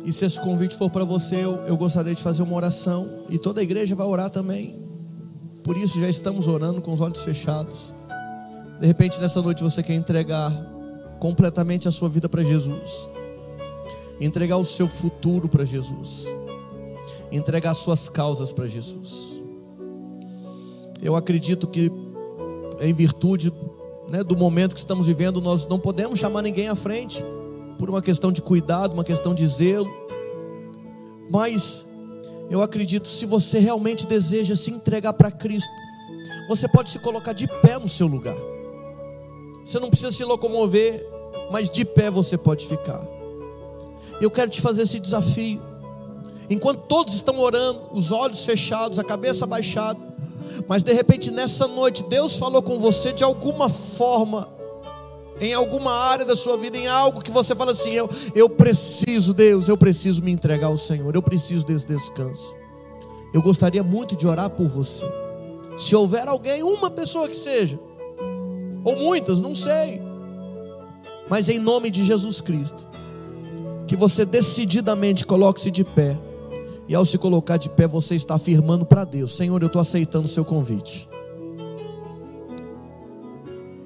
E 0.09 0.13
se 0.13 0.25
esse 0.25 0.41
convite 0.41 0.75
for 0.75 0.89
para 0.89 1.03
você, 1.03 1.35
eu, 1.35 1.57
eu 1.67 1.77
gostaria 1.77 2.15
de 2.15 2.23
fazer 2.23 2.41
uma 2.41 2.55
oração. 2.55 3.07
E 3.29 3.37
toda 3.37 3.61
a 3.61 3.63
igreja 3.63 3.95
vai 3.95 4.07
orar 4.07 4.31
também. 4.31 4.75
Por 5.63 5.77
isso 5.77 5.99
já 5.99 6.09
estamos 6.09 6.47
orando 6.47 6.81
com 6.81 6.91
os 6.91 6.99
olhos 6.99 7.21
fechados. 7.23 7.93
De 8.79 8.87
repente, 8.87 9.21
nessa 9.21 9.39
noite 9.39 9.61
você 9.61 9.83
quer 9.83 9.93
entregar 9.93 10.51
completamente 11.19 11.87
a 11.87 11.91
sua 11.91 12.09
vida 12.09 12.27
para 12.27 12.41
Jesus. 12.41 13.07
Entregar 14.19 14.57
o 14.57 14.65
seu 14.65 14.87
futuro 14.87 15.47
para 15.47 15.63
Jesus. 15.63 16.25
Entregar 17.31 17.69
as 17.69 17.77
suas 17.77 18.09
causas 18.09 18.51
para 18.51 18.65
Jesus. 18.65 19.39
Eu 21.03 21.15
acredito 21.15 21.67
que, 21.67 21.91
em 22.81 22.93
virtude 22.95 23.53
né, 24.09 24.23
do 24.23 24.35
momento 24.35 24.73
que 24.73 24.79
estamos 24.79 25.05
vivendo, 25.05 25.39
nós 25.39 25.67
não 25.67 25.77
podemos 25.77 26.17
chamar 26.17 26.41
ninguém 26.41 26.67
à 26.67 26.73
frente 26.73 27.23
por 27.77 27.91
uma 27.91 28.01
questão 28.01 28.31
de 28.31 28.41
cuidado, 28.41 28.93
uma 28.93 29.03
questão 29.03 29.35
de 29.35 29.45
zelo. 29.45 29.98
Mas 31.31 31.85
eu 32.49 32.61
acredito, 32.61 33.07
se 33.07 33.25
você 33.25 33.59
realmente 33.59 34.07
deseja 34.07 34.55
se 34.55 34.71
entregar 34.71 35.13
para 35.13 35.31
Cristo, 35.31 35.69
você 36.47 36.67
pode 36.67 36.89
se 36.89 36.99
colocar 36.99 37.33
de 37.33 37.47
pé 37.61 37.77
no 37.77 37.87
seu 37.87 38.07
lugar. 38.07 38.37
Você 39.63 39.79
não 39.79 39.89
precisa 39.89 40.11
se 40.11 40.23
locomover, 40.23 41.05
mas 41.51 41.69
de 41.69 41.85
pé 41.85 42.09
você 42.09 42.37
pode 42.37 42.65
ficar. 42.65 43.01
Eu 44.19 44.31
quero 44.31 44.49
te 44.49 44.61
fazer 44.61 44.81
esse 44.81 44.99
desafio. 44.99 45.61
Enquanto 46.49 46.81
todos 46.87 47.13
estão 47.13 47.37
orando, 47.39 47.83
os 47.91 48.11
olhos 48.11 48.43
fechados, 48.43 48.97
a 48.97 49.03
cabeça 49.03 49.45
baixada, 49.45 49.99
mas 50.67 50.81
de 50.81 50.91
repente 50.91 51.29
nessa 51.29 51.67
noite 51.67 52.03
Deus 52.03 52.35
falou 52.35 52.61
com 52.63 52.79
você 52.79 53.13
de 53.13 53.23
alguma 53.23 53.69
forma 53.69 54.49
em 55.39 55.53
alguma 55.53 55.91
área 55.91 56.25
da 56.25 56.35
sua 56.35 56.57
vida, 56.57 56.77
em 56.77 56.87
algo 56.87 57.21
que 57.21 57.31
você 57.31 57.55
fala 57.55 57.71
assim: 57.71 57.91
eu, 57.91 58.09
eu 58.35 58.49
preciso, 58.49 59.33
Deus, 59.33 59.67
eu 59.67 59.77
preciso 59.77 60.23
me 60.23 60.31
entregar 60.31 60.67
ao 60.67 60.77
Senhor, 60.77 61.13
eu 61.13 61.21
preciso 61.21 61.65
desse 61.65 61.87
descanso. 61.87 62.55
Eu 63.33 63.41
gostaria 63.41 63.83
muito 63.83 64.15
de 64.15 64.27
orar 64.27 64.49
por 64.49 64.67
você. 64.67 65.05
Se 65.77 65.95
houver 65.95 66.27
alguém, 66.27 66.63
uma 66.63 66.89
pessoa 66.89 67.27
que 67.27 67.35
seja, 67.35 67.79
ou 68.83 68.95
muitas, 68.97 69.39
não 69.39 69.55
sei, 69.55 70.01
mas 71.29 71.47
em 71.47 71.59
nome 71.59 71.89
de 71.89 72.03
Jesus 72.03 72.41
Cristo, 72.41 72.87
que 73.87 73.95
você 73.95 74.25
decididamente 74.25 75.25
coloque-se 75.25 75.71
de 75.71 75.83
pé, 75.83 76.17
e 76.87 76.95
ao 76.95 77.05
se 77.05 77.19
colocar 77.19 77.57
de 77.57 77.69
pé, 77.69 77.87
você 77.87 78.15
está 78.15 78.35
afirmando 78.35 78.85
para 78.85 79.05
Deus: 79.05 79.37
Senhor, 79.37 79.61
eu 79.61 79.67
estou 79.67 79.79
aceitando 79.79 80.25
o 80.25 80.29
seu 80.29 80.43
convite. 80.43 81.07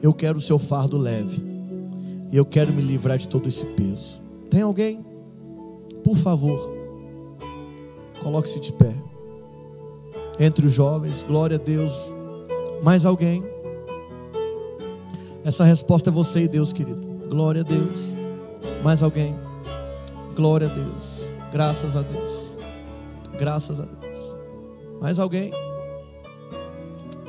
Eu 0.03 0.13
quero 0.13 0.37
o 0.37 0.41
seu 0.41 0.59
fardo 0.59 0.97
leve. 0.97 1.41
E 2.29 2.35
eu 2.35 2.43
quero 2.43 2.73
me 2.73 2.81
livrar 2.81 3.17
de 3.17 3.25
todo 3.25 3.47
esse 3.47 3.65
peso. 3.67 4.21
Tem 4.49 4.61
alguém? 4.61 5.03
Por 6.03 6.17
favor, 6.17 6.59
coloque-se 8.21 8.59
de 8.59 8.73
pé. 8.73 8.93
Entre 10.37 10.65
os 10.67 10.73
jovens, 10.73 11.23
glória 11.23 11.55
a 11.55 11.59
Deus. 11.59 11.93
Mais 12.83 13.05
alguém? 13.05 13.41
Essa 15.45 15.63
resposta 15.63 16.09
é 16.09 16.13
você 16.13 16.41
e 16.41 16.47
Deus, 16.49 16.73
querido. 16.73 17.07
Glória 17.29 17.61
a 17.61 17.63
Deus. 17.63 18.13
Mais 18.83 19.01
alguém? 19.01 19.33
Glória 20.35 20.67
a 20.67 20.73
Deus. 20.73 21.31
Graças 21.51 21.95
a 21.95 22.01
Deus. 22.01 22.57
Graças 23.39 23.79
a 23.79 23.85
Deus. 23.85 24.35
Mais 24.99 25.17
alguém? 25.17 25.51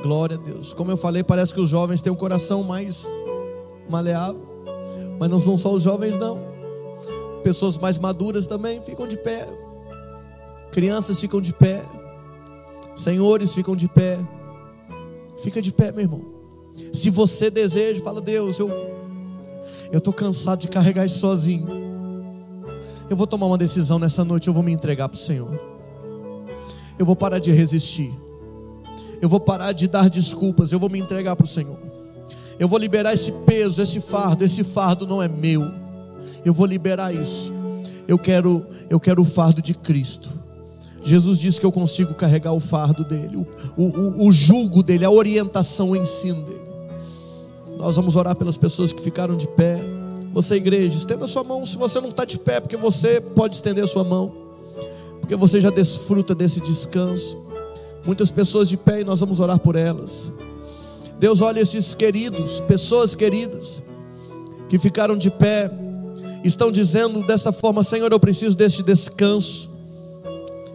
Glória 0.05 0.35
a 0.35 0.39
Deus. 0.39 0.71
Como 0.71 0.91
eu 0.91 0.97
falei, 0.97 1.23
parece 1.23 1.51
que 1.51 1.59
os 1.59 1.67
jovens 1.67 1.99
têm 1.99 2.13
um 2.13 2.15
coração 2.15 2.61
mais 2.61 3.07
maleável. 3.89 4.39
Mas 5.19 5.31
não 5.31 5.39
são 5.39 5.57
só 5.57 5.73
os 5.73 5.81
jovens, 5.81 6.15
não. 6.15 6.39
Pessoas 7.43 7.75
mais 7.75 7.97
maduras 7.97 8.45
também 8.45 8.79
ficam 8.83 9.07
de 9.07 9.17
pé. 9.17 9.47
Crianças 10.71 11.19
ficam 11.19 11.41
de 11.41 11.51
pé. 11.51 11.83
Senhores 12.95 13.55
ficam 13.55 13.75
de 13.75 13.87
pé. 13.87 14.19
Fica 15.39 15.59
de 15.59 15.73
pé, 15.73 15.91
meu 15.91 16.01
irmão. 16.01 16.21
Se 16.93 17.09
você 17.09 17.49
deseja, 17.49 18.03
fala, 18.03 18.21
Deus, 18.21 18.59
eu 18.59 18.69
eu 19.91 19.97
estou 19.97 20.13
cansado 20.13 20.59
de 20.59 20.67
carregar 20.67 21.07
isso 21.07 21.17
sozinho. 21.17 21.65
Eu 23.09 23.17
vou 23.17 23.25
tomar 23.25 23.47
uma 23.47 23.57
decisão 23.57 23.97
nessa 23.97 24.23
noite, 24.23 24.49
eu 24.49 24.53
vou 24.53 24.61
me 24.61 24.71
entregar 24.71 25.09
para 25.09 25.17
o 25.17 25.19
Senhor. 25.19 25.59
Eu 26.99 27.07
vou 27.07 27.15
parar 27.15 27.39
de 27.39 27.51
resistir. 27.51 28.24
Eu 29.21 29.29
vou 29.29 29.39
parar 29.39 29.71
de 29.71 29.87
dar 29.87 30.09
desculpas, 30.09 30.71
eu 30.71 30.79
vou 30.79 30.89
me 30.89 30.99
entregar 30.99 31.35
para 31.35 31.45
o 31.45 31.47
Senhor. 31.47 31.77
Eu 32.57 32.67
vou 32.67 32.79
liberar 32.79 33.13
esse 33.13 33.31
peso, 33.31 33.81
esse 33.81 33.99
fardo, 33.99 34.43
esse 34.43 34.63
fardo 34.63 35.05
não 35.05 35.21
é 35.21 35.27
meu. 35.27 35.63
Eu 36.43 36.53
vou 36.53 36.65
liberar 36.65 37.13
isso. 37.13 37.53
Eu 38.07 38.17
quero, 38.17 38.65
eu 38.89 38.99
quero 38.99 39.21
o 39.21 39.25
fardo 39.25 39.61
de 39.61 39.73
Cristo. 39.73 40.31
Jesus 41.03 41.37
disse 41.37 41.59
que 41.59 41.65
eu 41.65 41.71
consigo 41.71 42.13
carregar 42.15 42.51
o 42.53 42.59
fardo 42.59 43.03
dele, 43.03 43.37
o, 43.37 43.83
o, 43.83 44.27
o 44.27 44.31
jugo 44.31 44.81
dele, 44.81 45.05
a 45.05 45.11
orientação, 45.11 45.91
o 45.91 45.95
ensino 45.95 46.41
dele. 46.41 46.65
Nós 47.77 47.95
vamos 47.95 48.15
orar 48.15 48.35
pelas 48.35 48.57
pessoas 48.57 48.91
que 48.91 49.01
ficaram 49.01 49.35
de 49.35 49.47
pé. 49.49 49.79
Você, 50.33 50.55
igreja, 50.55 50.97
estenda 50.97 51.27
sua 51.27 51.43
mão 51.43 51.65
se 51.65 51.77
você 51.77 51.99
não 51.99 52.09
está 52.09 52.25
de 52.25 52.39
pé, 52.39 52.59
porque 52.59 52.75
você 52.75 53.21
pode 53.21 53.55
estender 53.55 53.87
sua 53.87 54.03
mão, 54.03 54.33
porque 55.19 55.35
você 55.35 55.61
já 55.61 55.69
desfruta 55.69 56.33
desse 56.33 56.59
descanso. 56.59 57.37
Muitas 58.05 58.29
pessoas 58.29 58.69
de 58.69 58.77
pé 58.77 59.01
e 59.01 59.03
nós 59.03 59.19
vamos 59.19 59.39
orar 59.39 59.57
por 59.57 59.75
elas. 59.75 60.31
Deus 61.19 61.41
olha 61.41 61.59
esses 61.59 61.95
queridos, 61.95 62.59
pessoas 62.61 63.15
queridas, 63.15 63.81
que 64.69 64.77
ficaram 64.77 65.17
de 65.17 65.31
pé, 65.31 65.71
estão 66.43 66.71
dizendo 66.71 67.25
dessa 67.25 67.51
forma: 67.51 67.83
Senhor, 67.83 68.11
eu 68.11 68.19
preciso 68.19 68.55
deste 68.55 68.83
descanso. 68.83 69.71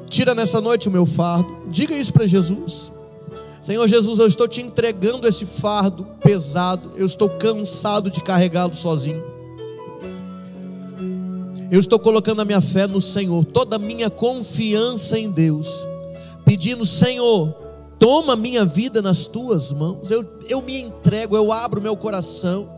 Tira 0.08 0.34
nessa 0.34 0.60
noite 0.60 0.88
o 0.88 0.90
meu 0.90 1.06
fardo. 1.06 1.68
Diga 1.68 1.94
isso 1.94 2.12
para 2.12 2.26
Jesus. 2.26 2.90
Senhor 3.62 3.86
Jesus, 3.86 4.18
eu 4.18 4.26
estou 4.26 4.48
te 4.48 4.60
entregando 4.60 5.28
esse 5.28 5.46
fardo 5.46 6.04
pesado. 6.20 6.90
Eu 6.96 7.06
estou 7.06 7.28
cansado 7.30 8.10
de 8.10 8.20
carregá-lo 8.20 8.74
sozinho. 8.74 9.22
Eu 11.70 11.78
estou 11.78 12.00
colocando 12.00 12.40
a 12.42 12.44
minha 12.44 12.60
fé 12.60 12.88
no 12.88 13.00
Senhor, 13.00 13.44
toda 13.44 13.76
a 13.76 13.78
minha 13.78 14.10
confiança 14.10 15.16
em 15.16 15.30
Deus 15.30 15.86
pedindo: 16.50 16.84
Senhor, 16.84 17.54
toma 17.96 18.34
minha 18.34 18.64
vida 18.64 19.00
nas 19.00 19.24
tuas 19.24 19.70
mãos. 19.70 20.10
Eu, 20.10 20.26
eu 20.48 20.60
me 20.60 20.80
entrego, 20.80 21.36
eu 21.36 21.52
abro 21.52 21.80
meu 21.80 21.96
coração. 21.96 22.68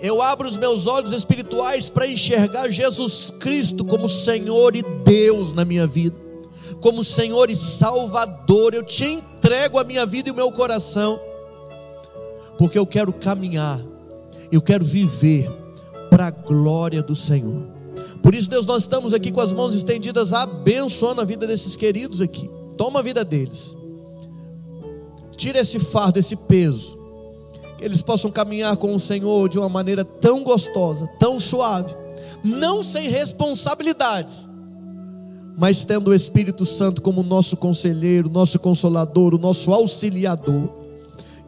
Eu 0.00 0.22
abro 0.22 0.48
os 0.48 0.56
meus 0.56 0.86
olhos 0.86 1.12
espirituais 1.12 1.90
para 1.90 2.06
enxergar 2.06 2.70
Jesus 2.70 3.30
Cristo 3.38 3.84
como 3.84 4.08
Senhor 4.08 4.74
e 4.74 4.82
Deus 5.04 5.52
na 5.52 5.62
minha 5.62 5.86
vida, 5.86 6.16
como 6.80 7.04
Senhor 7.04 7.50
e 7.50 7.56
Salvador. 7.56 8.72
Eu 8.72 8.82
te 8.82 9.04
entrego 9.04 9.78
a 9.78 9.84
minha 9.84 10.06
vida 10.06 10.30
e 10.30 10.32
o 10.32 10.34
meu 10.34 10.50
coração, 10.50 11.20
porque 12.56 12.78
eu 12.78 12.86
quero 12.86 13.12
caminhar, 13.12 13.78
eu 14.50 14.62
quero 14.62 14.86
viver 14.86 15.50
para 16.08 16.28
a 16.28 16.30
glória 16.30 17.02
do 17.02 17.14
Senhor 17.14 17.66
Por 18.22 18.34
isso, 18.34 18.48
Deus, 18.48 18.64
nós 18.64 18.84
estamos 18.84 19.12
aqui 19.12 19.30
com 19.30 19.42
as 19.42 19.52
mãos 19.52 19.74
estendidas, 19.74 20.32
abençoando 20.32 21.20
a 21.20 21.24
vida 21.24 21.46
desses 21.46 21.76
queridos 21.76 22.22
aqui. 22.22 22.53
Toma 22.76 23.00
a 23.00 23.02
vida 23.02 23.24
deles. 23.24 23.76
Tira 25.36 25.58
esse 25.58 25.78
fardo, 25.78 26.18
esse 26.18 26.36
peso. 26.36 26.98
Que 27.76 27.84
eles 27.84 28.02
possam 28.02 28.30
caminhar 28.30 28.76
com 28.76 28.94
o 28.94 29.00
Senhor 29.00 29.48
de 29.48 29.58
uma 29.58 29.68
maneira 29.68 30.04
tão 30.04 30.42
gostosa, 30.44 31.06
tão 31.18 31.40
suave, 31.40 31.94
não 32.42 32.82
sem 32.82 33.08
responsabilidades, 33.08 34.48
mas 35.56 35.84
tendo 35.84 36.10
o 36.10 36.14
Espírito 36.14 36.64
Santo 36.64 37.02
como 37.02 37.22
nosso 37.22 37.56
conselheiro, 37.56 38.28
nosso 38.28 38.58
consolador, 38.58 39.34
o 39.34 39.38
nosso 39.38 39.72
auxiliador. 39.72 40.68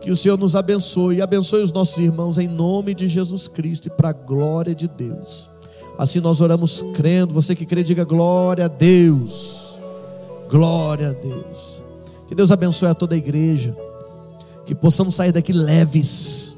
Que 0.00 0.12
o 0.12 0.16
Senhor 0.16 0.38
nos 0.38 0.54
abençoe 0.54 1.16
e 1.16 1.22
abençoe 1.22 1.62
os 1.62 1.72
nossos 1.72 1.98
irmãos 1.98 2.38
em 2.38 2.46
nome 2.46 2.94
de 2.94 3.08
Jesus 3.08 3.48
Cristo 3.48 3.86
e 3.86 3.90
para 3.90 4.10
a 4.10 4.12
glória 4.12 4.74
de 4.74 4.86
Deus. 4.86 5.50
Assim 5.98 6.20
nós 6.20 6.40
oramos 6.40 6.84
crendo. 6.94 7.34
Você 7.34 7.54
que 7.56 7.66
crê, 7.66 7.82
diga 7.82 8.04
glória 8.04 8.66
a 8.66 8.68
Deus. 8.68 9.65
Glória 10.48 11.10
a 11.10 11.12
Deus. 11.12 11.82
Que 12.28 12.34
Deus 12.34 12.50
abençoe 12.50 12.88
a 12.88 12.94
toda 12.94 13.14
a 13.14 13.18
igreja. 13.18 13.76
Que 14.64 14.74
possamos 14.74 15.14
sair 15.14 15.32
daqui 15.32 15.52
leves, 15.52 16.56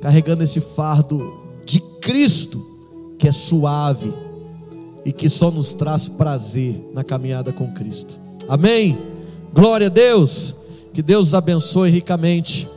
carregando 0.00 0.42
esse 0.42 0.60
fardo 0.60 1.42
de 1.66 1.80
Cristo, 2.00 2.64
que 3.18 3.28
é 3.28 3.32
suave 3.32 4.12
e 5.04 5.12
que 5.12 5.28
só 5.28 5.50
nos 5.50 5.74
traz 5.74 6.08
prazer 6.08 6.82
na 6.94 7.04
caminhada 7.04 7.52
com 7.52 7.72
Cristo. 7.72 8.20
Amém? 8.48 8.98
Glória 9.52 9.88
a 9.88 9.90
Deus. 9.90 10.54
Que 10.92 11.02
Deus 11.02 11.28
os 11.28 11.34
abençoe 11.34 11.90
ricamente. 11.90 12.68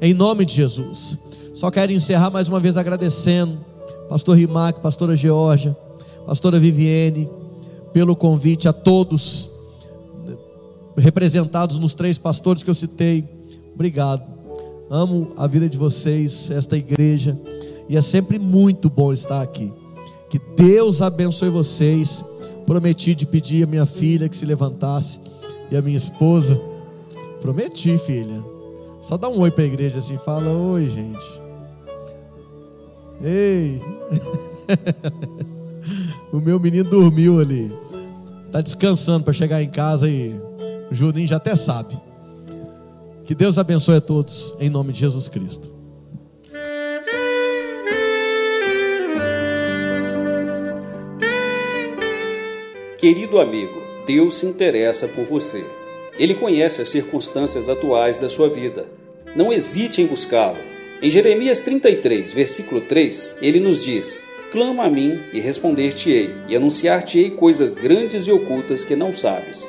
Em 0.00 0.14
nome 0.14 0.44
de 0.44 0.54
Jesus. 0.54 1.18
Só 1.54 1.70
quero 1.70 1.92
encerrar 1.92 2.30
mais 2.30 2.48
uma 2.48 2.58
vez 2.58 2.76
agradecendo 2.76 3.72
pastor 4.08 4.36
Rimac, 4.36 4.80
pastora 4.80 5.16
Georgia, 5.16 5.76
pastora 6.26 6.60
Viviane, 6.60 7.30
pelo 7.94 8.14
convite 8.14 8.68
a 8.68 8.72
todos 8.72 9.51
representados 10.96 11.76
nos 11.78 11.94
três 11.94 12.18
pastores 12.18 12.62
que 12.62 12.70
eu 12.70 12.74
citei. 12.74 13.28
Obrigado. 13.74 14.22
Amo 14.90 15.32
a 15.36 15.46
vida 15.46 15.68
de 15.68 15.78
vocês, 15.78 16.50
esta 16.50 16.76
igreja, 16.76 17.38
e 17.88 17.96
é 17.96 18.02
sempre 18.02 18.38
muito 18.38 18.90
bom 18.90 19.12
estar 19.12 19.40
aqui. 19.40 19.72
Que 20.28 20.38
Deus 20.56 21.00
abençoe 21.00 21.48
vocês. 21.48 22.24
Prometi 22.66 23.14
de 23.14 23.26
pedir 23.26 23.64
a 23.64 23.66
minha 23.66 23.86
filha 23.86 24.28
que 24.28 24.36
se 24.36 24.46
levantasse 24.46 25.20
e 25.70 25.76
a 25.76 25.82
minha 25.82 25.96
esposa. 25.96 26.60
Prometi, 27.40 27.98
filha. 27.98 28.42
Só 29.00 29.16
dá 29.16 29.28
um 29.28 29.40
oi 29.40 29.50
para 29.50 29.64
a 29.64 29.66
igreja 29.66 29.98
assim, 29.98 30.16
fala 30.16 30.50
oi, 30.50 30.88
gente. 30.88 31.42
Ei! 33.22 33.80
o 36.32 36.38
meu 36.38 36.60
menino 36.60 36.88
dormiu 36.88 37.40
ali. 37.40 37.72
Está 38.46 38.60
descansando 38.60 39.24
para 39.24 39.32
chegar 39.32 39.62
em 39.62 39.68
casa 39.68 40.08
e 40.08 40.40
o 40.92 40.94
Juninho 40.94 41.26
já 41.26 41.36
até 41.36 41.56
sabe. 41.56 42.00
Que 43.24 43.34
Deus 43.34 43.58
abençoe 43.58 43.96
a 43.96 44.00
todos, 44.00 44.54
em 44.60 44.70
nome 44.70 44.92
de 44.92 45.00
Jesus 45.00 45.28
Cristo. 45.28 45.72
Querido 52.98 53.40
amigo, 53.40 53.82
Deus 54.06 54.36
se 54.36 54.46
interessa 54.46 55.08
por 55.08 55.24
você. 55.24 55.64
Ele 56.18 56.34
conhece 56.34 56.80
as 56.80 56.88
circunstâncias 56.88 57.68
atuais 57.68 58.18
da 58.18 58.28
sua 58.28 58.48
vida. 58.48 58.86
Não 59.34 59.52
hesite 59.52 60.00
em 60.00 60.06
buscá-lo 60.06 60.58
em 61.02 61.10
Jeremias 61.10 61.58
33, 61.58 62.32
versículo 62.32 62.80
3, 62.82 63.34
ele 63.42 63.58
nos 63.58 63.84
diz: 63.84 64.20
Clama 64.52 64.84
a 64.84 64.88
mim 64.88 65.18
e 65.32 65.40
responder-te-ei, 65.40 66.30
e 66.48 66.54
anunciar-te-ei 66.54 67.32
coisas 67.32 67.74
grandes 67.74 68.28
e 68.28 68.30
ocultas 68.30 68.84
que 68.84 68.94
não 68.94 69.12
sabes. 69.12 69.68